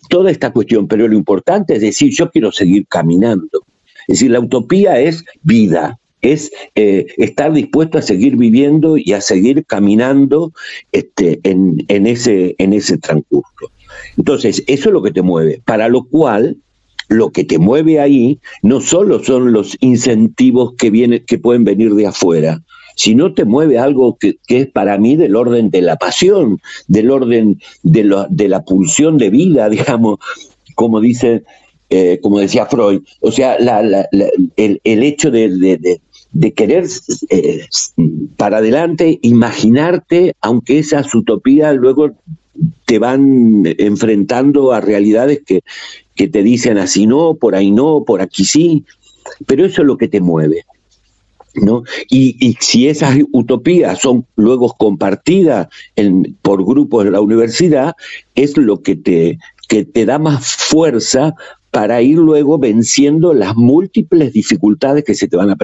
toda 0.08 0.30
esta 0.30 0.54
cuestión, 0.54 0.88
pero 0.88 1.08
lo 1.08 1.16
importante 1.16 1.74
es 1.74 1.82
decir, 1.82 2.14
yo 2.14 2.30
quiero 2.30 2.52
seguir 2.52 2.86
caminando. 2.88 3.66
Es 4.08 4.20
decir, 4.20 4.30
la 4.30 4.40
utopía 4.40 5.00
es 5.00 5.24
vida, 5.42 6.00
es 6.22 6.52
eh, 6.76 7.08
estar 7.18 7.54
dispuesto 7.54 7.98
a 7.98 8.02
seguir 8.02 8.36
viviendo 8.36 8.98
y 8.98 9.14
a 9.14 9.22
seguir 9.22 9.66
caminando 9.66 10.52
este, 10.92 11.40
en, 11.44 11.86
ese, 12.08 12.56
en 12.58 12.74
ese 12.74 12.98
transcurso. 12.98 13.72
Entonces, 14.18 14.64
eso 14.68 14.90
es 14.90 14.94
lo 14.94 15.02
que 15.02 15.12
te 15.12 15.22
mueve, 15.22 15.62
para 15.66 15.88
lo 15.88 16.04
cual 16.04 16.58
lo 17.08 17.32
que 17.32 17.44
te 17.44 17.58
mueve 17.58 18.00
ahí 18.00 18.40
no 18.62 18.82
solo 18.82 19.24
son 19.24 19.52
los 19.52 19.76
incentivos 19.82 20.74
que, 20.76 20.90
vienen, 20.92 21.24
que 21.26 21.40
pueden 21.40 21.64
venir 21.64 21.94
de 21.96 22.08
afuera, 22.08 22.62
sino 22.96 23.34
te 23.34 23.46
mueve 23.46 23.80
algo 23.80 24.18
que, 24.18 24.38
es 24.48 24.68
para 24.68 24.98
mí 24.98 25.16
del 25.16 25.36
orden 25.36 25.70
de 25.70 25.82
la 25.82 25.96
pasión, 25.96 26.60
del 26.88 27.10
orden 27.10 27.60
de, 27.82 28.26
de 28.30 28.48
la 28.48 28.64
pulsión 28.64 29.18
de 29.18 29.30
vida, 29.30 29.70
digamos, 29.70 30.20
como 30.76 31.02
dice, 31.02 31.44
eh, 31.90 32.20
como 32.22 32.40
decía 32.40 32.68
Freud. 32.68 33.02
O 33.22 33.32
sea, 33.32 33.56
el, 33.56 35.04
hecho 35.04 35.32
de, 35.32 35.50
de 35.50 36.02
querer 36.56 36.86
eh, 37.30 37.68
para 38.38 38.58
adelante, 38.58 39.20
imaginarte, 39.22 40.34
aunque 40.42 40.80
esas 40.80 41.14
utopías 41.14 41.76
luego 41.76 42.12
te 42.86 43.00
van 43.00 43.64
enfrentando 43.78 44.74
a 44.74 44.82
realidades 44.82 45.42
que, 45.46 45.62
que 46.16 46.28
te 46.28 46.44
dicen 46.44 46.78
así 46.78 47.08
no, 47.08 47.36
por 47.36 47.56
ahí 47.56 47.72
no, 47.72 48.04
por 48.06 48.22
aquí 48.22 48.46
sí, 48.46 48.86
pero 49.46 49.66
eso 49.66 49.82
es 49.82 49.88
lo 49.88 49.98
que 49.98 50.08
te 50.08 50.22
mueve. 50.22 50.66
¿No? 51.56 51.84
Y, 52.10 52.56
si 52.60 52.88
esas 52.88 53.18
utopías 53.32 54.00
son 54.00 54.26
luego 54.36 54.74
compartidas 54.78 55.68
por 56.42 56.64
grupos 56.64 57.06
de 57.06 57.12
la 57.12 57.22
universidad, 57.22 57.96
es 58.36 58.56
lo 58.56 58.82
que 58.82 58.96
te, 58.96 59.40
que 59.68 59.84
te 59.84 60.06
da 60.06 60.20
más 60.20 60.46
fuerza 60.46 61.34
para 61.72 62.02
ir 62.02 62.18
luego 62.18 62.58
venciendo 62.58 63.34
las 63.34 63.56
múltiples 63.56 64.34
dificultades 64.34 65.04
que 65.04 65.16
se 65.16 65.28
te 65.28 65.38
van 65.38 65.52
a 65.52 65.58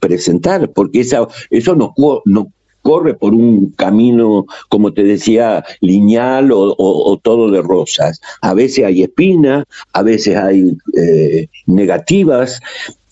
presentar, 0.00 0.70
porque 0.72 1.00
eso 1.00 1.76
no, 1.76 1.94
no 2.24 2.52
corre 2.84 3.14
por 3.14 3.32
un 3.32 3.70
camino, 3.70 4.46
como 4.68 4.92
te 4.92 5.04
decía, 5.04 5.64
lineal 5.80 6.50
o, 6.52 7.18
todo 7.22 7.50
de 7.50 7.62
rosas. 7.62 8.20
A 8.42 8.52
veces 8.52 8.84
hay 8.84 9.02
espinas, 9.02 9.64
a 9.94 10.02
veces 10.02 10.36
hay 10.36 10.76
eh, 10.94 11.48
negativas, 11.66 12.60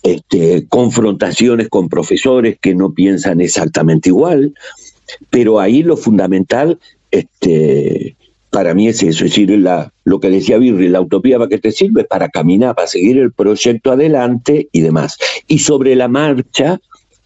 este, 0.02 0.66
confrontaciones 0.68 1.70
con 1.70 1.88
profesores 1.88 2.58
que 2.60 2.74
no 2.74 2.92
piensan 2.92 3.40
exactamente 3.40 4.10
igual, 4.10 4.52
pero 5.30 5.58
ahí 5.58 5.82
lo 5.82 5.96
fundamental 5.96 6.78
este, 7.10 8.16
para 8.52 8.74
mí 8.74 8.86
es 8.86 9.02
eso, 9.02 9.24
es 9.24 9.30
decir, 9.30 9.50
la, 9.58 9.90
lo 10.04 10.20
que 10.20 10.28
decía 10.28 10.58
Birri, 10.58 10.90
la 10.90 11.00
utopía 11.00 11.38
para 11.38 11.48
que 11.48 11.56
te 11.56 11.72
sirve 11.72 12.04
para 12.04 12.28
caminar, 12.28 12.74
para 12.74 12.86
seguir 12.86 13.16
el 13.16 13.32
proyecto 13.32 13.92
adelante 13.92 14.68
y 14.72 14.82
demás. 14.82 15.16
Y 15.48 15.60
sobre 15.60 15.96
la 15.96 16.06
marcha, 16.06 16.78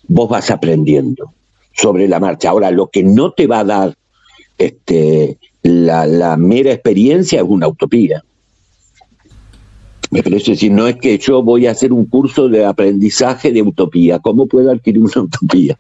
vos 0.07 0.31
vas 0.31 0.53
aprendiendo, 0.53 1.33
sobre 1.75 2.07
la 2.07 2.21
marcha. 2.21 2.51
Ahora, 2.51 2.71
lo 2.71 2.87
que 2.87 3.03
no 3.03 3.33
te 3.33 3.49
va 3.49 3.59
a 3.59 3.65
dar 3.65 3.97
este, 4.57 5.37
la, 5.63 6.07
la 6.07 6.37
mera 6.37 6.71
experiencia 6.71 7.41
es 7.41 7.47
una 7.49 7.67
utopía. 7.67 8.23
Me 10.11 10.23
parece 10.23 10.53
decir, 10.53 10.73
no 10.73 10.87
es 10.87 10.97
que 10.97 11.19
yo 11.19 11.43
voy 11.43 11.67
a 11.67 11.73
hacer 11.73 11.93
un 11.93 12.07
curso 12.07 12.49
de 12.49 12.65
aprendizaje 12.65 13.53
de 13.53 13.61
utopía. 13.63 14.19
¿Cómo 14.19 14.47
puedo 14.47 14.71
adquirir 14.71 15.03
una 15.03 15.23
utopía? 15.23 15.77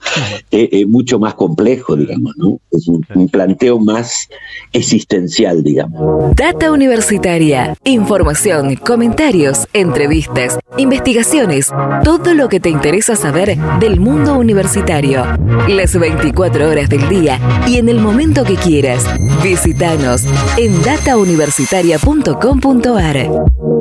Es, 0.51 0.87
mucho 0.87 1.19
más 1.19 1.35
complejo, 1.35 1.97
digamos, 1.97 2.35
¿no? 2.37 2.61
Es 2.71 2.87
un, 2.89 3.05
planteo 3.29 3.79
más 3.79 4.29
existencial, 4.73 5.63
digamos. 5.63 6.35
Data 6.35 6.73
Universitaria. 6.73 7.77
Información, 7.85 8.77
comentarios, 8.77 9.69
entrevistas, 9.73 10.59
investigaciones. 10.79 11.71
Todo 12.05 12.35
lo 12.35 12.49
que 12.49 12.61
te 12.61 12.71
interesa 12.71 13.17
saber 13.17 13.59
del 13.81 13.99
mundo 14.01 14.39
universitario. 14.39 15.25
Las 15.69 15.99
24 15.99 16.69
horas 16.69 16.89
del 16.89 17.09
día 17.09 17.41
y 17.67 17.79
en 17.79 17.89
el 17.89 17.99
momento 18.01 18.45
que 18.45 18.55
quieras. 18.55 19.05
Visítanos 19.43 20.25
en 20.57 20.81
datauniversitaria.com.ar. 20.83 23.76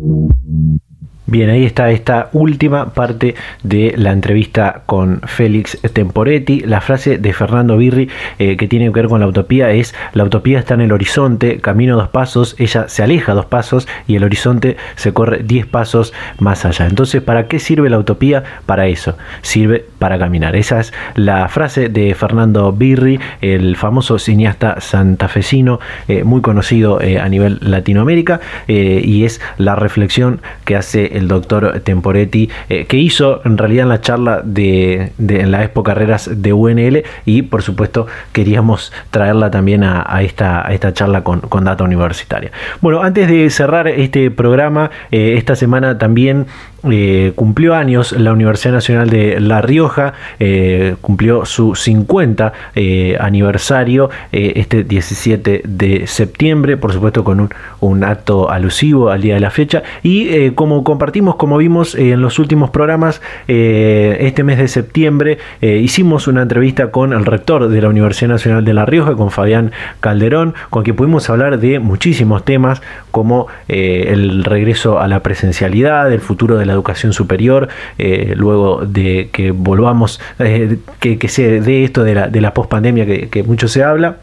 Thank 0.00 0.32
you. 0.46 0.89
Bien, 1.30 1.48
ahí 1.48 1.64
está 1.64 1.92
esta 1.92 2.28
última 2.32 2.86
parte 2.86 3.36
de 3.62 3.94
la 3.96 4.10
entrevista 4.10 4.82
con 4.86 5.20
Félix 5.20 5.78
Temporetti. 5.92 6.58
La 6.62 6.80
frase 6.80 7.18
de 7.18 7.32
Fernando 7.32 7.76
Birri 7.76 8.08
eh, 8.40 8.56
que 8.56 8.66
tiene 8.66 8.86
que 8.86 8.90
ver 8.90 9.06
con 9.06 9.20
la 9.20 9.28
utopía 9.28 9.70
es, 9.70 9.94
la 10.12 10.24
utopía 10.24 10.58
está 10.58 10.74
en 10.74 10.80
el 10.80 10.90
horizonte, 10.90 11.60
camino 11.60 11.96
dos 11.96 12.08
pasos, 12.08 12.56
ella 12.58 12.88
se 12.88 13.04
aleja 13.04 13.32
dos 13.32 13.46
pasos 13.46 13.86
y 14.08 14.16
el 14.16 14.24
horizonte 14.24 14.76
se 14.96 15.12
corre 15.12 15.44
diez 15.44 15.66
pasos 15.66 16.12
más 16.40 16.64
allá. 16.64 16.88
Entonces, 16.88 17.22
¿para 17.22 17.46
qué 17.46 17.60
sirve 17.60 17.90
la 17.90 18.00
utopía? 18.00 18.42
Para 18.66 18.88
eso, 18.88 19.16
sirve 19.42 19.84
para 20.00 20.18
caminar. 20.18 20.56
Esa 20.56 20.80
es 20.80 20.92
la 21.14 21.48
frase 21.48 21.88
de 21.90 22.12
Fernando 22.16 22.72
Birri, 22.72 23.20
el 23.40 23.76
famoso 23.76 24.18
cineasta 24.18 24.80
santafesino, 24.80 25.78
eh, 26.08 26.24
muy 26.24 26.40
conocido 26.40 27.00
eh, 27.00 27.20
a 27.20 27.28
nivel 27.28 27.58
Latinoamérica, 27.60 28.40
y 28.66 29.24
es 29.24 29.40
la 29.58 29.76
reflexión 29.76 30.40
que 30.64 30.74
hace 30.74 31.19
doctor 31.28 31.80
Temporetti, 31.80 32.50
eh, 32.68 32.86
que 32.86 32.96
hizo 32.96 33.40
en 33.44 33.58
realidad 33.58 33.84
en 33.84 33.88
la 33.88 34.00
charla 34.00 34.42
de, 34.44 35.12
en 35.18 35.50
la 35.50 35.64
Expo 35.64 35.82
Carreras 35.82 36.30
de 36.32 36.52
UNL 36.52 37.02
y 37.24 37.42
por 37.42 37.62
supuesto 37.62 38.06
queríamos 38.32 38.92
traerla 39.10 39.50
también 39.50 39.84
a, 39.84 40.22
esta, 40.22 40.62
esta 40.70 40.92
charla 40.92 41.22
con, 41.22 41.40
Data 41.64 41.84
Universitaria. 41.84 42.50
Bueno, 42.80 43.02
antes 43.02 43.28
de 43.28 43.50
cerrar 43.50 43.86
este 43.86 44.30
programa, 44.30 44.90
eh, 45.10 45.34
esta 45.36 45.56
semana 45.56 45.98
también 45.98 46.46
eh, 46.88 47.32
cumplió 47.34 47.74
años 47.74 48.12
la 48.12 48.32
Universidad 48.32 48.72
Nacional 48.72 49.10
de 49.10 49.38
La 49.38 49.60
Rioja, 49.60 50.14
eh, 50.38 50.96
cumplió 51.02 51.44
su 51.44 51.74
50 51.74 52.52
eh, 52.74 53.16
aniversario 53.20 54.08
este 54.32 54.84
17 54.84 55.62
de 55.64 56.06
septiembre, 56.06 56.76
por 56.76 56.92
supuesto 56.92 57.22
con 57.22 57.40
un, 57.40 57.50
un, 57.80 58.04
acto 58.04 58.50
alusivo 58.50 59.10
al 59.10 59.20
día 59.20 59.34
de 59.34 59.40
la 59.40 59.50
fecha. 59.50 59.82
Y 60.02 60.50
como 60.52 60.82
compartimos, 60.84 61.36
como 61.36 61.58
vimos 61.58 61.94
en 61.94 62.22
los 62.22 62.38
últimos 62.38 62.70
programas, 62.70 63.20
este 63.46 64.42
mes 64.42 64.58
de 64.58 64.68
septiembre 64.68 65.38
hicimos 65.60 66.28
una 66.28 66.42
entrevista 66.42 66.90
con 66.90 67.12
el 67.12 67.26
rector 67.26 67.68
de 67.68 67.82
la 67.82 67.88
Universidad 67.88 68.30
Nacional 68.30 68.64
de 68.64 68.74
La 68.74 68.86
Rioja, 68.86 69.14
con 69.14 69.30
Fabián 69.30 69.72
Calderón, 70.00 70.54
con 70.70 70.82
quien 70.82 70.96
pudimos 70.96 71.28
hablar 71.28 71.58
de 71.58 71.78
muchísimos 71.78 72.44
temas 72.44 72.80
como 73.10 73.48
el 73.68 74.44
regreso 74.44 74.98
a 74.98 75.08
la 75.08 75.20
presencialidad, 75.20 76.10
el 76.10 76.20
futuro 76.20 76.56
de 76.56 76.66
la 76.70 76.74
educación 76.74 77.12
superior, 77.12 77.68
eh, 77.98 78.34
luego 78.36 78.86
de 78.86 79.30
que 79.32 79.50
volvamos, 79.50 80.20
eh, 80.38 80.78
que, 81.00 81.18
que, 81.18 81.28
se 81.28 81.60
dé 81.60 81.84
esto 81.84 82.04
de 82.04 82.14
la, 82.14 82.28
de 82.28 82.40
la 82.40 82.54
pospandemia 82.54 83.04
que, 83.06 83.28
que 83.28 83.42
mucho 83.42 83.68
se 83.68 83.82
habla. 83.82 84.16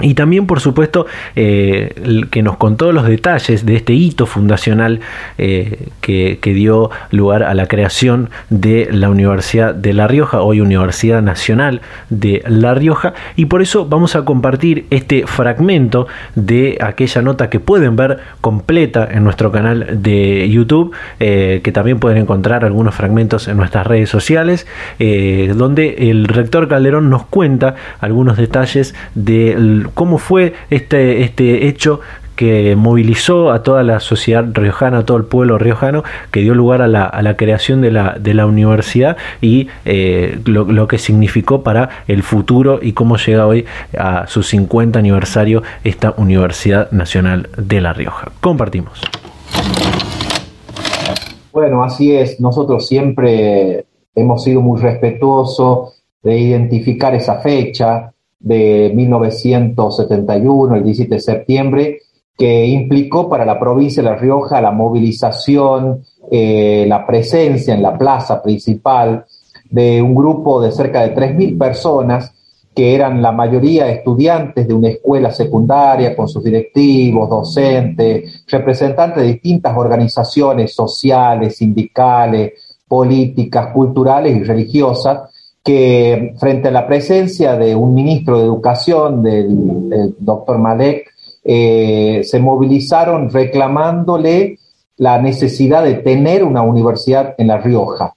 Y 0.00 0.12
también, 0.12 0.46
por 0.46 0.60
supuesto, 0.60 1.06
eh, 1.36 2.26
que 2.30 2.42
nos 2.42 2.58
contó 2.58 2.92
los 2.92 3.06
detalles 3.06 3.64
de 3.64 3.76
este 3.76 3.94
hito 3.94 4.26
fundacional 4.26 5.00
eh, 5.38 5.88
que, 6.02 6.38
dio 6.42 6.90
lugar 7.10 7.42
a 7.42 7.54
la 7.54 7.66
creación 7.66 8.30
de 8.50 8.88
la 8.90 9.10
Universidad 9.10 9.74
de 9.74 9.92
La 9.92 10.06
Rioja, 10.06 10.40
hoy 10.40 10.60
Universidad 10.60 11.22
Nacional 11.22 11.80
de 12.10 12.42
La 12.46 12.74
Rioja. 12.74 13.14
Y 13.36 13.46
por 13.46 13.62
eso 13.62 13.86
vamos 13.86 14.16
a 14.16 14.24
compartir 14.24 14.86
este 14.90 15.26
fragmento 15.26 16.06
de 16.34 16.78
aquella 16.80 17.22
nota 17.22 17.50
que 17.50 17.58
pueden 17.58 17.96
ver 17.96 18.18
completa 18.40 19.08
en 19.10 19.24
nuestro 19.24 19.50
canal 19.50 20.02
de 20.02 20.48
YouTube, 20.48 20.94
eh, 21.20 21.60
que 21.64 21.72
también 21.72 21.98
pueden 21.98 22.18
encontrar 22.18 22.64
algunos 22.64 22.94
fragmentos 22.94 23.48
en 23.48 23.56
nuestras 23.56 23.86
redes 23.86 24.08
sociales, 24.10 24.66
donde 24.98 26.10
el 26.10 26.28
rector 26.28 26.68
Calderón 26.68 27.10
nos 27.10 27.26
cuenta 27.26 27.74
algunos 28.00 28.36
detalles 28.36 28.94
del 29.14 29.85
cómo 29.94 30.18
fue 30.18 30.54
este, 30.70 31.22
este 31.22 31.66
hecho 31.68 32.00
que 32.36 32.76
movilizó 32.76 33.50
a 33.50 33.62
toda 33.62 33.82
la 33.82 33.98
sociedad 33.98 34.44
riojana, 34.52 34.98
a 34.98 35.04
todo 35.04 35.16
el 35.16 35.24
pueblo 35.24 35.58
riojano, 35.58 36.04
que 36.30 36.40
dio 36.40 36.54
lugar 36.54 36.82
a 36.82 36.86
la, 36.86 37.36
creación 37.36 37.80
de 37.80 37.90
la, 37.90 38.16
de 38.20 38.34
la 38.34 38.46
universidad 38.46 39.16
y 39.40 39.68
eh, 39.84 40.38
lo, 40.44 40.86
que 40.86 40.98
significó 40.98 41.62
para 41.62 41.88
el 42.06 42.22
futuro 42.22 42.78
y 42.80 42.92
cómo 42.92 43.16
llega 43.16 43.46
hoy 43.46 43.64
a 43.98 44.26
su 44.26 44.42
50 44.42 44.98
aniversario 44.98 45.62
esta 45.82 46.14
Universidad 46.18 46.90
Nacional 46.92 47.48
de 47.56 47.80
La 47.80 47.94
Rioja. 47.94 48.30
Compartimos. 48.40 49.00
Bueno, 51.52 51.82
así 51.82 52.14
es. 52.14 52.38
Nosotros 52.38 52.86
siempre 52.86 53.86
hemos 54.14 54.44
sido 54.44 54.60
muy 54.60 54.78
respetuosos 54.78 56.02
de 56.22 56.38
identificar 56.38 57.14
esa 57.14 57.40
fecha 57.40 58.12
de 58.38 58.92
1971, 58.94 60.76
el 60.76 60.84
17 60.84 61.14
de 61.14 61.20
septiembre, 61.20 61.98
que 62.36 62.66
implicó 62.66 63.28
para 63.28 63.46
la 63.46 63.58
provincia 63.58 64.02
de 64.02 64.10
La 64.10 64.16
Rioja 64.16 64.60
la 64.60 64.70
movilización, 64.70 66.02
eh, 66.30 66.84
la 66.86 67.06
presencia 67.06 67.74
en 67.74 67.82
la 67.82 67.96
plaza 67.96 68.42
principal 68.42 69.24
de 69.70 70.02
un 70.02 70.14
grupo 70.14 70.60
de 70.60 70.72
cerca 70.72 71.02
de 71.02 71.14
3.000 71.14 71.58
personas 71.58 72.32
que 72.76 72.94
eran 72.94 73.22
la 73.22 73.32
mayoría 73.32 73.88
estudiantes 73.88 74.68
de 74.68 74.74
una 74.74 74.88
escuela 74.88 75.30
secundaria 75.32 76.14
con 76.14 76.28
sus 76.28 76.44
directivos, 76.44 77.30
docentes, 77.30 78.44
representantes 78.48 79.22
de 79.22 79.32
distintas 79.32 79.74
organizaciones 79.74 80.74
sociales, 80.74 81.56
sindicales, 81.56 82.52
políticas, 82.86 83.72
culturales 83.72 84.36
y 84.36 84.44
religiosas, 84.44 85.30
que 85.66 86.34
frente 86.38 86.68
a 86.68 86.70
la 86.70 86.86
presencia 86.86 87.56
de 87.56 87.74
un 87.74 87.92
ministro 87.92 88.38
de 88.38 88.44
Educación, 88.44 89.20
del, 89.20 90.14
doctor 90.20 90.58
Malek, 90.58 91.10
eh, 91.42 92.20
se 92.22 92.38
movilizaron 92.38 93.30
reclamándole 93.30 94.60
la 94.96 95.20
necesidad 95.20 95.82
de 95.82 95.94
tener 95.94 96.44
una 96.44 96.62
universidad 96.62 97.34
en 97.36 97.48
La 97.48 97.58
Rioja. 97.58 98.14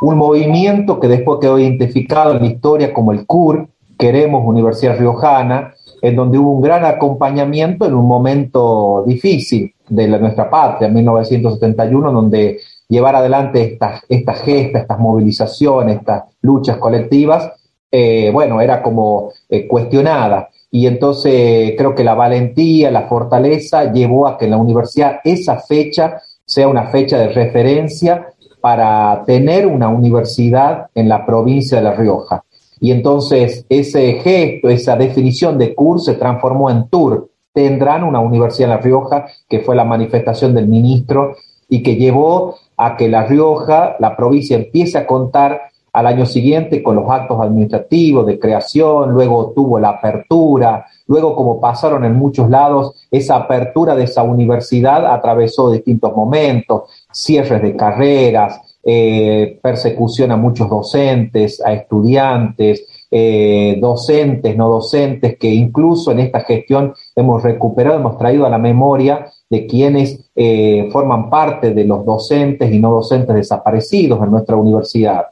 Un 0.00 0.16
movimiento 0.16 1.00
que 1.00 1.08
después 1.08 1.40
quedó 1.40 1.58
identificado 1.58 2.36
en 2.36 2.42
la 2.42 2.46
historia 2.46 2.94
como 2.94 3.10
el 3.10 3.26
CUR, 3.26 3.66
Queremos 3.98 4.44
Universidad 4.46 4.96
Riojana, 4.96 5.74
en 6.02 6.14
donde 6.14 6.38
hubo 6.38 6.52
un 6.52 6.62
gran 6.62 6.84
acompañamiento 6.84 7.86
en 7.86 7.94
un 7.94 8.06
momento 8.06 9.02
difícil 9.04 9.74
de 9.88 10.06
nuestra 10.06 10.48
patria, 10.48 10.86
en 10.86 10.94
1971, 10.94 12.12
donde 12.12 12.60
llevar 12.88 13.16
adelante 13.16 13.62
estas 13.62 14.04
esta 14.08 14.34
gestas, 14.34 14.82
estas 14.82 14.98
movilizaciones, 14.98 15.98
estas 15.98 16.24
luchas 16.42 16.76
colectivas, 16.78 17.50
eh, 17.90 18.30
bueno, 18.32 18.60
era 18.60 18.82
como 18.82 19.32
eh, 19.48 19.66
cuestionada. 19.66 20.48
Y 20.70 20.86
entonces 20.86 21.74
creo 21.76 21.94
que 21.94 22.04
la 22.04 22.14
valentía, 22.14 22.90
la 22.90 23.08
fortaleza 23.08 23.92
llevó 23.92 24.26
a 24.26 24.36
que 24.36 24.46
en 24.46 24.50
la 24.50 24.56
universidad 24.56 25.20
esa 25.24 25.60
fecha 25.60 26.20
sea 26.44 26.68
una 26.68 26.88
fecha 26.88 27.18
de 27.18 27.28
referencia 27.28 28.28
para 28.60 29.22
tener 29.24 29.66
una 29.66 29.88
universidad 29.88 30.88
en 30.94 31.08
la 31.08 31.24
provincia 31.24 31.78
de 31.78 31.84
La 31.84 31.94
Rioja. 31.94 32.44
Y 32.80 32.90
entonces 32.90 33.64
ese 33.68 34.14
gesto, 34.14 34.68
esa 34.68 34.96
definición 34.96 35.56
de 35.56 35.74
CUR 35.74 36.00
se 36.00 36.14
transformó 36.14 36.70
en 36.70 36.88
TUR. 36.88 37.30
Tendrán 37.52 38.04
una 38.04 38.20
universidad 38.20 38.70
en 38.70 38.76
La 38.76 38.82
Rioja, 38.82 39.26
que 39.48 39.60
fue 39.60 39.76
la 39.76 39.84
manifestación 39.84 40.54
del 40.54 40.68
ministro 40.68 41.36
y 41.68 41.82
que 41.82 41.96
llevó 41.96 42.56
a 42.76 42.96
que 42.96 43.08
La 43.08 43.24
Rioja, 43.24 43.96
la 43.98 44.16
provincia, 44.16 44.56
empiece 44.56 44.98
a 44.98 45.06
contar 45.06 45.70
al 45.96 46.06
año 46.06 46.26
siguiente 46.26 46.82
con 46.82 46.94
los 46.96 47.10
actos 47.10 47.40
administrativos 47.40 48.26
de 48.26 48.38
creación, 48.38 49.12
luego 49.12 49.52
tuvo 49.56 49.78
la 49.78 49.88
apertura, 49.88 50.84
luego 51.06 51.34
como 51.34 51.58
pasaron 51.58 52.04
en 52.04 52.14
muchos 52.14 52.50
lados, 52.50 53.06
esa 53.10 53.36
apertura 53.36 53.96
de 53.96 54.04
esa 54.04 54.22
universidad 54.22 55.06
atravesó 55.06 55.70
distintos 55.70 56.14
momentos, 56.14 56.82
cierres 57.10 57.62
de 57.62 57.74
carreras, 57.74 58.60
eh, 58.84 59.58
persecución 59.62 60.32
a 60.32 60.36
muchos 60.36 60.68
docentes, 60.68 61.64
a 61.64 61.72
estudiantes, 61.72 63.06
eh, 63.10 63.78
docentes, 63.80 64.54
no 64.54 64.68
docentes, 64.68 65.38
que 65.38 65.48
incluso 65.48 66.12
en 66.12 66.20
esta 66.20 66.40
gestión 66.40 66.92
hemos 67.14 67.42
recuperado, 67.42 67.96
hemos 67.96 68.18
traído 68.18 68.44
a 68.44 68.50
la 68.50 68.58
memoria 68.58 69.32
de 69.48 69.66
quienes 69.66 70.30
eh, 70.34 70.88
forman 70.92 71.30
parte 71.30 71.72
de 71.72 71.84
los 71.84 72.04
docentes 72.04 72.72
y 72.72 72.78
no 72.78 72.92
docentes 72.92 73.34
desaparecidos 73.34 74.22
en 74.22 74.30
nuestra 74.30 74.56
universidad. 74.56 75.26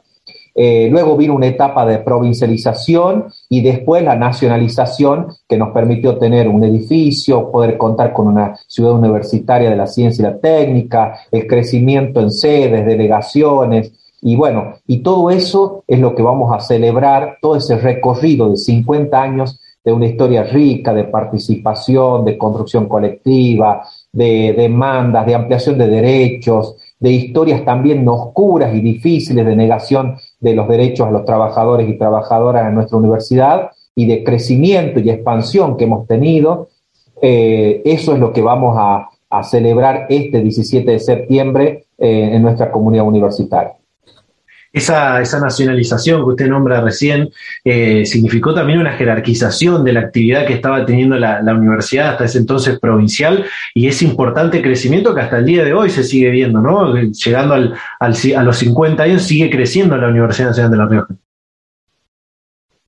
Eh, 0.57 0.87
luego 0.89 1.17
vino 1.17 1.35
una 1.35 1.47
etapa 1.47 1.85
de 1.85 1.99
provincialización 1.99 3.25
y 3.49 3.59
después 3.59 4.01
la 4.03 4.15
nacionalización 4.15 5.27
que 5.49 5.57
nos 5.57 5.73
permitió 5.73 6.17
tener 6.17 6.47
un 6.47 6.63
edificio, 6.63 7.51
poder 7.51 7.77
contar 7.77 8.13
con 8.13 8.27
una 8.27 8.55
ciudad 8.65 8.93
universitaria 8.93 9.69
de 9.69 9.75
la 9.75 9.85
ciencia 9.85 10.21
y 10.21 10.31
la 10.31 10.39
técnica, 10.39 11.19
el 11.29 11.45
crecimiento 11.45 12.21
en 12.21 12.31
sedes, 12.31 12.85
delegaciones. 12.85 13.91
Y 14.21 14.37
bueno, 14.37 14.75
y 14.87 14.99
todo 14.99 15.29
eso 15.29 15.83
es 15.87 15.99
lo 15.99 16.15
que 16.15 16.23
vamos 16.23 16.55
a 16.55 16.61
celebrar, 16.61 17.37
todo 17.41 17.57
ese 17.57 17.77
recorrido 17.77 18.49
de 18.49 18.55
50 18.55 19.21
años 19.21 19.59
de 19.83 19.91
una 19.91 20.07
historia 20.07 20.43
rica 20.43 20.93
de 20.93 21.03
participación, 21.03 22.25
de 22.25 22.37
construcción 22.37 22.87
colectiva, 22.87 23.83
de 24.15 24.53
demandas, 24.53 25.25
de 25.25 25.35
ampliación 25.35 25.77
de 25.77 25.87
derechos, 25.87 26.77
de 26.99 27.11
historias 27.11 27.65
también 27.65 28.07
oscuras 28.07 28.73
y 28.73 28.79
difíciles 28.79 29.45
de 29.45 29.55
negación 29.57 30.15
de 30.39 30.55
los 30.55 30.69
derechos 30.69 31.07
a 31.07 31.11
los 31.11 31.25
trabajadores 31.25 31.89
y 31.89 31.97
trabajadoras 31.97 32.65
en 32.65 32.75
nuestra 32.75 32.97
universidad 32.97 33.71
y 33.93 34.07
de 34.07 34.23
crecimiento 34.23 35.01
y 35.01 35.09
expansión 35.09 35.75
que 35.75 35.83
hemos 35.83 36.07
tenido. 36.07 36.69
Eh, 37.21 37.81
eso 37.83 38.13
es 38.13 38.19
lo 38.19 38.31
que 38.31 38.41
vamos 38.41 38.75
a, 38.77 39.09
celebrar 39.43 40.05
este 40.07 40.41
17 40.41 40.89
de 40.89 40.99
septiembre 40.99 41.87
eh, 41.97 42.29
en 42.35 42.41
nuestra 42.41 42.71
comunidad 42.71 43.05
universitaria. 43.05 43.75
Esa, 44.75 45.21
esa, 45.21 45.39
nacionalización 45.39 46.19
que 46.19 46.31
usted 46.31 46.47
nombra 46.47 46.81
recién 46.81 47.29
eh, 47.63 48.05
significó 48.05 48.53
también 48.53 48.79
una 48.79 48.91
jerarquización 48.91 49.85
de 49.85 49.93
la 49.93 50.01
actividad 50.01 50.45
que 50.45 50.53
estaba 50.53 50.85
teniendo 50.85 51.17
la, 51.17 51.41
universidad 51.55 52.09
hasta 52.09 52.25
ese 52.25 52.39
entonces 52.39 52.77
provincial 52.77 53.45
y 53.73 53.87
ese 53.87 54.03
importante 54.03 54.61
crecimiento 54.61 55.15
que 55.15 55.21
hasta 55.21 55.37
el 55.37 55.45
día 55.45 55.63
de 55.63 55.73
hoy 55.73 55.89
se 55.89 56.03
sigue 56.03 56.29
viendo, 56.29 56.59
¿no? 56.59 56.93
Llegando 56.93 57.53
al, 57.53 57.73
a 57.99 58.43
los 58.43 58.57
50 58.57 59.01
años 59.01 59.23
sigue 59.23 59.49
creciendo 59.49 59.95
la 59.95 60.09
Universidad 60.09 60.49
Nacional 60.49 60.71
de 60.71 60.77
La 60.77 60.85
Rioja. 60.87 61.15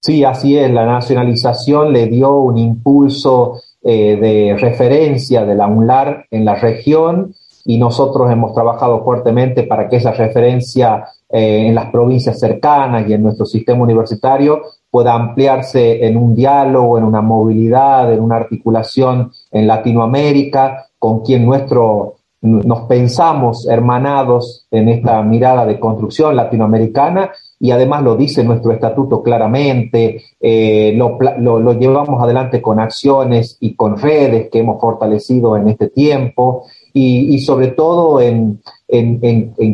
Sí, 0.02 0.26
así 0.26 0.58
es, 0.58 0.70
la 0.70 0.86
nacionalización 0.86 1.94
le 1.94 2.08
dio 2.08 2.36
un 2.36 2.58
impulso 2.58 3.62
eh, 3.82 4.18
de 4.20 4.58
referencia 4.60 5.46
de 5.46 5.56
la 5.56 5.68
UNLAR 5.68 6.26
en 6.32 6.44
la 6.44 6.56
región 6.56 7.34
y 7.64 7.78
nosotros 7.78 8.32
hemos 8.32 8.54
trabajado 8.54 9.04
fuertemente 9.04 9.64
para 9.64 9.88
que 9.88 9.98
esa 9.98 10.12
referencia 10.12 11.06
eh, 11.30 11.68
en 11.68 11.76
las 11.76 11.92
provincias 11.92 12.40
cercanas 12.40 13.08
y 13.10 13.14
en 13.14 13.24
nuestro 13.24 13.46
sistema 13.46 13.84
universitario 13.84 14.62
pueda 14.90 15.14
ampliarse 15.14 16.06
en 16.06 16.18
un 16.18 16.34
diálogo, 16.34 16.98
en 16.98 17.04
una 17.04 17.22
movilidad, 17.22 18.12
en 18.14 18.22
una 18.22 18.38
articulación 18.38 19.32
en 19.52 19.68
Latinoamérica, 19.68 20.88
con 20.98 21.22
quien 21.22 21.46
nuestro, 21.46 22.16
nos 22.42 22.82
pensamos 22.88 23.68
hermanados 23.68 24.68
en 24.72 24.90
esta 24.90 25.22
mirada 25.22 25.66
de 25.66 25.80
construcción 25.80 26.36
latinoamericana 26.36 27.32
y 27.60 27.72
además 27.72 28.04
lo 28.04 28.16
dice 28.16 28.44
nuestro 28.44 28.72
estatuto 28.72 29.24
claramente, 29.24 30.24
eh, 30.40 30.94
lo, 30.96 31.18
lo, 31.40 31.74
llevamos 31.74 32.22
adelante 32.22 32.62
con 32.62 32.80
acciones 32.80 33.58
y 33.60 33.76
con 33.76 33.98
redes 33.98 34.50
que 34.52 34.60
hemos 34.60 34.80
fortalecido 34.80 35.58
en 35.58 35.68
este 35.68 35.90
tiempo 35.90 36.66
y, 36.94 37.40
sobre 37.40 37.70
todo 37.70 38.22
en, 38.22 38.62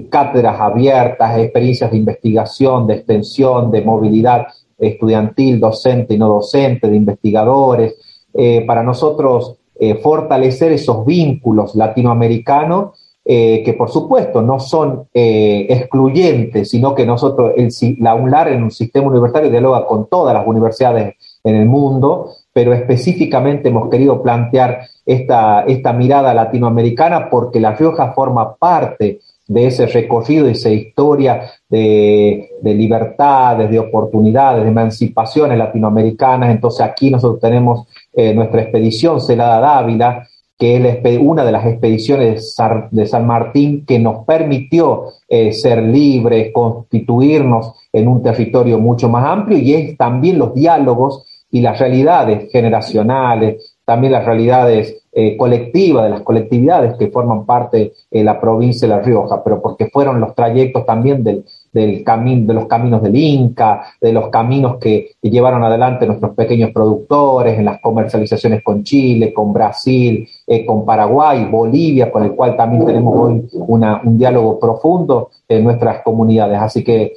cátedras 0.09 0.59
abiertas, 0.59 1.37
experiencias 1.37 1.91
de 1.91 1.97
investigación, 1.97 2.87
de 2.87 2.95
extensión, 2.95 3.69
de 3.69 3.81
movilidad 3.81 4.47
estudiantil, 4.77 5.59
docente 5.59 6.13
y 6.13 6.17
no 6.17 6.27
docente, 6.27 6.89
de 6.89 6.95
investigadores. 6.95 7.95
Eh, 8.33 8.63
para 8.65 8.83
nosotros, 8.83 9.57
eh, 9.79 9.95
fortalecer 9.95 10.71
esos 10.71 11.05
vínculos 11.05 11.75
latinoamericanos 11.75 12.99
eh, 13.25 13.61
que 13.63 13.73
por 13.73 13.89
supuesto 13.89 14.41
no 14.41 14.59
son 14.59 15.07
excluyentes, 15.13 16.69
sino 16.69 16.93
que 16.93 17.05
nosotros, 17.05 17.53
el, 17.55 17.71
la 17.99 18.15
UNLAR 18.15 18.49
en 18.49 18.63
un 18.63 18.71
sistema 18.71 19.07
universitario 19.07 19.49
dialoga 19.49 19.85
con 19.85 20.07
todas 20.07 20.33
las 20.33 20.45
universidades 20.45 21.15
en 21.43 21.55
el 21.55 21.65
mundo, 21.65 22.31
pero 22.53 22.73
específicamente 22.73 23.69
hemos 23.69 23.89
querido 23.89 24.21
plantear 24.21 24.87
esta, 25.05 25.63
esta 25.63 25.91
mirada 25.91 26.33
latinoamericana 26.33 27.29
porque 27.29 27.59
La 27.59 27.73
Rioja 27.73 28.13
forma 28.13 28.55
parte 28.55 29.19
de 29.47 29.67
ese 29.67 29.87
recorrido, 29.87 30.45
de 30.45 30.51
esa 30.51 30.69
historia 30.69 31.41
de, 31.69 32.49
libertades, 32.63 33.69
de 33.69 33.79
oportunidades, 33.79 34.63
de 34.63 34.69
emancipaciones 34.69 35.57
latinoamericanas. 35.57 36.51
Entonces 36.51 36.81
aquí 36.81 37.09
nosotros 37.09 37.41
tenemos 37.41 37.87
eh, 38.13 38.33
nuestra 38.33 38.61
expedición 38.61 39.19
Celada 39.19 39.59
Dávila, 39.59 40.27
que 40.57 40.77
es 40.77 41.19
una 41.19 41.43
de 41.43 41.51
las 41.51 41.65
expediciones 41.65 42.55
de 42.91 43.05
San 43.05 43.27
Martín 43.27 43.85
que 43.85 43.99
nos 43.99 44.23
permitió 44.23 45.07
eh, 45.27 45.51
ser 45.51 45.83
libres, 45.83 46.51
constituirnos 46.53 47.73
en 47.91 48.07
un 48.07 48.23
territorio 48.23 48.79
mucho 48.79 49.09
más 49.09 49.25
amplio 49.25 49.57
y 49.57 49.73
es 49.73 49.97
también 49.97 50.39
los 50.39 50.53
diálogos 50.53 51.25
y 51.53 51.61
las 51.61 51.77
realidades 51.77 52.51
generacionales, 52.51 53.75
también 53.85 54.13
las 54.13 54.25
realidades 54.25 55.03
eh, 55.11 55.37
colectiva, 55.37 56.03
de 56.03 56.09
las 56.09 56.21
colectividades 56.21 56.95
que 56.97 57.11
forman 57.11 57.45
parte 57.45 57.93
de 58.09 58.23
la 58.23 58.41
provincia 58.41 58.87
de 58.87 58.95
La 58.95 59.01
Rioja, 59.01 59.43
pero 59.43 59.61
porque 59.61 59.85
fueron 59.85 60.19
los 60.19 60.33
trayectos 60.33 60.83
también 60.83 61.23
del, 61.23 61.45
del 61.71 62.03
camino, 62.03 62.47
de 62.47 62.53
los 62.55 62.65
caminos 62.65 63.03
del 63.03 63.15
Inca, 63.15 63.83
de 64.01 64.11
los 64.11 64.29
caminos 64.29 64.77
que, 64.77 65.11
llevaron 65.21 65.63
adelante 65.63 66.07
nuestros 66.07 66.33
pequeños 66.33 66.71
productores 66.71 67.59
en 67.59 67.65
las 67.65 67.79
comercializaciones 67.81 68.63
con 68.63 68.83
Chile, 68.83 69.31
con 69.31 69.53
Brasil, 69.53 70.27
eh, 70.47 70.65
con 70.65 70.85
Paraguay, 70.85 71.45
Bolivia, 71.45 72.11
con 72.11 72.23
el 72.23 72.31
cual 72.31 72.57
también 72.57 72.83
tenemos 72.83 73.15
hoy 73.15 73.47
una, 73.53 74.01
un 74.03 74.17
diálogo 74.17 74.59
profundo 74.59 75.29
en 75.47 75.63
nuestras 75.63 76.01
comunidades. 76.01 76.59
Así 76.59 76.83
que 76.83 77.13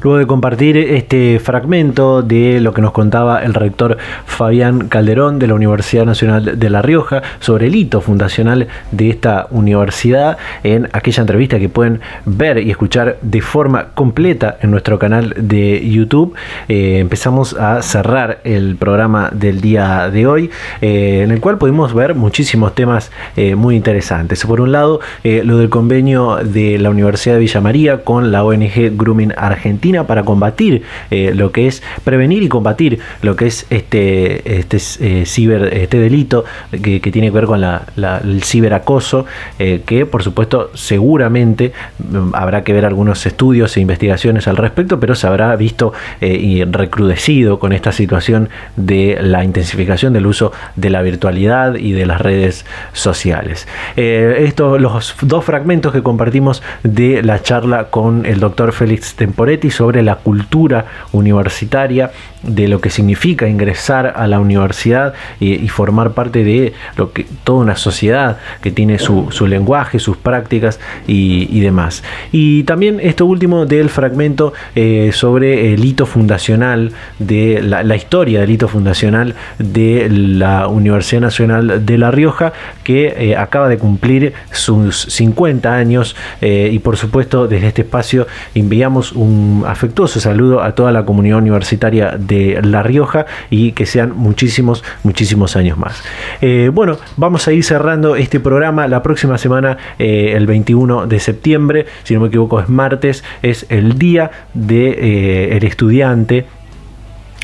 Luego 0.03 0.19
de 0.19 0.27
compartir 0.27 0.77
este 0.77 1.41
fragmento 1.41 2.23
de 2.23 2.61
lo 2.61 2.73
que 2.73 2.81
nos 2.81 2.93
contaba 2.93 3.43
el 3.43 3.55
rector 3.55 3.97
Fabián 4.25 4.89
Calderón 4.89 5.41
de 5.41 5.49
la 5.49 5.55
Universidad 5.55 6.05
Nacional 6.05 6.59
de 6.59 6.71
La 6.71 6.81
Rioja 6.81 7.23
sobre 7.41 7.67
el 7.67 7.75
hito 7.75 8.01
fundacional 8.01 8.69
de 8.93 9.11
esta 9.11 9.49
universidad 9.51 10.39
en 10.63 10.89
aquella 10.93 11.23
entrevista 11.23 11.59
que 11.59 11.69
pueden 11.69 12.01
ver 12.25 12.59
y 12.59 12.71
escuchar 12.71 13.19
de 13.23 13.41
forma 13.41 13.89
completa 13.95 14.59
en 14.61 14.71
nuestro 14.71 14.99
canal 14.99 15.35
de 15.37 15.89
YouTube, 15.89 16.35
eh, 16.69 16.99
empezamos 16.99 17.55
a 17.55 17.83
cerrar 17.83 18.41
el 18.45 18.77
programa 18.77 19.31
del 19.33 19.61
día 19.61 20.09
de 20.09 20.27
hoy 20.27 20.51
eh, 20.81 21.23
en 21.25 21.33
el 21.33 21.41
cual 21.41 21.59
pudimos 21.59 21.95
ver 21.95 22.15
muchísimos 22.15 22.75
temas 22.77 23.11
eh, 23.37 23.57
muy 23.57 23.75
interesantes. 23.75 24.45
Por 24.45 24.61
un 24.61 24.73
lado, 24.73 25.01
lo 25.25 25.59
del 25.59 25.69
convenio 25.69 26.37
de 26.37 26.79
la 26.79 26.91
Universidad 26.91 27.35
de 27.35 27.41
Villa 27.41 27.61
María 27.61 28.05
con 28.05 28.31
la 28.31 28.45
ONG 28.45 28.97
Grooming 28.97 29.32
Argentina 29.37 30.07
para 30.07 30.23
combatir 30.25 30.83
eh, 31.11 31.33
lo 31.35 31.53
que 31.53 31.67
es 31.67 31.83
prevenir 32.05 32.43
y 32.43 32.49
combatir 32.49 33.01
lo 33.23 33.37
que 33.37 33.47
es 33.47 33.67
este, 33.71 34.59
este 34.59 34.79
eh, 35.01 35.27
ciber, 35.27 35.75
este 35.75 35.99
delito 35.99 36.45
que, 36.71 37.01
tiene 37.01 37.29
que 37.29 37.35
ver 37.35 37.45
con 37.45 37.63
el 37.63 38.43
ciberacoso, 38.43 39.27
eh, 39.59 39.83
que 39.85 40.07
por 40.07 40.23
supuesto 40.23 40.71
seguramente 40.75 41.73
mm, 41.99 42.35
habrá 42.35 42.65
que 42.65 42.73
ver 42.73 42.85
algunos 42.85 43.27
estudios 43.27 43.77
e 43.77 43.81
investigaciones 43.81 44.49
al 44.49 44.57
respecto, 44.57 44.99
pero 44.99 45.15
se 45.15 45.27
habrá 45.27 45.55
visto 45.57 45.93
y 46.21 46.65
recrudecido 46.65 47.59
con 47.59 47.73
esta 47.73 47.93
situación 47.93 48.49
de 48.77 49.19
la 49.21 49.45
intensificación 49.45 50.13
del 50.13 50.27
uso 50.27 50.53
de 50.77 50.91
la 50.91 51.03
virtualidad 51.03 51.75
y 51.75 51.93
de 51.93 52.07
las 52.07 52.21
redes 52.21 52.65
sociales. 52.93 53.67
estos 53.97 54.81
los 54.81 55.17
dos 55.23 55.45
fragmentos 55.45 55.93
que 55.93 56.03
compartimos 56.03 56.63
de 56.83 57.23
la 57.23 57.43
charla 57.43 57.85
con 57.91 58.27
el 58.27 58.41
doctor 58.41 58.73
Félix 58.73 59.15
Temporetti 59.23 59.71
sobre 59.71 60.03
la 60.03 60.17
cultura 60.17 60.85
universitaria, 61.13 62.11
de 62.43 62.67
lo 62.67 62.81
que 62.81 62.91
significa 62.91 63.47
ingresar 63.47 64.15
a 64.17 64.27
la 64.27 64.41
universidad 64.41 65.15
y, 65.39 65.69
formar 65.69 66.11
parte 66.11 66.43
de 66.43 66.73
lo 66.97 67.13
que 67.13 67.25
toda 67.45 67.61
una 67.61 67.77
sociedad 67.77 68.39
que 68.61 68.73
tiene 68.73 68.99
su, 68.99 69.31
lenguaje, 69.47 70.01
sus 70.01 70.17
prácticas 70.17 70.81
y, 71.07 71.61
demás. 71.61 72.03
Y 72.33 72.65
también 72.65 72.99
esto 73.01 73.27
último 73.27 73.65
del 73.65 73.89
fragmento 73.89 74.53
eh, 74.75 75.11
sobre 75.13 75.73
el 75.73 75.85
hito 75.85 76.05
fundacional 76.05 76.91
de 77.21 77.63
la, 77.63 77.95
historia 77.95 78.41
del 78.41 78.51
hito 78.51 78.67
fundacional 78.67 79.37
de 79.59 80.09
la 80.11 80.67
Universidad 80.67 81.21
Nacional 81.21 81.87
de 81.87 81.99
La 81.99 82.11
Rioja 82.11 82.53
que 82.83 83.15
eh, 83.17 83.37
acaba 83.37 83.69
de 83.69 83.79
cumplir 83.79 84.33
sus 84.51 85.03
50 85.03 85.73
años 85.73 86.17
eh, 86.41 86.71
y 86.73 86.81
por 86.81 86.97
supuesto 86.97 87.47
desde 87.47 87.69
este 87.69 87.83
espacio 87.83 88.27
enviamos 88.55 89.12
un 89.15 89.65
afectuoso 89.67 90.21
saludo 90.21 90.63
a 90.63 90.75
toda 90.75 90.93
la 90.93 91.05
comunidad 91.05 91.39
universitaria 91.39 92.17
de 92.19 92.61
La 92.63 92.83
Rioja 92.83 93.27
y 93.51 93.73
que 93.73 93.87
sean 93.87 94.17
muchísimos, 94.17 94.85
muchísimos 95.03 95.57
años 95.57 95.79
más. 95.79 96.03
Eh, 96.41 96.71
bueno, 96.73 96.99
vamos 97.17 97.47
a 97.49 97.53
ir 97.53 97.65
cerrando 97.65 98.17
este 98.17 98.41
programa 98.41 98.87
la 98.89 99.03
próxima 99.03 99.39
semana, 99.39 99.77
eh, 99.99 100.33
el 100.37 100.47
21 100.47 101.07
de 101.07 101.21
septiembre, 101.21 101.87
si 102.03 102.15
no 102.15 102.21
me 102.21 102.29
equivoco 102.29 102.61
es 102.61 102.69
martes, 102.69 103.25
es 103.43 103.67
el 103.69 103.99
día 103.99 104.31
del 104.55 104.67
de, 104.69 105.57
eh, 105.57 105.67
estudiante 105.67 106.47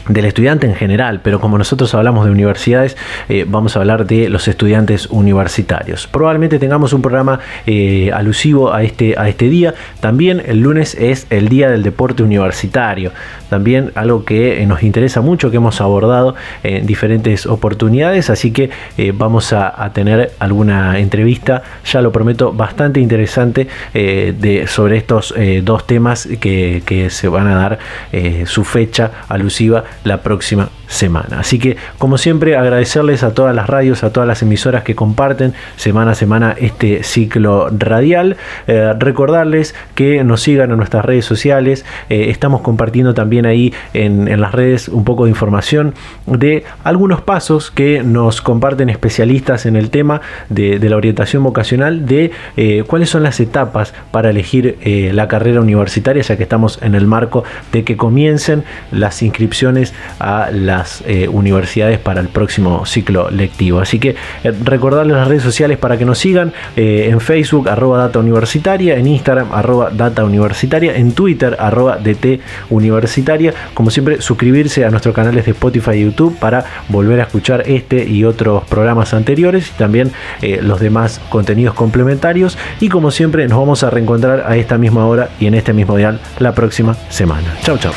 del 0.09 0.25
estudiante 0.25 0.67
en 0.67 0.75
general, 0.75 1.21
pero 1.23 1.41
como 1.41 1.59
nosotros 1.59 1.95
hablamos 1.95 2.25
de 2.25 2.33
universidades, 2.33 2.97
eh, 3.29 3.45
vamos 3.47 3.77
a 3.77 3.81
hablar 3.81 4.07
de 4.07 4.29
los 4.29 4.49
estudiantes 4.49 5.07
universitarios. 5.07 6.07
Probablemente 6.07 6.59
tengamos 6.59 6.93
un 6.93 7.03
programa 7.03 7.41
eh, 7.67 8.11
alusivo 8.13 8.73
a 8.73 8.83
este, 8.83 9.15
a 9.19 9.29
este 9.29 9.49
día. 9.49 9.75
También 10.01 10.43
el 10.47 10.61
lunes 10.61 10.95
es 10.95 11.27
el 11.31 11.49
día 11.49 11.71
del 11.71 11.83
deporte 11.83 12.23
universitario. 12.23 13.13
También 13.51 13.93
algo 13.95 14.25
que 14.25 14.63
eh, 14.63 14.67
nos 14.67 14.83
interesa 14.83 15.21
mucho, 15.21 15.51
que 15.51 15.59
hemos 15.59 15.81
abordado 15.81 16.35
en 16.63 16.87
diferentes 16.87 17.47
oportunidades. 17.47 18.31
Así 18.31 18.51
que 18.51 18.71
vamos 19.15 19.53
a, 19.53 19.91
tener 19.93 20.33
alguna 20.39 20.99
entrevista, 20.99 21.63
ya 21.85 22.03
lo 22.03 22.13
prometo, 22.13 22.53
bastante 22.53 23.01
interesante 23.01 23.69
de, 23.95 24.65
sobre 24.67 24.99
estos 24.99 25.35
dos 25.63 25.87
temas 25.87 26.29
que, 26.41 26.83
que, 26.85 27.11
se 27.11 27.29
van 27.29 27.47
a 27.47 27.55
dar 27.55 27.79
su 28.45 28.65
fecha 28.65 29.11
alusiva 29.29 29.85
la 30.05 30.23
próxima 30.23 30.69
semana. 30.89 31.41
Así 31.41 31.59
que, 31.59 31.77
como 31.99 32.19
siempre, 32.19 32.57
agradecerles 32.57 33.23
a 33.23 33.35
todas 33.35 33.55
las 33.55 33.69
radios, 33.69 34.03
a 34.03 34.13
todas 34.13 34.27
las 34.27 34.43
emisoras 34.43 34.83
que 34.83 34.95
comparten 34.95 35.53
semana 35.77 36.13
a 36.13 36.15
semana 36.15 36.57
este 36.59 37.03
ciclo 37.05 37.69
radial. 37.71 38.37
Eh, 38.67 38.95
recordarles 38.99 39.75
que 39.95 40.25
nos 40.25 40.43
sigan 40.43 40.71
en 40.71 40.79
nuestras 40.79 41.05
redes 41.05 41.25
sociales. 41.25 41.85
Eh, 42.09 42.31
estamos 42.31 42.63
compartiendo 42.63 43.15
también 43.15 43.47
ahí 43.47 43.73
en, 43.93 44.29
las 44.41 44.53
redes 44.53 44.89
un 44.89 45.05
poco 45.05 45.25
de 45.25 45.31
información 45.31 45.95
de 46.27 46.65
algunos 46.85 47.21
pasos 47.21 47.71
que 47.71 48.03
nos 48.03 48.41
comparten 48.41 48.89
especialistas 48.89 49.67
en 49.67 49.77
el 49.77 49.91
tema 49.91 50.21
de, 50.49 50.79
la 50.89 50.97
orientación 50.97 51.43
vocacional, 51.43 52.07
de 52.07 52.33
eh, 52.57 52.85
cuáles 52.87 53.11
son 53.11 53.23
las 53.23 53.41
etapas 53.41 53.93
para 54.11 54.31
elegir 54.31 54.79
la 55.13 55.29
carrera 55.29 55.61
universitaria, 55.61 56.23
ya 56.23 56.37
que 56.37 56.45
estamos 56.45 56.79
en 56.83 56.95
el 56.95 57.07
marco 57.07 57.45
de 57.73 57.85
que 57.85 57.97
comiencen 57.97 58.65
las 58.91 59.23
inscripciones 59.23 59.88
a 60.19 60.51
las 60.53 61.03
eh, 61.07 61.29
universidades 61.29 61.99
para 61.99 62.21
el 62.21 62.29
próximo 62.29 62.87
ciclo 62.87 63.31
lectivo. 63.31 63.81
Así 63.81 63.99
que 63.99 64.11
eh, 64.45 64.53
recordarles 64.65 65.17
las 65.17 65.29
redes 65.29 65.43
sociales 65.43 65.79
para 65.79 65.97
que 65.97 66.05
nos 66.05 66.19
sigan 66.19 66.53
eh, 66.77 67.09
en 67.11 67.21
Facebook 67.21 67.69
arroba 67.69 67.99
data 67.99 68.19
universitaria, 68.19 68.97
en 68.97 69.07
Instagram 69.07 69.53
arroba 69.53 69.91
data 69.91 70.25
universitaria, 70.25 70.97
en 70.97 71.13
Twitter 71.13 71.57
arroba 71.59 71.97
dt 71.97 72.41
universitaria. 72.71 73.55
Como 73.75 73.91
siempre, 73.91 74.21
suscribirse 74.21 74.85
a 74.85 74.91
nuestros 74.91 75.15
canales 75.15 75.45
de 75.45 75.53
Spotify 75.53 75.93
y 75.93 76.05
YouTube 76.05 76.39
para 76.39 76.65
volver 76.89 77.21
a 77.21 77.25
escuchar 77.25 77.65
este 77.67 78.05
y 78.05 78.25
otros 78.25 78.65
programas 78.65 79.15
anteriores 79.15 79.69
y 79.69 79.79
también 79.79 80.13
los 80.63 80.81
demás 80.81 81.21
contenidos 81.29 81.75
complementarios. 81.75 82.59
Y 82.81 82.89
como 82.89 83.11
siempre, 83.11 83.47
nos 83.49 83.59
vamos 83.59 83.83
a 83.83 83.91
reencontrar 83.91 84.45
a 84.47 84.57
esta 84.57 84.79
misma 84.79 85.07
hora 85.07 85.31
y 85.41 85.47
en 85.47 85.55
este 85.55 85.73
mismo 85.73 85.97
dial 85.97 86.21
la 86.39 86.55
próxima 86.55 86.97
semana. 87.09 87.57
Chau, 87.63 87.79
chau. 87.79 87.93